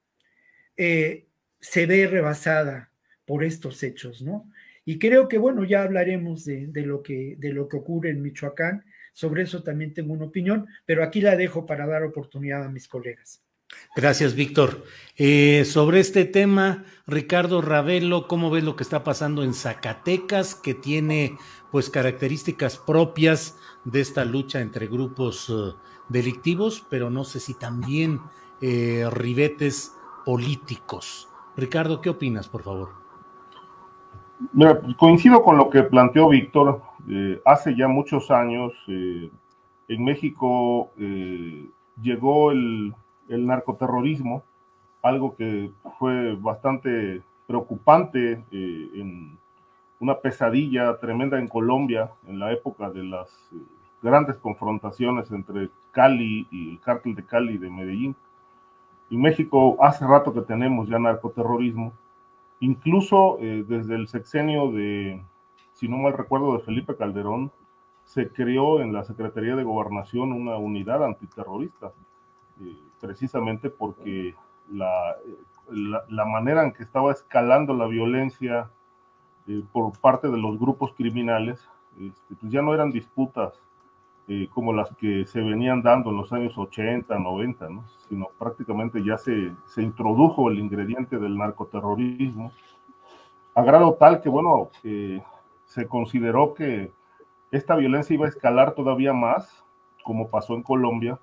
eh, 0.76 1.28
se 1.62 1.86
ve 1.86 2.06
rebasada 2.08 2.93
por 3.26 3.44
estos 3.44 3.82
hechos, 3.84 4.22
¿no? 4.22 4.50
Y 4.86 5.00
creo 5.00 5.28
que, 5.28 5.38
bueno, 5.38 5.64
ya 5.64 5.84
hablaremos 5.84 6.44
de, 6.46 6.70
lo 6.86 7.02
que, 7.02 7.36
de 7.38 7.54
lo 7.54 7.70
que 7.70 7.78
ocurre 7.78 8.10
en 8.10 8.22
Michoacán, 8.22 8.84
sobre 9.14 9.44
eso 9.44 9.64
también 9.64 9.94
tengo 9.94 10.14
una 10.14 10.26
opinión, 10.26 10.68
pero 10.86 11.04
aquí 11.04 11.22
la 11.22 11.38
dejo 11.38 11.66
para 11.66 11.86
dar 11.86 12.04
oportunidad 12.04 12.64
a 12.64 12.70
mis 12.70 12.88
colegas. 12.88 13.42
Gracias, 13.96 14.36
Víctor. 14.36 14.84
Eh, 15.16 15.66
sobre 15.66 16.00
este 16.00 16.26
tema, 16.26 16.86
Ricardo 17.08 17.62
Ravelo, 17.62 18.28
¿cómo 18.28 18.50
ves 18.50 18.64
lo 18.64 18.76
que 18.76 18.84
está 18.84 19.04
pasando 19.04 19.44
en 19.44 19.54
Zacatecas, 19.54 20.56
que 20.56 20.74
tiene 20.74 21.38
pues 21.72 21.90
características 21.90 22.78
propias 22.78 23.56
de 23.86 24.02
esta 24.02 24.26
lucha 24.26 24.62
entre 24.62 24.88
grupos 24.88 25.50
eh, 25.50 25.76
delictivos, 26.10 26.86
pero 26.90 27.10
no 27.10 27.24
sé 27.24 27.40
si 27.40 27.54
también 27.54 28.20
eh, 28.62 29.08
ribetes 29.12 29.92
políticos? 30.26 31.30
Ricardo, 31.56 32.02
¿qué 32.02 32.10
opinas, 32.10 32.48
por 32.50 32.64
favor? 32.64 33.03
Mira, 34.52 34.82
coincido 34.98 35.44
con 35.44 35.58
lo 35.58 35.70
que 35.70 35.84
planteó 35.84 36.30
Víctor. 36.30 36.82
hace 37.46 37.76
ya 37.76 37.88
muchos 37.88 38.30
años 38.32 38.74
en 38.88 40.04
México 40.04 40.92
llegó 42.02 42.52
el 42.52 42.94
el 43.30 43.46
narcoterrorismo, 43.46 44.44
algo 45.02 45.36
que 45.36 45.72
fue 46.00 46.36
bastante 46.36 47.22
preocupante 47.48 48.44
eh, 48.52 48.90
en 48.96 49.38
una 50.00 50.20
pesadilla 50.20 50.98
tremenda 50.98 51.40
en 51.40 51.48
Colombia 51.48 52.12
en 52.28 52.40
la 52.40 52.52
época 52.52 52.90
de 52.90 53.04
las 53.04 53.30
eh, 53.54 53.58
grandes 54.02 54.38
confrontaciones 54.38 55.30
entre 55.32 55.70
Cali 55.92 56.48
y 56.52 56.72
el 56.72 56.80
cártel 56.82 57.16
de 57.16 57.26
Cali 57.26 57.58
de 57.58 57.70
Medellín. 57.70 58.16
En 59.10 59.22
México 59.22 59.78
hace 59.82 60.06
rato 60.06 60.34
que 60.34 60.42
tenemos 60.42 60.88
ya 60.88 61.00
narcoterrorismo, 61.00 61.94
incluso 62.64 63.38
eh, 63.40 63.66
desde 63.68 63.96
el 63.96 64.08
sexenio 64.08 64.72
de, 64.72 65.22
si 65.74 65.88
no 65.90 65.98
mal 65.98 66.14
recuerdo, 66.14 66.58
de 66.58 66.64
Felipe 66.64 66.96
Calderón, 66.96 67.52
se 68.06 68.30
creó 68.30 68.80
en 68.80 68.94
la 68.94 69.04
Secretaría 69.04 69.56
de 69.56 69.64
Gobernación 69.64 70.32
una 70.32 70.58
unidad 70.58 71.04
antiterrorista 71.04 71.92
precisamente 73.02 73.70
porque 73.70 74.36
la, 74.70 75.18
la, 75.70 76.26
manera 76.26 76.64
en 76.64 76.72
que 76.72 76.84
estaba 76.84 77.12
escalando 77.12 77.74
la 77.74 77.88
violencia 77.88 78.70
eh, 79.48 79.64
por 79.74 79.98
parte 80.00 80.30
de 80.30 80.38
los 80.38 80.58
grupos 80.58 80.94
criminales, 80.94 81.68
este, 82.00 82.36
pues 82.36 82.52
ya 82.52 82.62
no 82.62 82.74
eran 82.74 82.92
disputas 82.92 83.60
eh, 84.28 84.48
como 84.54 84.74
las 84.74 84.96
que 84.96 85.26
se 85.26 85.42
venían 85.42 85.82
dando 85.82 86.12
en 86.12 86.18
los 86.18 86.32
años 86.32 86.58
80, 86.58 87.18
90, 87.18 87.70
¿no? 87.70 87.84
sino 88.10 88.28
prácticamente 88.40 89.04
ya 89.04 89.18
se, 89.18 89.52
se 89.66 89.82
introdujo 89.82 90.50
el 90.50 90.60
ingrediente 90.60 91.18
del 91.18 91.38
narcoterrorismo, 91.38 92.52
a 93.56 93.64
grado 93.64 93.94
tal 93.96 94.22
que, 94.22 94.30
bueno, 94.30 94.70
eh, 94.84 95.22
se 95.66 95.88
consideró 95.88 96.54
que 96.54 96.92
esta 97.52 97.76
violencia 97.76 98.14
iba 98.14 98.26
a 98.26 98.30
escalar 98.30 98.74
todavía 98.74 99.14
más, 99.14 99.64
como 100.04 100.30
pasó 100.30 100.56
en 100.56 100.64
Colombia, 100.64 101.20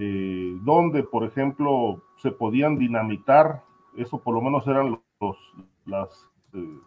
eh, 0.00 0.56
donde, 0.62 1.02
por 1.02 1.24
ejemplo, 1.24 2.00
se 2.16 2.30
podían 2.30 2.78
dinamitar, 2.78 3.62
eso 3.94 4.18
por 4.18 4.34
lo 4.34 4.40
menos 4.40 4.66
eran 4.66 4.98
los, 5.20 5.36
las, 5.84 6.30
eh, 6.54 6.78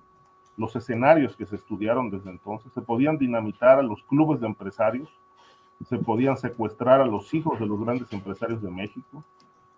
los 0.57 0.75
escenarios 0.75 1.35
que 1.37 1.45
se 1.45 1.57
estudiaron 1.57 2.09
desde 2.09 2.31
entonces, 2.31 2.73
se 2.73 2.81
podían 2.81 3.17
dinamitar 3.19 3.77
a 3.77 3.83
los 3.83 4.03
clubes 4.05 4.39
de 4.41 4.47
empresarios, 4.47 5.09
se 5.83 5.97
podían 5.97 6.37
secuestrar 6.37 7.01
a 7.01 7.05
los 7.05 7.33
hijos 7.33 7.59
de 7.59 7.65
los 7.65 7.79
grandes 7.83 8.11
empresarios 8.13 8.61
de 8.61 8.71
México, 8.71 9.23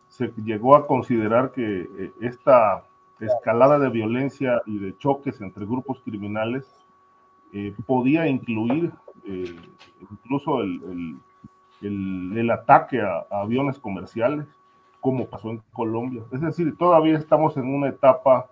se 0.08 0.32
llegó 0.44 0.76
a 0.76 0.88
considerar 0.88 1.52
que 1.52 1.82
eh, 1.82 2.12
esta 2.22 2.84
escalada 3.20 3.80
de 3.80 3.90
violencia 3.90 4.62
y 4.66 4.78
de 4.78 4.96
choques 4.98 5.42
entre 5.42 5.66
grupos 5.66 6.02
criminales 6.02 6.66
podía 7.88 8.28
incluir 8.28 8.92
incluso 10.00 10.62
el 10.62 11.18
el, 11.82 12.50
ataque 12.52 13.02
a, 13.02 13.26
aviones 13.30 13.80
comerciales, 13.80 14.48
como 15.00 15.28
pasó 15.28 15.50
en 15.50 15.62
Colombia. 15.74 16.24
Es 16.32 16.42
decir, 16.42 16.76
todavía 16.78 17.18
estamos 17.18 17.56
en 17.58 17.74
una 17.74 17.90
etapa, 17.90 18.50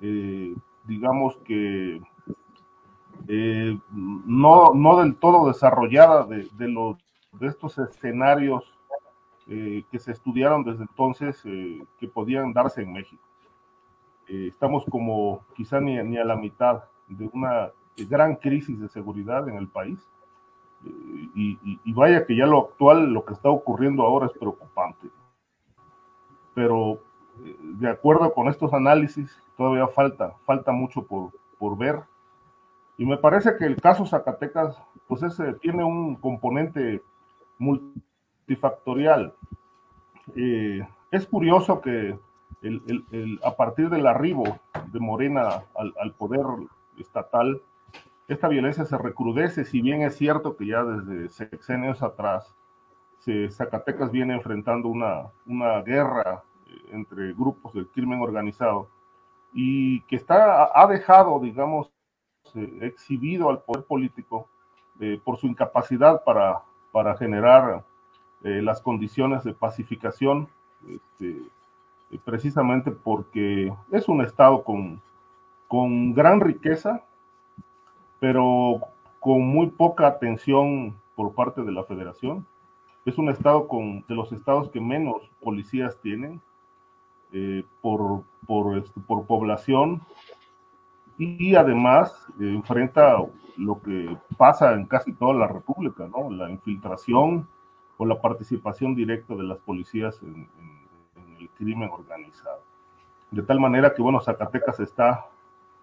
eh, 0.00 0.54
digamos 0.84 1.36
que 1.38 2.00
eh, 3.28 3.78
no, 3.90 4.74
no 4.74 5.00
del 5.00 5.16
todo 5.16 5.48
desarrollada 5.48 6.24
de, 6.26 6.48
de, 6.52 6.68
los, 6.68 6.96
de 7.32 7.46
estos 7.48 7.78
escenarios 7.78 8.64
eh, 9.48 9.84
que 9.90 9.98
se 9.98 10.12
estudiaron 10.12 10.64
desde 10.64 10.82
entonces 10.82 11.42
que 11.42 12.08
podían 12.08 12.52
darse 12.52 12.82
en 12.82 12.92
México. 12.92 13.22
estamos 14.28 14.84
como 14.90 15.44
quizá 15.54 15.80
ni, 15.80 16.02
ni 16.02 16.16
a 16.18 16.24
la 16.24 16.36
mitad 16.36 16.84
de 17.08 17.30
una 17.32 17.70
gran 17.96 18.36
crisis 18.36 18.80
de 18.80 18.88
seguridad 18.88 19.48
en 19.48 19.56
el 19.56 19.68
país 19.68 19.98
y, 21.34 21.92
vaya 21.92 22.26
que 22.26 22.36
ya 22.36 22.46
lo 22.46 22.60
actual, 22.60 23.12
lo 23.12 23.24
que 23.24 23.34
está 23.34 23.50
ocurriendo 23.50 24.02
ahora 24.02 24.26
es 24.26 24.32
preocupante. 24.32 25.08
Pero 26.54 27.00
eh, 27.44 27.56
de 27.60 27.88
acuerdo 27.88 28.32
con 28.32 28.48
estos 28.48 28.72
análisis, 28.72 29.42
todavía 29.56 29.86
falta, 29.88 30.34
falta 30.44 30.72
mucho 30.72 31.02
por, 31.06 31.30
por 31.58 31.76
ver. 31.76 32.02
Y 32.98 33.04
me 33.04 33.18
parece 33.18 33.56
que 33.56 33.66
el 33.66 33.76
caso 33.76 34.06
Zacatecas, 34.06 34.80
pues 35.06 35.22
tiene 35.60 35.84
un 35.84 36.16
componente 36.16 37.02
multifactorial. 37.58 39.34
Eh, 40.34 40.86
es 41.10 41.26
curioso 41.26 41.80
que 41.80 42.18
el, 42.62 43.04
el, 43.12 43.40
a 43.44 43.54
partir 43.54 43.90
del 43.90 44.06
arribo 44.06 44.58
de 44.92 44.98
Morena 45.00 45.62
al, 45.74 45.94
al 46.00 46.14
poder 46.14 46.44
estatal, 46.98 47.60
esta 48.28 48.48
violencia 48.48 48.84
se 48.84 48.98
recrudece, 48.98 49.64
si 49.64 49.80
bien 49.82 50.02
es 50.02 50.16
cierto 50.16 50.56
que 50.56 50.66
ya 50.66 50.82
desde 50.82 51.28
sexenios 51.28 52.02
atrás 52.02 52.56
Zacatecas 53.50 54.10
viene 54.10 54.34
enfrentando 54.34 54.88
una, 54.88 55.32
una 55.46 55.82
guerra 55.82 56.44
eh, 56.66 56.90
entre 56.92 57.32
grupos 57.32 57.74
del 57.74 57.88
crimen 57.88 58.20
organizado 58.20 58.88
y 59.52 60.02
que 60.02 60.16
está, 60.16 60.70
ha 60.74 60.86
dejado, 60.86 61.40
digamos, 61.40 61.90
exhibido 62.80 63.50
al 63.50 63.62
poder 63.62 63.84
político 63.84 64.48
eh, 65.00 65.20
por 65.22 65.36
su 65.36 65.46
incapacidad 65.46 66.24
para, 66.24 66.62
para 66.92 67.16
generar 67.16 67.84
las 68.42 68.80
condiciones 68.80 69.42
de 69.42 69.54
pacificación, 69.54 70.46
este, 70.88 71.42
precisamente 72.24 72.92
porque 72.92 73.74
es 73.90 74.08
un 74.08 74.22
Estado 74.22 74.62
con, 74.62 75.00
con 75.66 76.14
gran 76.14 76.40
riqueza, 76.40 77.02
pero 78.20 78.80
con 79.20 79.46
muy 79.46 79.68
poca 79.68 80.06
atención 80.06 80.94
por 81.14 81.34
parte 81.34 81.62
de 81.62 81.72
la 81.72 81.84
federación. 81.84 82.46
Es 83.04 83.18
un 83.18 83.28
estado 83.28 83.68
con, 83.68 84.04
de 84.08 84.14
los 84.14 84.32
estados 84.32 84.68
que 84.70 84.80
menos 84.80 85.22
policías 85.40 85.98
tienen 86.00 86.40
eh, 87.32 87.64
por, 87.80 88.22
por, 88.46 88.78
este, 88.78 89.00
por 89.00 89.26
población 89.26 90.00
y 91.18 91.54
además 91.54 92.26
enfrenta 92.38 93.16
lo 93.56 93.80
que 93.80 94.16
pasa 94.36 94.74
en 94.74 94.86
casi 94.86 95.12
toda 95.12 95.34
la 95.34 95.48
República, 95.48 96.06
¿no? 96.06 96.30
La 96.30 96.50
infiltración 96.50 97.48
o 97.96 98.04
la 98.04 98.20
participación 98.20 98.94
directa 98.94 99.34
de 99.34 99.42
las 99.42 99.58
policías 99.58 100.20
en, 100.22 100.48
el 101.38 101.50
crimen 101.50 101.90
organizado. 101.90 102.62
De 103.30 103.42
tal 103.42 103.60
manera 103.60 103.92
que, 103.94 104.00
bueno, 104.00 104.20
Zacatecas 104.20 104.80
está, 104.80 105.26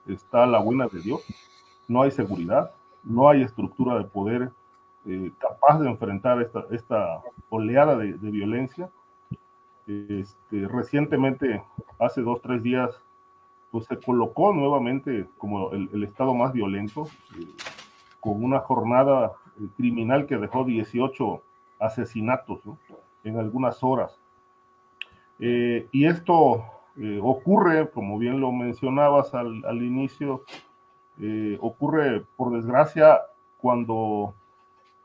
está 0.08 0.44
a 0.44 0.48
la 0.48 0.60
buena 0.60 0.88
de 0.88 1.00
Dios, 1.00 1.24
no 1.88 2.02
hay 2.02 2.12
seguridad, 2.12 2.72
no 3.04 3.30
hay 3.30 3.44
estructura 3.44 3.98
de 3.98 4.06
poder 4.06 4.52
eh, 5.06 5.32
capaz 5.38 5.80
de 5.80 5.90
enfrentar 5.90 6.42
esta, 6.42 6.66
esta 6.72 7.22
oleada 7.50 7.98
de, 7.98 8.14
violencia. 8.14 8.90
Este, 9.86 10.68
recientemente, 10.68 11.64
hace 12.00 12.22
dos, 12.22 12.42
tres 12.42 12.64
días, 12.64 12.90
pues 13.74 13.88
se 13.88 13.98
colocó 13.98 14.54
nuevamente 14.54 15.26
como 15.40 15.72
el, 15.72 16.04
estado 16.04 16.36
más 16.36 16.54
violento, 16.54 17.08
eh, 17.36 17.48
con 18.20 18.44
una 18.44 18.60
jornada 18.60 19.32
eh, 19.60 19.66
criminal 19.76 20.28
que 20.28 20.38
dejó 20.38 20.64
18 20.64 21.42
asesinatos 21.80 22.60
en 23.24 23.40
algunas 23.40 23.84
horas. 23.84 24.22
Eh, 25.40 25.88
y 25.92 26.06
esto 26.06 26.64
ocurre, 27.24 27.90
como 27.90 28.20
bien 28.20 28.40
lo 28.40 28.52
mencionabas 28.52 29.34
al, 29.34 29.66
al 29.66 29.82
inicio, 29.82 30.44
ocurre 31.60 32.24
por 32.38 32.54
desgracia 32.54 33.22
cuando 33.58 34.36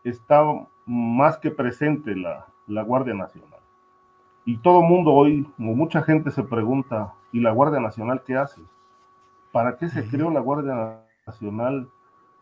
está 0.04 0.44
más 0.84 1.38
que 1.38 1.50
presente 1.50 2.14
la, 2.14 2.46
la 2.66 2.82
Guardia 2.82 3.14
Nacional. 3.14 3.57
Y 4.48 4.56
todo 4.56 4.80
el 4.80 4.86
mundo 4.86 5.12
hoy, 5.12 5.46
mucha 5.58 6.00
gente 6.00 6.30
se 6.30 6.42
pregunta, 6.42 7.12
¿y 7.32 7.40
la 7.40 7.52
Guardia 7.52 7.80
Nacional 7.80 8.22
qué 8.24 8.34
hace? 8.34 8.62
¿Para 9.52 9.76
qué 9.76 9.90
se 9.90 10.08
creó 10.08 10.30
la 10.30 10.40
Guardia 10.40 11.02
Nacional 11.26 11.90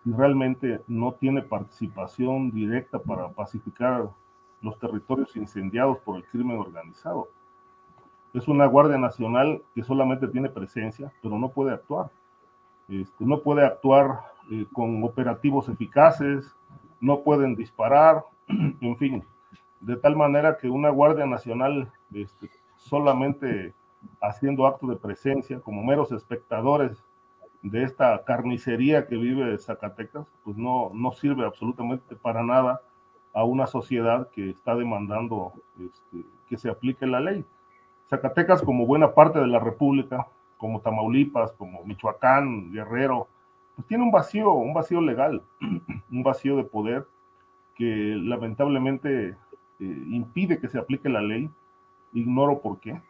si 0.04 0.12
realmente 0.12 0.80
no 0.86 1.14
tiene 1.14 1.42
participación 1.42 2.52
directa 2.52 3.00
para 3.00 3.30
pacificar 3.30 4.08
los 4.62 4.78
territorios 4.78 5.34
incendiados 5.34 5.98
por 5.98 6.18
el 6.18 6.24
crimen 6.26 6.60
organizado? 6.60 7.26
Es 8.32 8.46
una 8.46 8.66
Guardia 8.66 8.98
Nacional 8.98 9.60
que 9.74 9.82
solamente 9.82 10.28
tiene 10.28 10.48
presencia, 10.48 11.12
pero 11.20 11.36
no 11.40 11.48
puede 11.48 11.72
actuar. 11.72 12.08
Este, 12.88 13.24
no 13.24 13.40
puede 13.40 13.66
actuar 13.66 14.20
eh, 14.52 14.64
con 14.72 15.02
operativos 15.02 15.68
eficaces, 15.68 16.54
no 17.00 17.22
pueden 17.22 17.56
disparar, 17.56 18.22
en 18.46 18.96
fin, 18.96 19.24
de 19.80 19.96
tal 19.96 20.16
manera 20.16 20.58
que 20.58 20.68
una 20.68 20.90
Guardia 20.90 21.26
Nacional 21.26 21.90
este, 22.12 22.50
solamente 22.76 23.74
haciendo 24.20 24.66
acto 24.66 24.86
de 24.86 24.96
presencia, 24.96 25.60
como 25.60 25.82
meros 25.82 26.12
espectadores 26.12 27.02
de 27.62 27.82
esta 27.82 28.22
carnicería 28.24 29.06
que 29.06 29.16
vive 29.16 29.58
Zacatecas, 29.58 30.26
pues 30.44 30.56
no, 30.56 30.90
no 30.94 31.12
sirve 31.12 31.44
absolutamente 31.44 32.14
para 32.16 32.42
nada 32.42 32.80
a 33.32 33.44
una 33.44 33.66
sociedad 33.66 34.28
que 34.30 34.50
está 34.50 34.74
demandando 34.74 35.52
este, 35.78 36.24
que 36.48 36.56
se 36.56 36.70
aplique 36.70 37.06
la 37.06 37.20
ley. 37.20 37.44
Zacatecas, 38.08 38.62
como 38.62 38.86
buena 38.86 39.12
parte 39.12 39.40
de 39.40 39.48
la 39.48 39.58
República, 39.58 40.26
como 40.56 40.80
Tamaulipas, 40.80 41.52
como 41.52 41.84
Michoacán, 41.84 42.72
Guerrero, 42.72 43.28
pues 43.74 43.86
tiene 43.88 44.04
un 44.04 44.10
vacío, 44.10 44.52
un 44.52 44.72
vacío 44.72 45.00
legal, 45.00 45.42
un 46.10 46.22
vacío 46.22 46.56
de 46.56 46.64
poder 46.64 47.06
que 47.74 47.84
lamentablemente 48.16 49.36
eh, 49.80 50.04
impide 50.10 50.60
que 50.60 50.68
se 50.68 50.78
aplique 50.78 51.08
la 51.08 51.22
ley. 51.22 51.50
Ignoro 52.12 52.60
por 52.60 52.80
qué, 52.80 53.00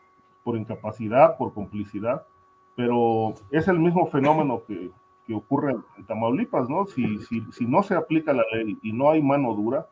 por 0.43 0.57
incapacidad, 0.57 1.37
por 1.37 1.53
complicidad, 1.53 2.27
pero 2.75 3.35
es 3.51 3.69
el 3.69 3.79
mismo 3.79 4.07
fenómeno 4.07 4.63
que, 4.67 4.91
que 5.27 5.35
ocurre 5.35 5.77
en 5.97 6.05
Tamaulipas, 6.05 6.69
¿no? 6.69 6.87
Si, 6.87 7.19
si, 7.19 7.43
si, 7.53 7.67
no 7.67 7.83
se 7.83 7.95
aplica 7.95 8.33
la 8.33 8.45
ley 8.53 8.79
y 8.83 8.93
no 8.93 9.11
hay 9.11 9.23
mano 9.23 9.55
dura, 9.55 9.87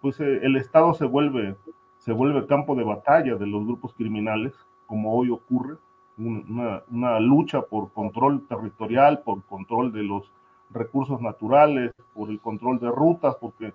pues 0.00 0.20
eh, 0.20 0.40
el 0.42 0.56
Estado 0.56 0.92
se 0.94 1.06
vuelve, 1.06 1.56
se 1.98 2.12
vuelve 2.12 2.46
campo 2.46 2.74
de 2.74 2.84
batalla 2.84 3.36
de 3.36 3.46
los 3.46 3.64
grupos 3.64 3.94
criminales, 3.94 4.54
como 4.86 5.14
hoy 5.14 5.30
ocurre, 5.30 5.76
una, 6.18 6.82
una 6.90 7.20
lucha 7.20 7.62
por 7.62 7.92
control 7.92 8.46
territorial, 8.48 9.20
por 9.22 9.42
control 9.42 9.92
de 9.92 10.02
los 10.02 10.30
recursos 10.70 11.20
naturales, 11.20 11.92
por 12.14 12.30
el 12.30 12.40
control 12.40 12.78
de 12.78 12.90
rutas, 12.90 13.36
porque 13.36 13.74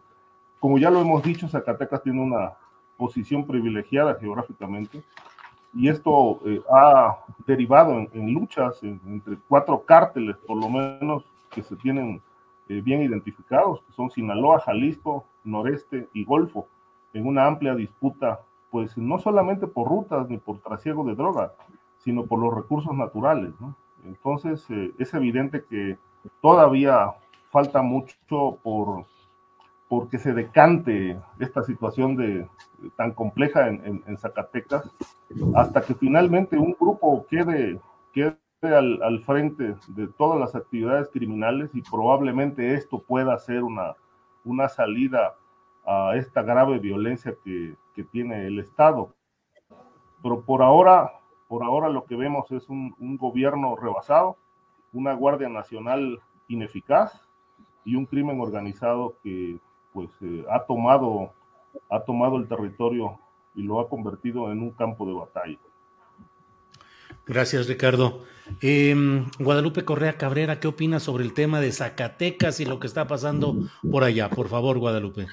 como 0.62 0.78
ya 0.78 0.92
lo 0.92 1.02
hemos 1.02 1.24
dicho, 1.24 1.48
Zacatecas 1.50 2.04
tiene 2.04 2.22
una 2.22 2.54
posición 2.96 3.48
privilegiada 3.48 4.16
geográficamente 4.20 5.04
y 5.74 5.90
esto 5.90 6.40
eh, 6.46 6.62
ha 6.72 7.18
derivado 7.48 8.08
en, 8.14 8.32
luchas 8.32 8.82
entre 8.84 9.38
cuatro 9.48 9.82
cárteles, 9.84 10.38
por 10.46 10.58
lo 10.58 10.70
menos, 10.70 11.24
que 11.50 11.64
se 11.64 11.76
tienen 11.78 12.22
eh, 12.70 12.80
bien 12.80 13.02
identificados, 13.02 13.82
que 13.82 13.94
son 13.94 14.12
Sinaloa, 14.12 14.60
Jalisco, 14.60 15.26
Noreste 15.44 16.08
y 16.14 16.24
Golfo, 16.26 16.68
en 17.14 17.26
una 17.26 17.48
amplia 17.48 17.74
disputa, 17.74 18.42
pues 18.70 18.96
no 18.96 19.18
solamente 19.18 19.66
por 19.66 19.88
rutas 19.88 20.30
ni 20.30 20.38
por 20.38 20.60
trasiego 20.60 21.04
de 21.06 21.16
droga, 21.16 21.54
sino 21.98 22.26
por 22.26 22.38
los 22.38 22.54
recursos 22.54 22.96
naturales. 22.96 23.52
Entonces, 24.06 24.64
eh, 24.70 24.94
es 25.00 25.12
evidente 25.16 25.64
que 25.68 25.98
todavía 26.40 27.16
falta 27.50 27.82
mucho 27.82 28.60
por 28.62 29.06
porque 29.92 30.20
se 30.20 30.34
decante 30.34 31.20
esta 31.38 31.64
situación 31.64 32.16
de, 32.16 32.48
tan 32.96 33.12
compleja 33.12 33.68
en, 33.68 34.18
Zacatecas, 34.18 34.90
hasta 35.54 35.82
que 35.82 35.94
finalmente 35.96 36.58
un 36.58 36.78
grupo 36.80 37.26
quede, 37.30 37.78
quede 38.14 38.38
al, 38.64 39.20
frente 39.26 39.76
de 39.90 40.08
todas 40.18 40.40
las 40.40 40.56
actividades 40.56 41.10
criminales 41.10 41.72
y 41.74 41.82
probablemente 41.82 42.74
esto 42.74 43.00
pueda 43.00 43.38
ser 43.38 43.64
una, 43.64 43.98
una 44.46 44.70
salida 44.70 45.36
a 45.86 46.16
esta 46.16 46.42
grave 46.42 46.80
violencia 46.80 47.36
que, 47.44 47.76
que 47.94 48.06
tiene 48.06 48.48
el 48.48 48.60
Estado. 48.60 49.14
Pero 50.24 50.46
por 50.46 50.62
ahora, 50.62 51.12
por 51.50 51.64
ahora 51.64 51.90
lo 51.90 52.06
que 52.06 52.16
vemos 52.16 52.50
es 52.54 52.70
un, 52.70 52.96
un 52.98 53.18
gobierno 53.18 53.76
rebasado, 53.76 54.38
una 54.94 55.12
Guardia 55.16 55.50
Nacional 55.50 56.22
ineficaz 56.48 57.28
y 57.84 57.98
un 57.98 58.06
crimen 58.06 58.40
organizado 58.40 59.18
que 59.22 59.60
pues 59.94 60.10
eh, 60.22 60.46
ha 60.50 60.64
tomado 60.66 61.34
ha 61.90 62.02
tomado 62.02 62.38
el 62.38 62.48
territorio 62.48 63.20
y 63.56 63.64
lo 63.64 63.80
ha 63.80 63.90
convertido 63.90 64.52
en 64.52 64.60
un 64.60 64.72
campo 64.72 65.06
de 65.06 65.14
batalla. 65.14 65.58
Gracias, 67.26 67.68
Ricardo. 67.68 68.24
Em, 68.62 69.26
Guadalupe 69.40 69.86
Correa 69.86 70.18
Cabrera, 70.18 70.60
¿qué 70.60 70.68
opinas 70.68 71.04
sobre 71.04 71.24
el 71.24 71.34
tema 71.34 71.60
de 71.60 71.72
Zacatecas 71.72 72.60
y 72.60 72.66
lo 72.66 72.80
que 72.80 72.88
está 72.88 73.08
pasando 73.08 73.56
por 73.90 74.04
allá? 74.04 74.30
Por 74.30 74.48
favor, 74.48 74.80
Guadalupe. 74.80 75.28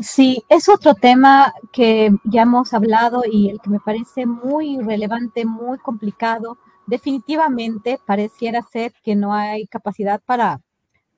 Sí, 0.00 0.44
es 0.48 0.68
otro 0.68 0.94
tema 0.94 1.52
que 1.72 2.10
ya 2.24 2.42
hemos 2.42 2.72
hablado 2.72 3.22
y 3.30 3.50
el 3.50 3.60
que 3.60 3.70
me 3.70 3.80
parece 3.80 4.26
muy 4.26 4.78
relevante, 4.80 5.44
muy 5.44 5.78
complicado. 5.78 6.56
Definitivamente 6.86 7.98
pareciera 8.06 8.62
ser 8.62 8.92
que 9.02 9.16
no 9.16 9.34
hay 9.34 9.66
capacidad 9.66 10.22
para 10.24 10.60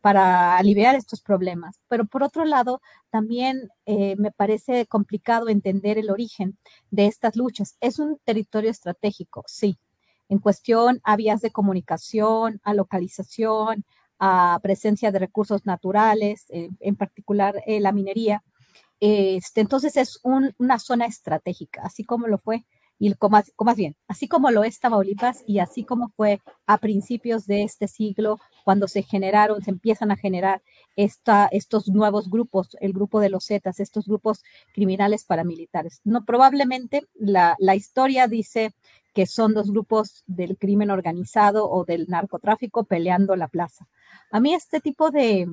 para 0.00 0.56
aliviar 0.56 0.94
estos 0.94 1.20
problemas. 1.20 1.80
Pero 1.88 2.06
por 2.06 2.22
otro 2.22 2.44
lado, 2.44 2.80
también 3.10 3.68
eh, 3.86 4.16
me 4.16 4.32
parece 4.32 4.86
complicado 4.86 5.48
entender 5.48 5.98
el 5.98 6.10
origen 6.10 6.58
de 6.90 7.06
estas 7.06 7.36
luchas. 7.36 7.76
Es 7.80 7.98
un 7.98 8.18
territorio 8.24 8.70
estratégico, 8.70 9.44
sí. 9.46 9.78
En 10.28 10.38
cuestión 10.38 11.00
a 11.04 11.16
vías 11.16 11.40
de 11.40 11.50
comunicación, 11.50 12.60
a 12.62 12.72
localización, 12.74 13.84
a 14.18 14.58
presencia 14.62 15.10
de 15.10 15.18
recursos 15.18 15.66
naturales, 15.66 16.46
eh, 16.50 16.70
en 16.80 16.96
particular 16.96 17.62
eh, 17.66 17.80
la 17.80 17.92
minería. 17.92 18.42
Este, 19.00 19.62
entonces 19.62 19.96
es 19.96 20.20
una 20.22 20.78
zona 20.78 21.06
estratégica, 21.06 21.82
así 21.84 22.04
como 22.04 22.26
lo 22.26 22.38
fue 22.38 22.64
y 23.00 23.14
como, 23.14 23.40
más 23.64 23.76
bien, 23.76 23.96
así 24.08 24.28
como 24.28 24.50
lo 24.50 24.62
es 24.62 24.78
Tamaulipas 24.78 25.42
y 25.46 25.58
así 25.58 25.84
como 25.84 26.10
fue 26.10 26.40
a 26.66 26.76
principios 26.76 27.46
de 27.46 27.62
este 27.62 27.88
siglo, 27.88 28.38
cuando 28.62 28.88
se 28.88 29.02
generaron, 29.02 29.62
se 29.64 29.70
empiezan 29.70 30.10
a 30.10 30.16
generar 30.16 30.62
esta, 30.96 31.48
estos 31.50 31.88
nuevos 31.88 32.28
grupos, 32.28 32.76
el 32.78 32.92
grupo 32.92 33.20
de 33.20 33.30
los 33.30 33.46
Zetas, 33.46 33.80
estos 33.80 34.06
grupos 34.06 34.42
criminales 34.74 35.24
paramilitares. 35.24 36.02
No, 36.04 36.26
probablemente 36.26 37.08
la, 37.14 37.56
la 37.58 37.74
historia 37.74 38.28
dice 38.28 38.74
que 39.14 39.26
son 39.26 39.54
dos 39.54 39.70
grupos 39.70 40.22
del 40.26 40.56
crimen 40.56 40.90
organizado 40.90 41.68
o 41.70 41.84
del 41.84 42.06
narcotráfico 42.08 42.84
peleando 42.84 43.36
la 43.36 43.48
plaza. 43.48 43.88
A 44.32 44.38
mí 44.38 44.54
este 44.54 44.80
tipo 44.80 45.10
de, 45.10 45.46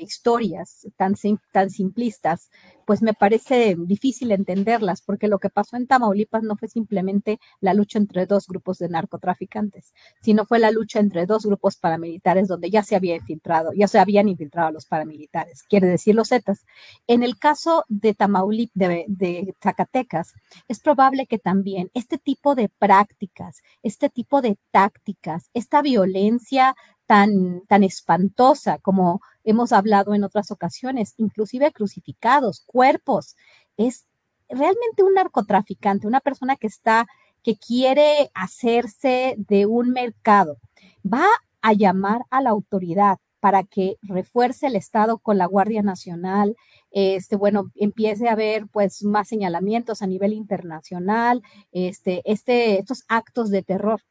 historias 0.00 0.88
tan, 0.96 1.14
tan 1.52 1.70
simplistas, 1.70 2.50
pues 2.86 3.02
me 3.02 3.12
parece 3.12 3.76
difícil 3.78 4.32
entenderlas, 4.32 5.02
porque 5.02 5.28
lo 5.28 5.38
que 5.38 5.50
pasó 5.50 5.76
en 5.76 5.86
Tamaulipas 5.86 6.42
no 6.42 6.56
fue 6.56 6.68
simplemente 6.68 7.38
la 7.60 7.74
lucha 7.74 7.98
entre 7.98 8.24
dos 8.24 8.46
grupos 8.46 8.78
de 8.78 8.88
narcotraficantes, 8.88 9.92
sino 10.22 10.46
fue 10.46 10.58
la 10.58 10.70
lucha 10.70 10.98
entre 11.00 11.26
dos 11.26 11.44
grupos 11.44 11.76
paramilitares 11.76 12.48
donde 12.48 12.70
ya 12.70 12.82
se 12.82 12.96
había 12.96 13.16
infiltrado, 13.16 13.72
ya 13.74 13.86
se 13.86 13.98
habían 13.98 14.30
infiltrado 14.30 14.70
los 14.72 14.86
paramilitares, 14.86 15.62
quiere 15.64 15.88
decir 15.88 16.14
los 16.14 16.30
Zetas. 16.30 16.64
En 17.06 17.22
el 17.22 17.38
caso 17.38 17.84
de 17.88 18.14
Tamaulipas, 18.14 18.72
de, 18.74 19.04
de 19.08 19.54
Zacatecas, 19.62 20.32
es 20.68 20.80
probable 20.80 21.26
que 21.26 21.38
también 21.38 21.90
este 21.92 22.16
tipo 22.16 22.47
de 22.54 22.68
prácticas, 22.68 23.62
este 23.82 24.08
tipo 24.08 24.42
de 24.42 24.58
tácticas, 24.70 25.50
esta 25.54 25.82
violencia 25.82 26.74
tan, 27.06 27.62
tan 27.66 27.84
espantosa 27.84 28.78
como 28.78 29.20
hemos 29.44 29.72
hablado 29.72 30.14
en 30.14 30.24
otras 30.24 30.50
ocasiones, 30.50 31.14
inclusive 31.16 31.72
crucificados, 31.72 32.62
cuerpos, 32.66 33.36
es 33.76 34.06
realmente 34.48 35.02
un 35.02 35.14
narcotraficante, 35.14 36.06
una 36.06 36.20
persona 36.20 36.56
que 36.56 36.66
está, 36.66 37.06
que 37.42 37.56
quiere 37.56 38.30
hacerse 38.34 39.36
de 39.38 39.66
un 39.66 39.90
mercado, 39.90 40.58
va 41.04 41.26
a 41.62 41.72
llamar 41.72 42.22
a 42.30 42.42
la 42.42 42.50
autoridad 42.50 43.18
para 43.40 43.62
que 43.64 43.96
refuerce 44.02 44.66
el 44.66 44.76
Estado 44.76 45.18
con 45.18 45.38
la 45.38 45.46
Guardia 45.46 45.82
Nacional, 45.82 46.56
este, 46.90 47.36
bueno, 47.36 47.70
empiece 47.74 48.28
a 48.28 48.32
haber 48.32 48.66
pues 48.68 49.02
más 49.04 49.28
señalamientos 49.28 50.02
a 50.02 50.06
nivel 50.06 50.32
internacional, 50.32 51.42
este, 51.72 52.22
este, 52.24 52.78
estos 52.78 53.04
actos 53.08 53.50
de 53.50 53.62
terror 53.62 54.02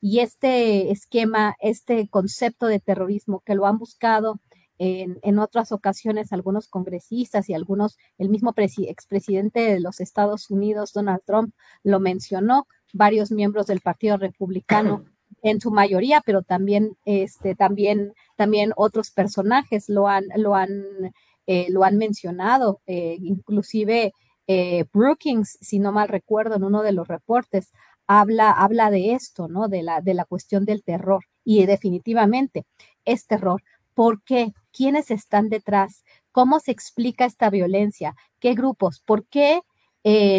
y 0.00 0.20
este 0.20 0.90
esquema, 0.90 1.56
este 1.60 2.08
concepto 2.08 2.66
de 2.66 2.80
terrorismo 2.80 3.42
que 3.44 3.54
lo 3.54 3.66
han 3.66 3.78
buscado 3.78 4.40
en, 4.78 5.18
en 5.22 5.38
otras 5.38 5.72
ocasiones 5.72 6.32
algunos 6.32 6.68
congresistas 6.68 7.48
y 7.48 7.54
algunos, 7.54 7.96
el 8.18 8.28
mismo 8.28 8.52
expresidente 8.56 9.60
de 9.60 9.80
los 9.80 10.00
Estados 10.00 10.50
Unidos, 10.50 10.92
Donald 10.92 11.22
Trump, 11.24 11.54
lo 11.82 12.00
mencionó, 12.00 12.66
varios 12.92 13.32
miembros 13.32 13.66
del 13.66 13.80
Partido 13.80 14.16
Republicano 14.16 15.04
en 15.44 15.60
su 15.60 15.70
mayoría, 15.70 16.22
pero 16.24 16.42
también, 16.42 16.96
este, 17.04 17.54
también, 17.54 18.14
también 18.34 18.72
otros 18.76 19.10
personajes 19.10 19.90
lo 19.90 20.08
han, 20.08 20.24
lo 20.36 20.54
han, 20.54 21.12
eh, 21.46 21.66
lo 21.68 21.84
han 21.84 21.98
mencionado, 21.98 22.80
eh, 22.86 23.18
inclusive 23.20 24.12
eh, 24.46 24.84
Brookings, 24.92 25.58
si 25.60 25.78
no 25.78 25.92
mal 25.92 26.08
recuerdo, 26.08 26.56
en 26.56 26.64
uno 26.64 26.82
de 26.82 26.92
los 26.92 27.06
reportes, 27.08 27.72
habla, 28.06 28.52
habla 28.52 28.90
de 28.90 29.12
esto, 29.12 29.46
¿no? 29.46 29.68
De 29.68 29.82
la, 29.82 30.00
de 30.00 30.14
la 30.14 30.24
cuestión 30.24 30.64
del 30.64 30.82
terror. 30.82 31.24
Y 31.44 31.66
definitivamente 31.66 32.64
es 33.04 33.26
terror. 33.26 33.62
¿Por 33.92 34.22
qué? 34.22 34.54
¿Quiénes 34.72 35.10
están 35.10 35.50
detrás? 35.50 36.04
¿Cómo 36.32 36.58
se 36.58 36.72
explica 36.72 37.26
esta 37.26 37.50
violencia? 37.50 38.16
¿Qué 38.40 38.54
grupos? 38.54 39.02
¿Por 39.04 39.26
qué 39.26 39.60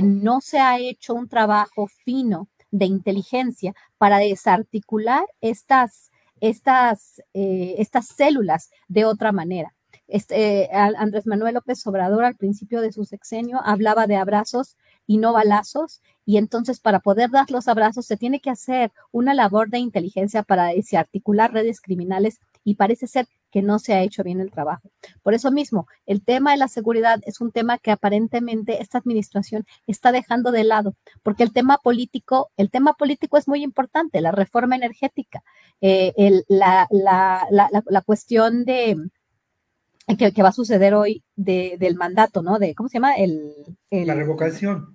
no 0.04 0.42
se 0.42 0.60
ha 0.60 0.78
hecho 0.78 1.16
un 1.16 1.28
trabajo 1.28 1.88
fino 1.88 2.48
de 2.78 2.86
inteligencia 2.86 3.74
para 3.98 4.18
desarticular 4.18 5.24
estas, 5.42 6.12
estas, 6.42 7.22
eh, 7.34 7.76
estas 7.78 8.08
células 8.08 8.70
de 8.88 9.06
otra 9.06 9.32
manera. 9.32 9.74
Este, 10.08 10.70
Andrés 10.72 11.26
Manuel 11.26 11.56
López 11.56 11.86
Obrador 11.88 12.26
al 12.26 12.36
principio 12.36 12.82
de 12.82 12.92
su 12.92 13.06
sexenio 13.06 13.60
hablaba 13.64 14.06
de 14.06 14.18
abrazos 14.18 14.78
y 15.08 15.18
no 15.18 15.34
balazos, 15.34 16.02
y 16.26 16.38
entonces 16.38 16.80
para 16.80 17.00
poder 17.00 17.30
dar 17.32 17.50
los 17.50 17.68
abrazos 17.68 18.06
se 18.06 18.18
tiene 18.18 18.40
que 18.40 18.50
hacer 18.50 18.92
una 19.12 19.34
labor 19.34 19.70
de 19.70 19.80
inteligencia 19.80 20.44
para 20.44 20.68
desarticular 20.68 21.54
redes 21.54 21.80
criminales 21.82 22.40
y 22.64 22.76
parece 22.76 23.08
ser 23.08 23.28
que 23.56 23.62
no 23.62 23.80
se 23.80 23.94
ha 23.94 24.02
hecho 24.02 24.22
bien 24.22 24.42
el 24.42 24.52
trabajo. 24.52 24.92
Por 25.24 25.34
eso 25.34 25.50
mismo, 25.50 25.88
el 26.06 26.22
tema 26.22 26.52
de 26.52 26.58
la 26.58 26.68
seguridad 26.68 27.22
es 27.26 27.40
un 27.40 27.54
tema 27.54 27.78
que 27.78 27.90
aparentemente 27.90 28.82
esta 28.82 28.98
administración 28.98 29.66
está 29.88 30.12
dejando 30.12 30.52
de 30.52 30.66
lado, 30.66 30.98
porque 31.24 31.44
el 31.44 31.54
tema 31.54 31.78
político, 31.78 32.52
el 32.58 32.70
tema 32.70 32.96
político 32.96 33.38
es 33.38 33.48
muy 33.48 33.64
importante, 33.64 34.20
la 34.20 34.34
reforma 34.34 34.76
energética, 34.76 35.42
eh, 35.80 36.12
la, 36.50 36.86
cuestión 38.06 38.66
de 38.66 38.98
que, 40.18 40.44
va 40.44 40.50
a 40.50 40.52
suceder 40.52 40.94
hoy 40.94 41.24
del 41.38 41.96
mandato, 41.96 42.42
¿no? 42.42 42.60
De, 42.60 42.76
¿cómo 42.76 42.90
se 42.90 42.96
llama? 42.96 43.16
El, 43.16 43.54
la 43.90 44.16
revocación 44.16 44.95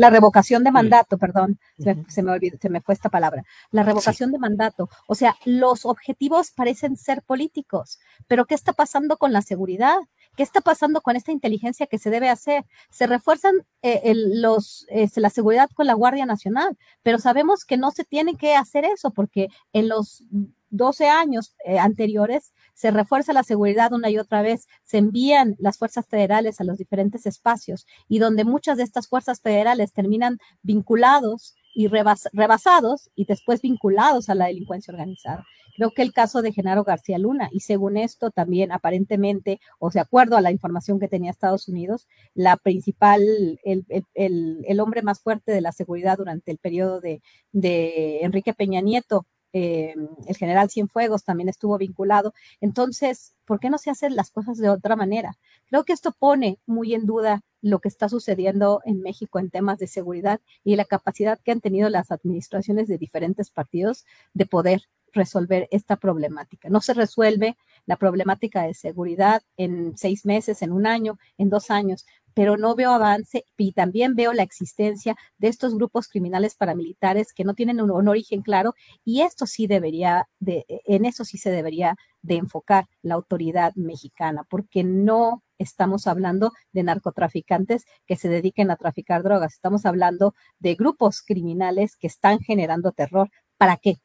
la 0.00 0.08
revocación 0.08 0.64
de 0.64 0.70
mandato, 0.70 1.18
perdón, 1.18 1.58
se, 1.76 2.22
me 2.22 2.32
olvidó, 2.32 2.56
se 2.58 2.70
me 2.70 2.80
fue 2.80 2.94
esta 2.94 3.10
palabra, 3.10 3.44
la 3.70 3.82
revocación 3.82 4.32
de 4.32 4.38
mandato. 4.38 4.88
O 5.06 5.14
sea, 5.14 5.36
los 5.44 5.84
objetivos 5.84 6.52
parecen 6.52 6.96
ser 6.96 7.20
políticos, 7.20 7.98
pero 8.26 8.46
¿qué 8.46 8.54
está 8.54 8.72
pasando 8.72 9.18
con 9.18 9.34
la 9.34 9.42
seguridad? 9.42 9.98
¿Qué 10.40 10.44
está 10.44 10.62
pasando 10.62 11.02
con 11.02 11.16
esta 11.16 11.32
inteligencia 11.32 11.86
que 11.86 11.98
se 11.98 12.08
debe 12.08 12.30
hacer? 12.30 12.64
Se 12.88 13.06
refuerzan 13.06 13.56
eh, 13.82 14.14
los, 14.14 14.86
este, 14.88 15.20
la 15.20 15.28
seguridad 15.28 15.68
con 15.74 15.86
la 15.86 15.92
Guardia 15.92 16.24
Nacional, 16.24 16.78
pero 17.02 17.18
sabemos 17.18 17.66
que 17.66 17.76
no 17.76 17.90
se 17.90 18.04
tiene 18.04 18.38
que 18.38 18.54
hacer 18.54 18.86
eso 18.86 19.10
porque 19.10 19.48
en 19.74 19.90
los 19.90 20.24
12 20.70 21.08
años 21.10 21.54
eh, 21.66 21.78
anteriores 21.78 22.54
se 22.72 22.90
refuerza 22.90 23.34
la 23.34 23.42
seguridad 23.42 23.92
una 23.92 24.08
y 24.08 24.16
otra 24.16 24.40
vez, 24.40 24.66
se 24.82 24.96
envían 24.96 25.56
las 25.58 25.76
fuerzas 25.76 26.06
federales 26.06 26.58
a 26.58 26.64
los 26.64 26.78
diferentes 26.78 27.26
espacios 27.26 27.86
y 28.08 28.18
donde 28.18 28.44
muchas 28.44 28.78
de 28.78 28.84
estas 28.84 29.08
fuerzas 29.08 29.42
federales 29.42 29.92
terminan 29.92 30.38
vinculados 30.62 31.54
y 31.74 31.88
rebasados 31.88 33.10
y 33.14 33.24
después 33.24 33.62
vinculados 33.62 34.28
a 34.28 34.34
la 34.34 34.46
delincuencia 34.46 34.92
organizada. 34.92 35.44
Creo 35.76 35.92
que 35.92 36.02
el 36.02 36.12
caso 36.12 36.42
de 36.42 36.52
Genaro 36.52 36.84
García 36.84 37.18
Luna, 37.18 37.48
y 37.52 37.60
según 37.60 37.96
esto 37.96 38.30
también 38.30 38.72
aparentemente, 38.72 39.60
o 39.78 39.90
de 39.90 40.00
acuerdo 40.00 40.36
a 40.36 40.40
la 40.40 40.50
información 40.50 40.98
que 40.98 41.08
tenía 41.08 41.30
Estados 41.30 41.68
Unidos, 41.68 42.06
la 42.34 42.56
principal, 42.56 43.22
el, 43.64 43.86
el, 44.14 44.80
hombre 44.80 45.02
más 45.02 45.20
fuerte 45.20 45.52
de 45.52 45.60
la 45.60 45.72
seguridad 45.72 46.18
durante 46.18 46.50
el 46.50 46.58
periodo 46.58 47.00
de, 47.00 47.22
de 47.52 48.20
Enrique 48.22 48.52
Peña 48.52 48.80
Nieto 48.80 49.26
eh, 49.52 49.94
el 50.26 50.36
general 50.36 50.70
Cienfuegos 50.70 51.24
también 51.24 51.48
estuvo 51.48 51.76
vinculado. 51.78 52.34
Entonces, 52.60 53.34
¿por 53.44 53.60
qué 53.60 53.70
no 53.70 53.78
se 53.78 53.90
hacen 53.90 54.16
las 54.16 54.30
cosas 54.30 54.58
de 54.58 54.68
otra 54.68 54.96
manera? 54.96 55.38
Creo 55.66 55.84
que 55.84 55.92
esto 55.92 56.12
pone 56.18 56.58
muy 56.66 56.94
en 56.94 57.06
duda 57.06 57.42
lo 57.62 57.80
que 57.80 57.88
está 57.88 58.08
sucediendo 58.08 58.80
en 58.84 59.00
México 59.00 59.38
en 59.38 59.50
temas 59.50 59.78
de 59.78 59.86
seguridad 59.86 60.40
y 60.64 60.76
la 60.76 60.84
capacidad 60.84 61.38
que 61.40 61.52
han 61.52 61.60
tenido 61.60 61.88
las 61.88 62.10
administraciones 62.10 62.88
de 62.88 62.98
diferentes 62.98 63.50
partidos 63.50 64.04
de 64.34 64.46
poder 64.46 64.82
resolver 65.12 65.68
esta 65.70 65.96
problemática. 65.96 66.68
No 66.68 66.80
se 66.80 66.94
resuelve 66.94 67.56
la 67.86 67.96
problemática 67.96 68.62
de 68.62 68.74
seguridad 68.74 69.42
en 69.56 69.96
seis 69.96 70.24
meses, 70.24 70.62
en 70.62 70.72
un 70.72 70.86
año, 70.86 71.18
en 71.36 71.50
dos 71.50 71.70
años, 71.70 72.06
pero 72.34 72.56
no 72.56 72.74
veo 72.74 72.92
avance 72.92 73.44
y 73.56 73.72
también 73.72 74.14
veo 74.14 74.32
la 74.32 74.42
existencia 74.42 75.16
de 75.38 75.48
estos 75.48 75.74
grupos 75.74 76.08
criminales 76.08 76.54
paramilitares 76.54 77.32
que 77.32 77.44
no 77.44 77.54
tienen 77.54 77.80
un, 77.80 78.08
origen 78.08 78.42
claro 78.42 78.74
y 79.04 79.22
esto 79.22 79.46
sí 79.46 79.66
debería, 79.66 80.28
de, 80.38 80.64
en 80.86 81.04
eso 81.04 81.24
sí 81.24 81.38
se 81.38 81.50
debería 81.50 81.96
de 82.22 82.36
enfocar 82.36 82.86
la 83.02 83.14
autoridad 83.14 83.74
mexicana, 83.74 84.44
porque 84.48 84.84
no 84.84 85.42
estamos 85.60 86.06
hablando 86.06 86.52
de 86.72 86.82
narcotraficantes 86.82 87.84
que 88.06 88.16
se 88.16 88.28
dediquen 88.28 88.70
a 88.70 88.76
traficar 88.76 89.22
drogas, 89.22 89.54
estamos 89.54 89.86
hablando 89.86 90.34
de 90.58 90.74
grupos 90.74 91.22
criminales 91.22 91.96
que 91.96 92.06
están 92.06 92.40
generando 92.40 92.92
terror. 92.92 93.30
¿Para 93.56 93.76
qué? 93.76 93.96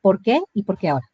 ¿Por 0.00 0.22
qué 0.22 0.42
y 0.54 0.62
por 0.62 0.78
qué 0.78 0.90
ahora? 0.90 1.10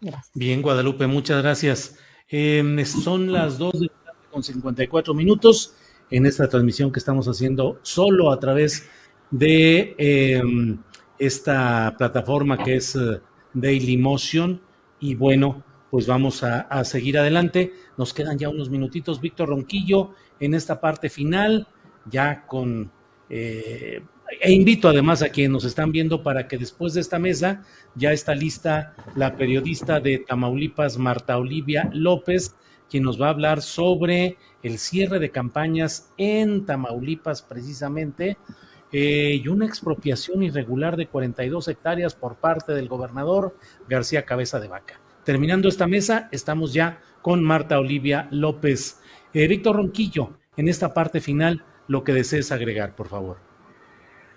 Gracias. 0.00 0.30
Bien, 0.34 0.62
Guadalupe, 0.62 1.06
muchas 1.06 1.42
gracias. 1.42 1.98
Em, 2.28 2.84
son 2.84 3.32
las 3.32 3.58
dos 3.58 3.72
de 3.80 3.90
con 4.30 4.42
54 4.42 5.12
minutos 5.12 5.74
en 6.10 6.26
esta 6.26 6.48
transmisión 6.48 6.90
que 6.90 6.98
estamos 6.98 7.28
haciendo 7.28 7.78
solo 7.82 8.32
a 8.32 8.40
través 8.40 8.88
de 9.30 9.94
em, 9.98 10.78
esta 11.18 11.94
plataforma 11.98 12.58
que 12.58 12.76
es 12.76 12.96
eh, 12.96 13.20
Daily 13.52 13.96
Motion. 13.98 14.60
Y 15.00 15.14
bueno, 15.14 15.62
pues 15.92 16.06
vamos 16.06 16.42
a, 16.42 16.84
seguir 16.84 17.18
adelante. 17.18 17.74
Nos 17.98 18.14
quedan 18.14 18.38
ya 18.38 18.48
unos 18.48 18.70
minutitos, 18.70 19.20
Víctor 19.20 19.50
Ronquillo, 19.50 20.12
en 20.40 20.54
esta 20.54 20.80
parte 20.80 21.10
final, 21.10 21.68
ya 22.10 22.46
con... 22.46 22.90
Eh, 23.28 24.02
e 24.40 24.52
invito 24.52 24.88
además 24.88 25.20
a 25.20 25.28
quienes 25.28 25.52
nos 25.52 25.64
están 25.66 25.92
viendo 25.92 26.22
para 26.22 26.48
que 26.48 26.56
después 26.56 26.94
de 26.94 27.02
esta 27.02 27.18
mesa 27.18 27.62
ya 27.94 28.10
está 28.10 28.34
lista 28.34 28.94
la 29.16 29.36
periodista 29.36 30.00
de 30.00 30.16
Tamaulipas, 30.16 30.96
Marta 30.96 31.36
Olivia 31.36 31.90
López, 31.92 32.56
quien 32.88 33.02
nos 33.02 33.20
va 33.20 33.26
a 33.26 33.30
hablar 33.32 33.60
sobre 33.60 34.38
el 34.62 34.78
cierre 34.78 35.18
de 35.18 35.30
campañas 35.30 36.10
en 36.16 36.64
Tamaulipas 36.64 37.42
precisamente 37.42 38.38
eh, 38.92 39.42
y 39.44 39.46
una 39.48 39.66
expropiación 39.66 40.42
irregular 40.42 40.96
de 40.96 41.08
42 41.08 41.68
hectáreas 41.68 42.14
por 42.14 42.36
parte 42.36 42.72
del 42.72 42.88
gobernador 42.88 43.58
García 43.90 44.24
Cabeza 44.24 44.58
de 44.58 44.68
Vaca. 44.68 45.01
Terminando 45.24 45.68
esta 45.68 45.86
mesa, 45.86 46.28
estamos 46.32 46.74
ya 46.74 47.00
con 47.22 47.44
Marta 47.44 47.78
Olivia 47.78 48.26
López. 48.32 49.00
Eh, 49.32 49.46
Víctor 49.46 49.76
Ronquillo, 49.76 50.38
en 50.56 50.68
esta 50.68 50.92
parte 50.92 51.20
final, 51.20 51.64
lo 51.86 52.02
que 52.02 52.12
desees 52.12 52.50
agregar, 52.50 52.96
por 52.96 53.08
favor. 53.08 53.38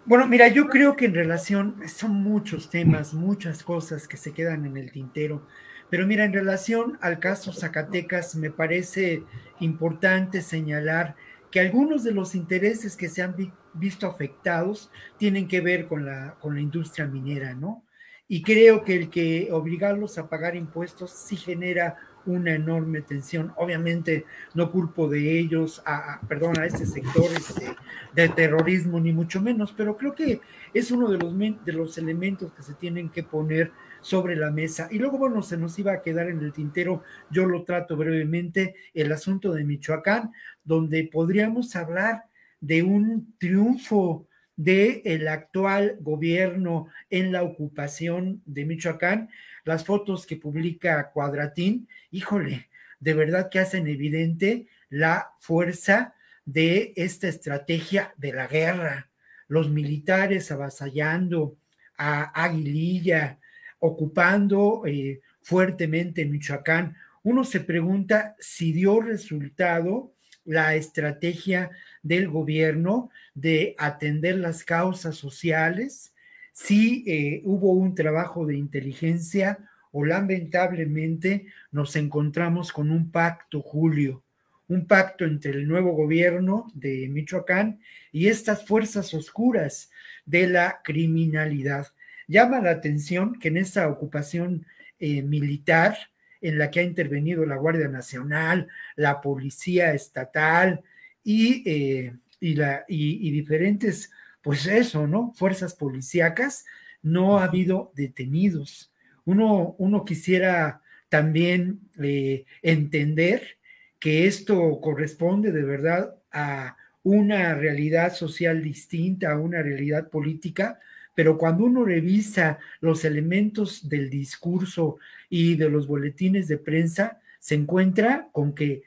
Bueno, 0.05 0.27
mira, 0.27 0.47
yo 0.49 0.67
creo 0.67 0.95
que 0.95 1.05
en 1.05 1.15
relación, 1.15 1.77
son 1.87 2.11
muchos 2.11 2.69
temas, 2.69 3.15
muchas 3.15 3.63
cosas 3.63 4.07
que 4.07 4.17
se 4.17 4.33
quedan 4.33 4.65
en 4.67 4.77
el 4.77 4.91
tintero. 4.91 5.47
Pero 5.89 6.05
mira, 6.05 6.25
en 6.25 6.33
relación 6.33 6.99
al 7.01 7.19
caso 7.19 7.51
Zacatecas, 7.51 8.35
me 8.35 8.51
parece 8.51 9.23
importante 9.59 10.43
señalar 10.43 11.15
que 11.49 11.59
algunos 11.59 12.03
de 12.03 12.11
los 12.11 12.35
intereses 12.35 12.95
que 12.95 13.09
se 13.09 13.23
han 13.23 13.35
visto 13.73 14.05
afectados 14.05 14.91
tienen 15.17 15.47
que 15.47 15.61
ver 15.61 15.87
con 15.87 16.05
la, 16.05 16.35
con 16.39 16.53
la 16.53 16.61
industria 16.61 17.07
minera, 17.07 17.55
¿no? 17.55 17.84
Y 18.27 18.41
creo 18.41 18.83
que 18.83 18.95
el 18.95 19.09
que 19.09 19.49
obligarlos 19.51 20.17
a 20.17 20.29
pagar 20.29 20.55
impuestos 20.55 21.11
sí 21.11 21.35
genera 21.35 21.97
una 22.25 22.53
enorme 22.53 23.01
tensión. 23.01 23.53
Obviamente 23.57 24.25
no 24.53 24.71
culpo 24.71 25.07
de 25.07 25.37
ellos, 25.37 25.81
a, 25.85 26.19
perdón, 26.27 26.59
a 26.59 26.65
este 26.65 26.85
sector 26.85 27.25
este, 27.25 27.75
de 28.13 28.29
terrorismo, 28.29 28.99
ni 28.99 29.13
mucho 29.13 29.41
menos, 29.41 29.73
pero 29.75 29.95
creo 29.97 30.15
que 30.15 30.41
es 30.73 30.91
uno 30.91 31.09
de 31.09 31.17
los, 31.17 31.37
de 31.37 31.73
los 31.73 31.97
elementos 31.97 32.51
que 32.53 32.63
se 32.63 32.73
tienen 32.73 33.09
que 33.09 33.23
poner 33.23 33.71
sobre 34.01 34.35
la 34.35 34.51
mesa. 34.51 34.87
Y 34.91 34.99
luego, 34.99 35.17
bueno, 35.17 35.41
se 35.41 35.57
nos 35.57 35.77
iba 35.79 35.93
a 35.93 36.01
quedar 36.01 36.29
en 36.29 36.39
el 36.39 36.53
tintero, 36.53 37.03
yo 37.29 37.45
lo 37.45 37.63
trato 37.63 37.95
brevemente, 37.95 38.75
el 38.93 39.11
asunto 39.11 39.53
de 39.53 39.63
Michoacán, 39.63 40.31
donde 40.63 41.09
podríamos 41.11 41.75
hablar 41.75 42.25
de 42.59 42.83
un 42.83 43.35
triunfo 43.37 44.27
del 44.55 45.01
el 45.05 45.27
actual 45.27 45.97
gobierno 45.99 46.87
en 47.09 47.31
la 47.31 47.43
ocupación 47.43 48.41
de 48.45 48.65
Michoacán, 48.65 49.29
las 49.63 49.85
fotos 49.85 50.25
que 50.25 50.37
publica 50.37 51.11
Cuadratín, 51.11 51.87
híjole, 52.11 52.69
de 52.99 53.13
verdad 53.13 53.49
que 53.49 53.59
hacen 53.59 53.87
evidente 53.87 54.67
la 54.89 55.31
fuerza 55.39 56.15
de 56.45 56.93
esta 56.95 57.27
estrategia 57.27 58.13
de 58.17 58.33
la 58.33 58.47
guerra. 58.47 59.09
Los 59.47 59.69
militares 59.69 60.51
avasallando 60.51 61.57
a 61.97 62.23
Aguililla, 62.43 63.39
ocupando 63.79 64.83
eh, 64.85 65.21
fuertemente 65.41 66.25
Michoacán. 66.25 66.95
Uno 67.23 67.43
se 67.43 67.59
pregunta 67.59 68.35
si 68.39 68.71
dio 68.71 69.01
resultado 69.01 70.13
la 70.45 70.75
estrategia 70.75 71.71
del 72.03 72.29
gobierno 72.29 73.09
de 73.35 73.75
atender 73.77 74.37
las 74.37 74.63
causas 74.63 75.15
sociales, 75.15 76.13
si 76.51 77.03
eh, 77.05 77.41
hubo 77.43 77.73
un 77.73 77.93
trabajo 77.93 78.45
de 78.45 78.57
inteligencia 78.57 79.59
o 79.91 80.05
lamentablemente 80.05 81.47
nos 81.71 81.95
encontramos 81.95 82.71
con 82.71 82.89
un 82.91 83.11
pacto, 83.11 83.61
Julio, 83.61 84.23
un 84.67 84.87
pacto 84.87 85.25
entre 85.25 85.51
el 85.51 85.67
nuevo 85.67 85.91
gobierno 85.91 86.71
de 86.73 87.07
Michoacán 87.09 87.79
y 88.11 88.27
estas 88.27 88.65
fuerzas 88.65 89.13
oscuras 89.13 89.91
de 90.25 90.47
la 90.47 90.81
criminalidad. 90.83 91.87
Llama 92.27 92.61
la 92.61 92.71
atención 92.71 93.37
que 93.39 93.49
en 93.49 93.57
esta 93.57 93.87
ocupación 93.87 94.65
eh, 94.99 95.21
militar, 95.21 95.97
en 96.41 96.57
la 96.57 96.71
que 96.71 96.79
ha 96.79 96.83
intervenido 96.83 97.45
la 97.45 97.57
Guardia 97.57 97.87
Nacional, 97.87 98.67
la 98.95 99.21
Policía 99.21 99.93
Estatal 99.93 100.83
y, 101.23 101.63
eh, 101.69 102.13
y, 102.45 102.53
la, 102.53 102.85
y, 102.87 103.31
diferentes, 103.31 104.11
pues 104.43 104.67
eso, 104.67 105.07
¿no? 105.07 105.33
Fuerzas 105.35 105.73
policíacas, 105.73 106.65
no 107.01 107.39
ha 107.39 107.45
habido 107.45 107.91
detenidos. 107.95 108.93
Uno, 109.25 109.75
uno 109.79 110.05
quisiera 110.05 110.81
también 111.09 111.79
eh, 111.99 112.45
entender 112.61 113.57
que 113.99 114.27
esto 114.27 114.79
corresponde 114.79 115.51
de 115.51 115.63
verdad 115.63 116.15
a 116.31 116.77
una 117.01 117.55
realidad 117.55 118.13
social 118.13 118.61
distinta, 118.61 119.31
a 119.31 119.39
una 119.39 119.63
realidad 119.63 120.09
política, 120.09 120.79
pero 121.15 121.39
cuando 121.39 121.63
uno 121.65 121.83
revisa 121.83 122.59
los 122.79 123.05
elementos 123.05 123.89
del 123.89 124.11
discurso 124.11 124.97
y 125.29 125.55
de 125.55 125.69
los 125.69 125.87
boletines 125.87 126.47
de 126.47 126.59
prensa, 126.59 127.19
se 127.39 127.55
encuentra 127.55 128.27
con 128.31 128.53
que, 128.53 128.83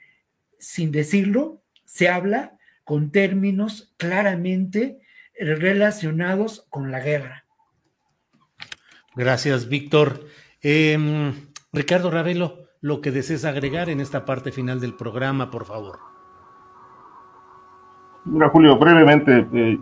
sin 0.58 0.92
decirlo, 0.92 1.60
se 1.84 2.08
habla 2.08 2.57
con 2.88 3.10
términos 3.10 3.94
claramente 3.98 5.02
relacionados 5.38 6.66
con 6.70 6.90
la 6.90 7.00
guerra. 7.00 7.44
Gracias, 9.14 9.68
Víctor. 9.68 10.20
Em, 10.62 11.34
Ricardo 11.70 12.10
Ravelo, 12.10 12.60
lo 12.80 13.02
que 13.02 13.10
desees 13.10 13.44
agregar 13.44 13.90
en 13.90 14.00
esta 14.00 14.24
parte 14.24 14.52
final 14.52 14.80
del 14.80 14.94
programa, 14.94 15.50
por 15.50 15.66
favor. 15.66 15.98
Mira, 18.24 18.48
Julio, 18.48 18.78
brevemente, 18.78 19.46
eh, 19.52 19.78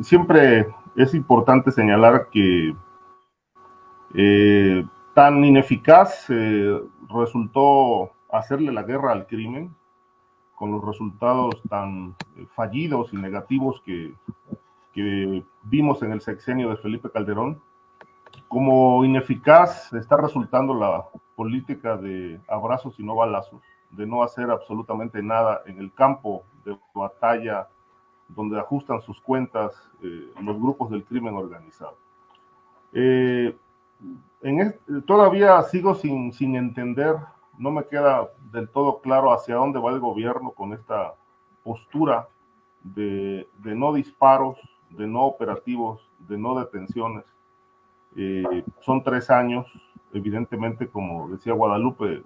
siempre, 0.00 0.66
es 0.96 1.12
importante 1.12 1.70
señalar 1.70 2.30
que 2.32 2.74
eh, 4.14 4.86
tan 5.14 5.44
ineficaz 5.44 6.30
eh, 6.30 6.80
resultó 7.10 8.10
hacerle 8.30 8.72
la 8.72 8.84
guerra 8.84 9.12
al 9.12 9.26
crimen, 9.26 9.76
con 10.62 10.70
los 10.70 10.84
resultados 10.84 11.60
tan 11.68 12.14
fallidos 12.54 13.12
y 13.12 13.16
negativos 13.16 13.82
que, 13.84 14.14
que 14.92 15.42
vimos 15.64 16.00
en 16.04 16.12
el 16.12 16.20
sexenio 16.20 16.70
de 16.70 16.76
Felipe 16.76 17.10
Calderón, 17.10 17.60
como 18.46 19.04
ineficaz 19.04 19.92
está 19.92 20.16
resultando 20.16 20.72
la 20.72 21.04
política 21.34 21.96
de 21.96 22.40
abrazos 22.46 22.94
y 23.00 23.02
no 23.02 23.16
balazos, 23.16 23.60
de 23.90 24.06
no 24.06 24.22
hacer 24.22 24.52
absolutamente 24.52 25.20
nada 25.20 25.62
en 25.66 25.80
el 25.80 25.92
campo 25.92 26.44
de 26.64 26.78
batalla 26.94 27.66
donde 28.28 28.56
ajustan 28.56 29.00
sus 29.00 29.20
cuentas 29.20 29.72
eh, 30.00 30.32
los 30.42 30.60
grupos 30.60 30.92
del 30.92 31.02
crimen 31.02 31.34
organizado. 31.34 31.96
Eh, 32.92 33.52
en 34.42 34.76
todavía 35.08 35.60
sigo 35.62 35.96
sin, 35.96 36.32
sin 36.32 36.54
entender, 36.54 37.16
no 37.58 37.70
me 37.70 37.84
queda 37.84 38.30
del 38.50 38.68
todo 38.68 39.00
claro 39.00 39.32
hacia 39.32 39.56
dónde 39.56 39.78
va 39.78 39.90
el 39.90 40.00
gobierno 40.00 40.50
con 40.52 40.72
esta 40.72 41.14
postura 41.62 42.28
de, 42.82 43.48
de 43.58 43.74
no 43.74 43.92
disparos, 43.92 44.58
de 44.90 45.06
no 45.06 45.22
operativos, 45.22 46.08
de 46.18 46.38
no 46.38 46.58
detenciones. 46.58 47.24
Eh, 48.16 48.64
son 48.80 49.02
tres 49.02 49.30
años, 49.30 49.66
evidentemente, 50.12 50.88
como 50.88 51.28
decía 51.28 51.52
Guadalupe, 51.52 52.22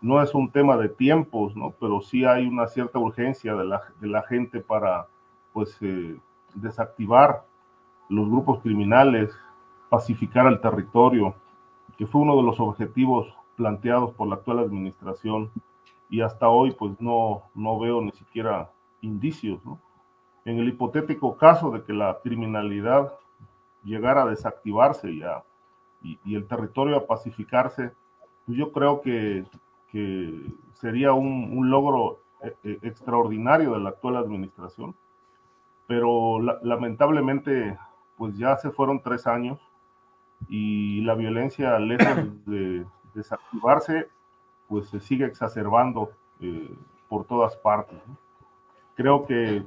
no 0.00 0.22
es 0.22 0.34
un 0.34 0.50
tema 0.50 0.76
de 0.76 0.88
tiempos, 0.88 1.54
¿no? 1.54 1.72
Pero 1.78 2.00
sí 2.00 2.24
hay 2.24 2.46
una 2.46 2.66
cierta 2.66 2.98
urgencia 2.98 3.54
de 3.54 3.64
la, 3.64 3.82
de 4.00 4.08
la 4.08 4.22
gente 4.22 4.60
para, 4.60 5.06
pues, 5.52 5.76
eh, 5.82 6.18
desactivar 6.54 7.44
los 8.08 8.28
grupos 8.28 8.60
criminales, 8.60 9.30
pacificar 9.88 10.46
el 10.46 10.60
territorio, 10.60 11.34
que 11.96 12.06
fue 12.06 12.22
uno 12.22 12.36
de 12.36 12.42
los 12.42 12.58
objetivos 12.58 13.28
planteados 13.60 14.14
por 14.14 14.28
la 14.28 14.36
actual 14.36 14.60
administración 14.60 15.50
y 16.08 16.22
hasta 16.22 16.48
hoy, 16.48 16.72
pues, 16.72 17.00
no, 17.00 17.42
no 17.54 17.78
veo 17.78 18.00
ni 18.00 18.12
siquiera 18.12 18.70
indicios, 19.02 19.64
¿no? 19.64 19.78
En 20.44 20.58
el 20.58 20.68
hipotético 20.68 21.36
caso 21.36 21.70
de 21.70 21.82
que 21.84 21.92
la 21.92 22.18
criminalidad 22.22 23.12
llegara 23.84 24.22
a 24.22 24.26
desactivarse 24.26 25.14
ya 25.14 25.44
y, 26.02 26.18
y 26.24 26.34
el 26.34 26.46
territorio 26.46 26.96
a 26.96 27.06
pacificarse, 27.06 27.92
pues 28.46 28.56
yo 28.56 28.72
creo 28.72 29.02
que 29.02 29.44
que 29.90 30.52
sería 30.74 31.12
un, 31.12 31.70
logro 31.70 32.20
eh, 32.42 32.54
eh, 32.64 32.78
extraordinario 32.82 33.72
de 33.72 33.80
la 33.80 33.90
actual 33.90 34.16
administración, 34.16 34.94
pero 35.86 36.40
lamentablemente 36.62 37.76
pues 38.16 38.36
ya 38.36 38.56
se 38.56 38.70
fueron 38.70 39.02
tres 39.02 39.26
años 39.26 39.58
y 40.48 41.00
la 41.02 41.14
violencia 41.14 41.78
lejos 41.78 42.44
de 42.46 42.86
desactivarse 43.14 44.08
pues 44.68 44.88
se 44.88 45.00
sigue 45.00 45.24
exacerbando 45.24 46.12
eh, 46.40 46.74
por 47.08 47.24
todas 47.24 47.56
partes. 47.56 47.98
Creo 48.94 49.26
que 49.26 49.64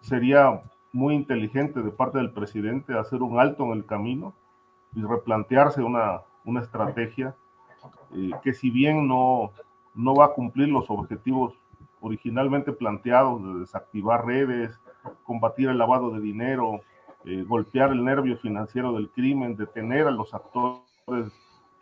sería 0.00 0.62
muy 0.92 1.14
inteligente 1.14 1.82
de 1.82 1.90
parte 1.90 2.18
del 2.18 2.32
presidente 2.32 2.96
hacer 2.96 3.22
un 3.22 3.40
alto 3.40 3.64
en 3.64 3.72
el 3.72 3.86
camino 3.86 4.34
y 4.94 5.02
replantearse 5.02 5.82
una, 5.82 6.20
una 6.44 6.60
estrategia 6.60 7.34
eh, 8.14 8.30
que 8.42 8.52
si 8.52 8.70
bien 8.70 9.08
no, 9.08 9.52
no 9.94 10.14
va 10.14 10.26
a 10.26 10.32
cumplir 10.32 10.68
los 10.68 10.88
objetivos 10.90 11.54
originalmente 12.00 12.72
planteados 12.72 13.42
de 13.42 13.60
desactivar 13.60 14.26
redes, 14.26 14.78
combatir 15.24 15.68
el 15.68 15.78
lavado 15.78 16.10
de 16.10 16.20
dinero, 16.20 16.80
eh, 17.24 17.44
golpear 17.46 17.92
el 17.92 18.04
nervio 18.04 18.36
financiero 18.36 18.92
del 18.92 19.08
crimen, 19.10 19.56
detener 19.56 20.06
a 20.08 20.10
los 20.10 20.34
actores 20.34 21.32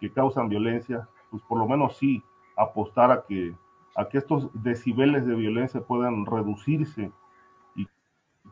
que 0.00 0.10
causan 0.10 0.48
violencia, 0.48 1.08
pues 1.30 1.42
por 1.44 1.58
lo 1.58 1.68
menos 1.68 1.96
sí 1.96 2.22
apostar 2.56 3.10
a 3.10 3.22
que, 3.22 3.54
a 3.94 4.08
que 4.08 4.18
estos 4.18 4.50
decibeles 4.52 5.26
de 5.26 5.34
violencia 5.34 5.80
puedan 5.80 6.26
reducirse 6.26 7.12
y 7.76 7.86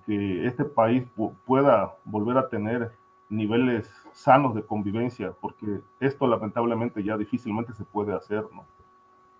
que 0.07 0.47
este 0.47 0.65
país 0.65 1.05
pueda 1.47 1.95
volver 2.05 2.39
a 2.39 2.49
tener 2.49 2.93
niveles 3.31 3.91
sanos 4.13 4.55
de 4.55 4.63
convivencia, 4.63 5.33
porque 5.41 5.81
esto 6.01 6.27
lamentablemente 6.27 7.03
ya 7.03 7.17
difícilmente 7.17 7.75
se 7.75 7.85
puede 7.85 8.15
hacer, 8.15 8.45
¿no? 8.55 8.65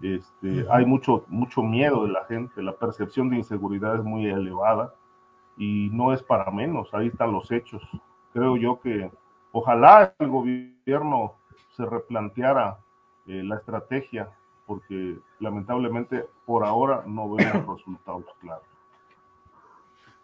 Este, 0.01 0.65
Hay 0.71 0.87
mucho, 0.87 1.25
mucho 1.29 1.63
miedo 1.63 2.05
de 2.05 2.13
la 2.13 2.25
gente, 2.25 2.63
la 2.63 2.77
percepción 2.77 3.31
de 3.31 3.37
inseguridad 3.37 3.97
es 3.97 4.05
muy 4.05 4.27
elevada 4.27 4.95
y 5.57 5.91
no 5.93 6.13
es 6.13 6.23
para 6.23 6.51
menos, 6.53 6.95
ahí 6.95 7.09
están 7.09 7.33
los 7.33 7.51
hechos. 7.51 7.83
Creo 8.33 8.57
yo 8.57 8.79
que 8.81 9.11
ojalá 9.51 10.15
el 10.21 10.29
gobierno 10.29 11.35
se 11.77 11.85
replanteara 11.85 12.79
eh, 13.27 13.43
la 13.45 13.57
estrategia, 13.57 14.31
porque 14.67 15.19
lamentablemente 15.41 16.27
por 16.45 16.65
ahora 16.65 17.05
no 17.07 17.31
vemos 17.31 17.67
resultados 17.79 18.25
claros. 18.41 18.65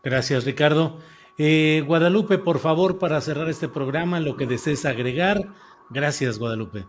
Gracias, 0.03 0.45
Ricardo. 0.45 0.99
Eh, 1.39 1.83
Guadalupe, 1.87 2.39
por 2.39 2.59
favor, 2.59 2.99
para 2.99 3.21
cerrar 3.21 3.49
este 3.49 3.69
programa, 3.69 4.21
lo 4.21 4.37
que 4.37 4.47
desees 4.47 4.85
agregar. 4.85 5.49
Gracias, 5.91 6.39
Guadalupe. 6.39 6.87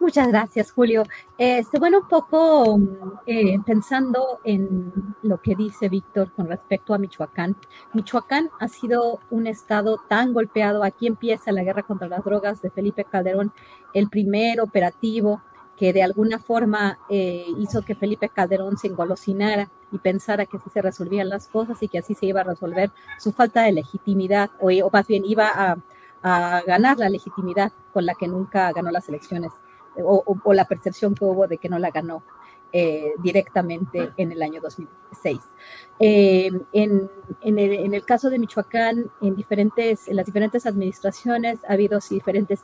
Muchas 0.00 0.28
gracias, 0.28 0.72
Julio. 0.72 1.02
Este, 1.36 1.78
bueno, 1.78 1.98
un 1.98 2.08
poco 2.08 2.80
eh, 3.26 3.58
pensando 3.66 4.40
en 4.44 5.14
lo 5.22 5.42
que 5.42 5.54
dice 5.54 5.90
Víctor 5.90 6.32
con 6.32 6.48
respecto 6.48 6.94
a 6.94 6.98
Michoacán. 6.98 7.54
Michoacán 7.92 8.48
ha 8.60 8.68
sido 8.68 9.20
un 9.28 9.46
estado 9.46 10.00
tan 10.08 10.32
golpeado. 10.32 10.84
Aquí 10.84 11.06
empieza 11.06 11.52
la 11.52 11.62
guerra 11.64 11.82
contra 11.82 12.08
las 12.08 12.24
drogas 12.24 12.62
de 12.62 12.70
Felipe 12.70 13.04
Calderón, 13.04 13.52
el 13.92 14.08
primer 14.08 14.62
operativo 14.62 15.42
que 15.76 15.92
de 15.92 16.02
alguna 16.02 16.38
forma 16.38 16.98
eh, 17.10 17.44
hizo 17.58 17.82
que 17.82 17.94
Felipe 17.94 18.30
Calderón 18.30 18.78
se 18.78 18.86
engolosinara 18.88 19.70
y 19.92 19.98
pensara 19.98 20.46
que 20.46 20.56
así 20.56 20.70
se 20.70 20.80
resolvían 20.80 21.28
las 21.28 21.46
cosas 21.46 21.82
y 21.82 21.88
que 21.88 21.98
así 21.98 22.14
se 22.14 22.24
iba 22.24 22.40
a 22.40 22.44
resolver 22.44 22.90
su 23.18 23.32
falta 23.32 23.64
de 23.64 23.72
legitimidad, 23.72 24.50
o, 24.60 24.70
o 24.70 24.90
más 24.90 25.06
bien 25.06 25.24
iba 25.26 25.76
a 26.22 26.62
ganar 26.66 26.98
la 26.98 27.08
legitimidad 27.08 27.72
con 27.92 28.06
la 28.06 28.14
que 28.14 28.28
nunca 28.28 28.72
ganó 28.72 28.90
las 28.90 29.08
elecciones 29.08 29.52
o, 30.02 30.52
la 30.52 30.66
percepción 30.66 31.14
que 31.14 31.24
hubo 31.24 31.46
de 31.46 31.58
que 31.58 31.68
no 31.68 31.78
la 31.78 31.90
ganó 31.90 32.22
eh, 32.72 33.14
directamente 33.20 34.12
en 34.16 34.30
el 34.30 34.42
año 34.42 34.60
2006. 34.60 35.40
Eh, 35.98 36.50
en, 36.72 37.10
el, 37.42 38.04
caso 38.04 38.30
de 38.30 38.38
Michoacán, 38.38 39.10
en, 39.20 39.34
diferentes, 39.34 40.06
en 40.06 40.16
las 40.16 40.26
diferentes 40.26 40.66
administraciones 40.66 41.58
ha 41.68 41.72
habido 41.72 41.98
diferentes 42.08 42.60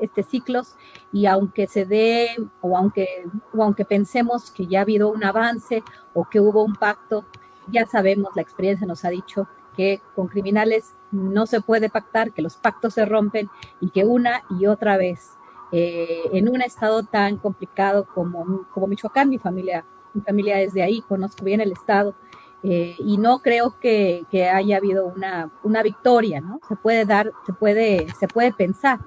este, 0.00 0.22
ciclos 0.22 0.76
y 1.12 1.26
aunque 1.26 1.66
se 1.66 1.84
dé 1.84 2.28
o 2.62 2.76
aunque, 2.76 3.26
o 3.54 3.62
aunque 3.62 3.84
pensemos 3.84 4.50
que 4.50 4.66
ya 4.66 4.78
ha 4.78 4.82
habido 4.82 5.10
un 5.10 5.24
avance 5.24 5.82
o 6.14 6.26
que 6.28 6.40
hubo 6.40 6.64
un 6.64 6.74
pacto, 6.74 7.26
ya 7.70 7.84
sabemos, 7.86 8.30
la 8.34 8.42
experiencia 8.42 8.86
nos 8.86 9.04
ha 9.04 9.10
dicho 9.10 9.46
que 9.76 10.00
con 10.14 10.28
criminales 10.28 10.94
no 11.10 11.46
se 11.46 11.60
puede 11.60 11.90
pactar, 11.90 12.32
que 12.32 12.42
los 12.42 12.56
pactos 12.56 12.94
se 12.94 13.04
rompen 13.04 13.48
y 13.80 13.90
que 13.90 14.04
una 14.04 14.42
y 14.58 14.66
otra 14.66 14.96
vez 14.96 15.32
eh, 15.72 16.22
en 16.32 16.48
un 16.48 16.62
estado 16.62 17.02
tan 17.04 17.36
complicado 17.36 18.06
como, 18.14 18.66
como 18.72 18.86
Michoacán, 18.86 19.28
mi 19.28 19.38
familia, 19.38 19.84
mi 20.14 20.20
familia 20.22 20.60
es 20.60 20.74
de 20.74 20.82
ahí, 20.82 21.00
conozco 21.02 21.44
bien 21.44 21.60
el 21.60 21.72
estado, 21.72 22.14
eh, 22.62 22.96
y 22.98 23.16
no 23.16 23.38
creo 23.40 23.78
que, 23.80 24.26
que, 24.30 24.48
haya 24.48 24.76
habido 24.76 25.06
una, 25.06 25.50
una 25.62 25.82
victoria, 25.82 26.40
¿no? 26.40 26.60
Se 26.68 26.76
puede 26.76 27.06
dar, 27.06 27.32
se 27.46 27.52
puede, 27.54 28.06
se 28.18 28.28
puede 28.28 28.52
pensar, 28.52 28.98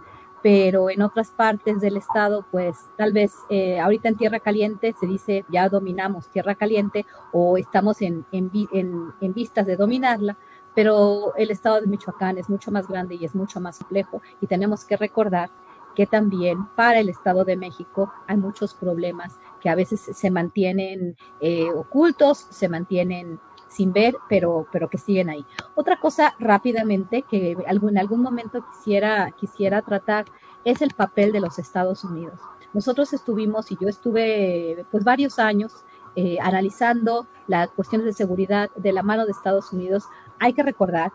pero 0.41 0.89
en 0.89 1.01
otras 1.01 1.29
partes 1.29 1.79
del 1.79 1.97
estado, 1.97 2.45
pues 2.51 2.77
tal 2.97 3.13
vez 3.13 3.33
eh, 3.49 3.79
ahorita 3.79 4.09
en 4.09 4.17
Tierra 4.17 4.39
Caliente 4.39 4.95
se 4.99 5.05
dice 5.05 5.45
ya 5.49 5.69
dominamos 5.69 6.29
Tierra 6.29 6.55
Caliente 6.55 7.05
o 7.31 7.57
estamos 7.57 8.01
en, 8.01 8.25
en, 8.31 8.51
en, 8.73 9.13
en 9.21 9.33
vistas 9.33 9.65
de 9.67 9.77
dominarla, 9.77 10.37
pero 10.75 11.35
el 11.37 11.51
estado 11.51 11.79
de 11.79 11.87
Michoacán 11.87 12.37
es 12.37 12.49
mucho 12.49 12.71
más 12.71 12.87
grande 12.87 13.15
y 13.15 13.25
es 13.25 13.35
mucho 13.35 13.59
más 13.59 13.77
complejo 13.79 14.21
y 14.41 14.47
tenemos 14.47 14.83
que 14.83 14.97
recordar 14.97 15.51
que 15.95 16.07
también 16.07 16.67
para 16.75 16.99
el 16.99 17.09
Estado 17.09 17.43
de 17.45 17.55
México 17.55 18.11
hay 18.27 18.37
muchos 18.37 18.73
problemas 18.73 19.39
que 19.61 19.69
a 19.69 19.75
veces 19.75 20.01
se 20.01 20.31
mantienen 20.31 21.15
eh, 21.39 21.69
ocultos, 21.71 22.47
se 22.49 22.69
mantienen 22.69 23.39
sin 23.67 23.91
ver, 23.91 24.15
pero, 24.29 24.67
pero 24.71 24.89
que 24.89 24.97
siguen 24.97 25.29
ahí. 25.29 25.45
Otra 25.75 25.99
cosa 25.99 26.35
rápidamente 26.39 27.23
que 27.23 27.51
en 27.51 27.97
algún 27.97 28.21
momento 28.21 28.63
quisiera, 28.71 29.31
quisiera 29.31 29.81
tratar 29.81 30.25
es 30.63 30.81
el 30.81 30.93
papel 30.93 31.31
de 31.31 31.41
los 31.41 31.59
Estados 31.59 32.03
Unidos. 32.03 32.39
Nosotros 32.73 33.13
estuvimos 33.13 33.71
y 33.71 33.77
yo 33.79 33.87
estuve 33.87 34.85
pues 34.91 35.03
varios 35.03 35.39
años 35.39 35.83
eh, 36.15 36.37
analizando 36.41 37.27
las 37.47 37.69
cuestiones 37.71 38.05
de 38.05 38.13
seguridad 38.13 38.69
de 38.75 38.93
la 38.93 39.03
mano 39.03 39.25
de 39.25 39.31
Estados 39.31 39.73
Unidos. 39.73 40.05
Hay 40.39 40.53
que 40.53 40.63
recordar 40.63 41.11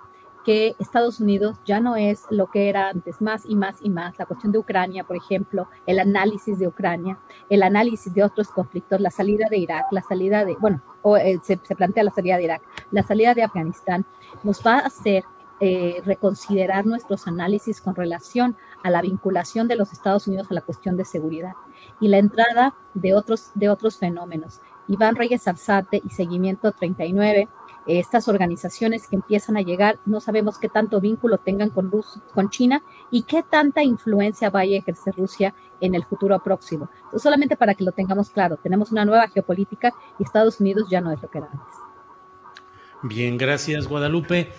que 0.48 0.74
Estados 0.78 1.20
Unidos 1.20 1.58
ya 1.66 1.78
no 1.78 1.94
es 1.94 2.24
lo 2.30 2.46
que 2.46 2.70
era 2.70 2.88
antes, 2.88 3.20
más 3.20 3.44
y 3.44 3.54
más 3.54 3.76
y 3.82 3.90
más. 3.90 4.18
La 4.18 4.24
cuestión 4.24 4.50
de 4.50 4.56
Ucrania, 4.56 5.04
por 5.04 5.14
ejemplo, 5.14 5.68
el 5.84 5.98
análisis 5.98 6.58
de 6.58 6.66
Ucrania, 6.66 7.18
el 7.50 7.62
análisis 7.62 8.14
de 8.14 8.24
otros 8.24 8.48
conflictos, 8.48 8.98
la 8.98 9.10
salida 9.10 9.48
de 9.50 9.58
Irak, 9.58 9.84
la 9.90 10.00
salida 10.00 10.46
de, 10.46 10.56
bueno, 10.58 10.80
eh, 11.20 11.38
se, 11.42 11.58
plantea 11.58 12.02
la 12.02 12.12
salida 12.12 12.38
de 12.38 12.44
Irak, 12.44 12.62
la 12.92 13.02
salida 13.02 13.34
de 13.34 13.42
Afganistán, 13.42 14.06
nos 14.42 14.66
va 14.66 14.78
a 14.78 14.86
hacer 14.86 15.22
eh, 15.60 16.00
reconsiderar 16.06 16.86
nuestros 16.86 17.26
análisis 17.26 17.82
con 17.82 17.94
relación 17.94 18.56
a 18.82 18.88
la 18.88 19.02
vinculación 19.02 19.68
de 19.68 19.76
los 19.76 19.92
Estados 19.92 20.28
Unidos 20.28 20.46
a 20.50 20.54
la 20.54 20.62
cuestión 20.62 20.96
de 20.96 21.04
seguridad 21.04 21.52
y 22.00 22.08
la 22.08 22.16
entrada 22.16 22.74
de 22.94 23.14
otros, 23.14 23.50
de 23.54 23.68
otros 23.68 23.98
fenómenos. 23.98 24.62
Iván 24.86 25.14
Reyes 25.14 25.46
Arzate 25.46 26.00
y 26.02 26.08
Seguimiento 26.08 26.72
39 26.72 27.50
estas 27.88 28.28
organizaciones 28.28 29.08
que 29.08 29.16
empiezan 29.16 29.56
a 29.56 29.62
llegar, 29.62 29.98
no 30.04 30.20
sabemos 30.20 30.58
qué 30.58 30.68
tanto 30.68 31.00
vínculo 31.00 31.38
tengan 31.38 31.70
con, 31.70 31.90
con 32.34 32.50
China 32.50 32.82
y 33.10 33.22
qué 33.22 33.42
tanta 33.42 33.82
influencia 33.82 34.50
vaya 34.50 34.76
a 34.76 34.80
ejercer 34.80 35.14
Rusia 35.16 35.54
en 35.80 35.94
el 35.94 36.04
futuro 36.04 36.38
próximo. 36.42 36.90
solamente 37.16 37.56
para 37.56 37.74
que 37.74 37.84
lo 37.84 37.92
tengamos 37.92 38.30
claro, 38.30 38.58
tenemos 38.62 38.92
una 38.92 39.04
nueva 39.04 39.28
geopolítica 39.28 39.92
y 40.18 40.24
Estados 40.24 40.60
Unidos 40.60 40.88
ya 40.90 41.00
no 41.00 41.12
es 41.12 41.22
lo 41.22 41.30
que 41.30 41.38
era 41.38 41.48
antes. 41.50 41.74
Bien, 43.02 43.38
gracias 43.38 43.86
Guadalupe. 43.86 44.52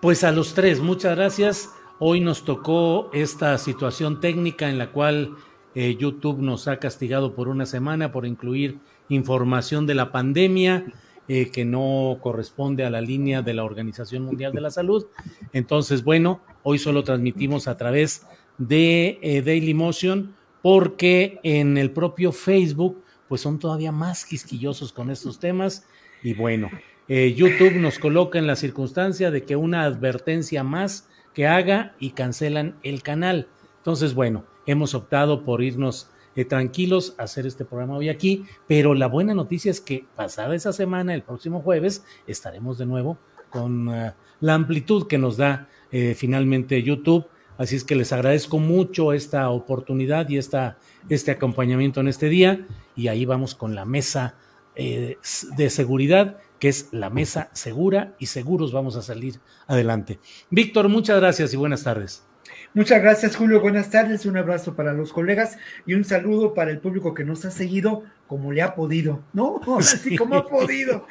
Pues 0.00 0.22
a 0.22 0.30
los 0.30 0.54
tres, 0.54 0.80
muchas 0.80 1.16
gracias. 1.16 1.74
Hoy 1.98 2.20
nos 2.20 2.44
tocó 2.44 3.10
esta 3.12 3.56
situación 3.58 4.20
técnica 4.20 4.68
en 4.68 4.78
la 4.78 4.92
cual 4.92 5.36
eh, 5.74 5.96
YouTube 5.96 6.40
nos 6.40 6.68
ha 6.68 6.78
castigado 6.78 7.34
por 7.34 7.48
una 7.48 7.66
semana 7.66 8.12
por 8.12 8.26
incluir 8.26 8.78
información 9.08 9.86
de 9.86 9.94
la 9.94 10.12
pandemia. 10.12 10.86
Eh, 11.30 11.50
que 11.50 11.66
no 11.66 12.20
corresponde 12.22 12.86
a 12.86 12.90
la 12.90 13.02
línea 13.02 13.42
de 13.42 13.52
la 13.52 13.62
Organización 13.62 14.22
Mundial 14.22 14.50
de 14.52 14.62
la 14.62 14.70
Salud. 14.70 15.08
Entonces, 15.52 16.02
bueno, 16.02 16.40
hoy 16.62 16.78
solo 16.78 17.04
transmitimos 17.04 17.68
a 17.68 17.76
través 17.76 18.26
de 18.56 19.18
eh, 19.20 19.42
Daily 19.42 19.74
Motion 19.74 20.34
porque 20.62 21.38
en 21.42 21.76
el 21.76 21.90
propio 21.90 22.32
Facebook 22.32 23.02
pues 23.28 23.42
son 23.42 23.58
todavía 23.58 23.92
más 23.92 24.24
quisquillosos 24.24 24.90
con 24.94 25.10
estos 25.10 25.38
temas 25.38 25.86
y 26.22 26.32
bueno, 26.32 26.70
eh, 27.08 27.34
YouTube 27.36 27.74
nos 27.74 27.98
coloca 27.98 28.38
en 28.38 28.46
la 28.46 28.56
circunstancia 28.56 29.30
de 29.30 29.44
que 29.44 29.54
una 29.54 29.84
advertencia 29.84 30.64
más 30.64 31.10
que 31.34 31.46
haga 31.46 31.94
y 32.00 32.12
cancelan 32.12 32.78
el 32.82 33.02
canal. 33.02 33.48
Entonces, 33.76 34.14
bueno, 34.14 34.46
hemos 34.66 34.94
optado 34.94 35.44
por 35.44 35.62
irnos 35.62 36.10
eh, 36.38 36.44
tranquilos 36.44 37.16
hacer 37.18 37.48
este 37.48 37.64
programa 37.64 37.96
hoy 37.96 38.08
aquí, 38.08 38.44
pero 38.68 38.94
la 38.94 39.08
buena 39.08 39.34
noticia 39.34 39.72
es 39.72 39.80
que 39.80 40.04
pasada 40.14 40.54
esa 40.54 40.72
semana, 40.72 41.12
el 41.12 41.22
próximo 41.22 41.62
jueves, 41.62 42.04
estaremos 42.28 42.78
de 42.78 42.86
nuevo 42.86 43.18
con 43.50 43.88
uh, 43.88 44.12
la 44.38 44.54
amplitud 44.54 45.08
que 45.08 45.18
nos 45.18 45.36
da 45.36 45.68
eh, 45.90 46.14
finalmente 46.16 46.80
YouTube. 46.80 47.26
Así 47.56 47.74
es 47.74 47.82
que 47.82 47.96
les 47.96 48.12
agradezco 48.12 48.60
mucho 48.60 49.12
esta 49.12 49.50
oportunidad 49.50 50.28
y 50.28 50.38
esta, 50.38 50.78
este 51.08 51.32
acompañamiento 51.32 51.98
en 51.98 52.06
este 52.06 52.28
día. 52.28 52.68
Y 52.94 53.08
ahí 53.08 53.24
vamos 53.24 53.56
con 53.56 53.74
la 53.74 53.84
mesa 53.84 54.36
eh, 54.76 55.16
de 55.56 55.70
seguridad, 55.70 56.38
que 56.60 56.68
es 56.68 56.88
la 56.92 57.10
mesa 57.10 57.50
segura 57.52 58.14
y 58.20 58.26
seguros 58.26 58.70
vamos 58.70 58.94
a 58.94 59.02
salir 59.02 59.40
adelante. 59.66 60.20
Víctor, 60.50 60.88
muchas 60.88 61.18
gracias 61.18 61.52
y 61.52 61.56
buenas 61.56 61.82
tardes. 61.82 62.27
Muchas 62.74 63.02
gracias, 63.02 63.36
Julio. 63.36 63.60
Buenas 63.60 63.90
tardes. 63.90 64.26
Un 64.26 64.36
abrazo 64.36 64.74
para 64.74 64.92
los 64.92 65.12
colegas 65.12 65.58
y 65.86 65.94
un 65.94 66.04
saludo 66.04 66.54
para 66.54 66.70
el 66.70 66.78
público 66.78 67.14
que 67.14 67.24
nos 67.24 67.44
ha 67.44 67.50
seguido 67.50 68.04
como 68.26 68.52
le 68.52 68.62
ha 68.62 68.74
podido, 68.74 69.20
¿no? 69.32 69.60
Así 69.78 70.16
como 70.16 70.36
ha 70.36 70.46
podido. 70.46 71.06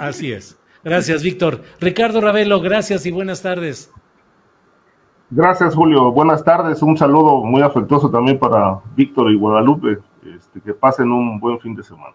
Así 0.00 0.32
es. 0.32 0.58
Gracias, 0.82 1.22
Víctor. 1.22 1.62
Ricardo 1.80 2.20
Ravelo, 2.20 2.60
gracias 2.60 3.06
y 3.06 3.10
buenas 3.10 3.42
tardes. 3.42 3.90
Gracias, 5.30 5.74
Julio. 5.74 6.12
Buenas 6.12 6.44
tardes. 6.44 6.80
Un 6.82 6.96
saludo 6.96 7.42
muy 7.44 7.60
afectuoso 7.62 8.08
también 8.10 8.38
para 8.38 8.80
Víctor 8.94 9.30
y 9.30 9.36
Guadalupe. 9.36 9.98
Este, 10.24 10.60
que 10.60 10.72
pasen 10.74 11.10
un 11.10 11.40
buen 11.40 11.58
fin 11.60 11.74
de 11.74 11.82
semana. 11.82 12.14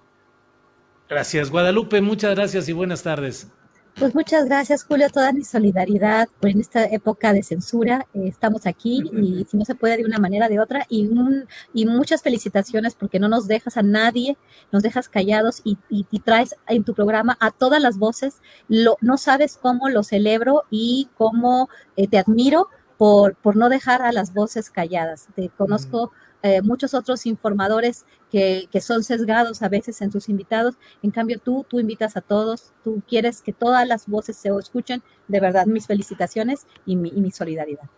Gracias, 1.09 1.51
Guadalupe. 1.51 2.01
Muchas 2.01 2.35
gracias 2.35 2.69
y 2.69 2.73
buenas 2.73 3.03
tardes. 3.03 3.51
Pues 3.97 4.15
muchas 4.15 4.45
gracias, 4.45 4.83
Julio, 4.85 5.09
toda 5.09 5.33
mi 5.33 5.43
solidaridad 5.43 6.29
en 6.41 6.59
esta 6.59 6.85
época 6.85 7.33
de 7.33 7.43
censura. 7.43 8.07
Eh, 8.13 8.27
estamos 8.27 8.65
aquí 8.65 9.03
y 9.13 9.45
si 9.45 9.57
no 9.57 9.65
se 9.65 9.75
puede 9.75 9.97
de 9.97 10.05
una 10.05 10.17
manera 10.17 10.49
de 10.49 10.59
otra. 10.59 10.85
Y, 10.89 11.07
un, 11.07 11.45
y 11.73 11.85
muchas 11.85 12.23
felicitaciones 12.23 12.95
porque 12.95 13.19
no 13.19 13.27
nos 13.27 13.47
dejas 13.47 13.77
a 13.77 13.83
nadie, 13.83 14.37
nos 14.71 14.81
dejas 14.81 15.09
callados 15.09 15.61
y, 15.63 15.77
y, 15.89 16.19
traes 16.19 16.55
en 16.67 16.83
tu 16.83 16.93
programa 16.93 17.37
a 17.39 17.51
todas 17.51 17.81
las 17.81 17.97
voces. 17.97 18.41
Lo, 18.67 18.97
no 19.01 19.17
sabes 19.17 19.57
cómo 19.61 19.89
lo 19.89 20.03
celebro 20.03 20.63
y 20.71 21.09
cómo 21.17 21.69
eh, 21.95 22.07
te 22.07 22.17
admiro 22.17 22.69
por, 22.97 23.35
por 23.35 23.55
no 23.55 23.69
dejar 23.69 24.01
a 24.01 24.11
las 24.13 24.33
voces 24.33 24.69
calladas. 24.69 25.27
Te 25.35 25.49
conozco. 25.49 26.11
Eh, 26.43 26.61
muchos 26.61 26.93
otros 26.93 27.25
informadores 27.25 28.05
que, 28.31 28.67
que, 28.71 28.81
son 28.81 29.03
sesgados 29.03 29.61
a 29.61 29.69
veces 29.69 30.01
en 30.01 30.11
sus 30.11 30.29
invitados. 30.29 30.75
En 31.03 31.11
cambio, 31.11 31.39
tú, 31.39 31.65
tú 31.69 31.79
invitas 31.79 32.17
a 32.17 32.21
todos, 32.21 32.73
tú 32.83 33.03
quieres 33.07 33.41
que 33.41 33.53
todas 33.53 33.87
las 33.87 34.07
voces 34.07 34.37
se 34.37 34.49
escuchen. 34.57 35.03
De 35.27 35.39
verdad, 35.39 35.65
mis 35.65 35.87
felicitaciones 35.87 36.65
y 36.85 36.95
mi, 36.95 37.09
y 37.09 37.21
mi 37.21 37.31
solidaridad. 37.31 37.89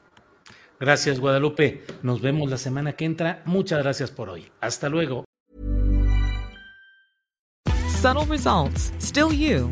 Gracias, 0.80 1.20
Guadalupe. 1.20 1.84
Nos 2.02 2.22
vemos 2.22 2.50
la 2.50 2.58
semana 2.58 2.94
que 2.94 3.06
entra. 3.06 3.42
Muchas 3.46 3.82
gracias 3.82 4.12
por 4.12 4.30
hoy. 4.30 4.52
Hasta 4.60 4.90
luego. 4.90 5.24
Subtle 8.02 8.26
results, 8.26 8.92
still 9.00 9.32
you. 9.32 9.72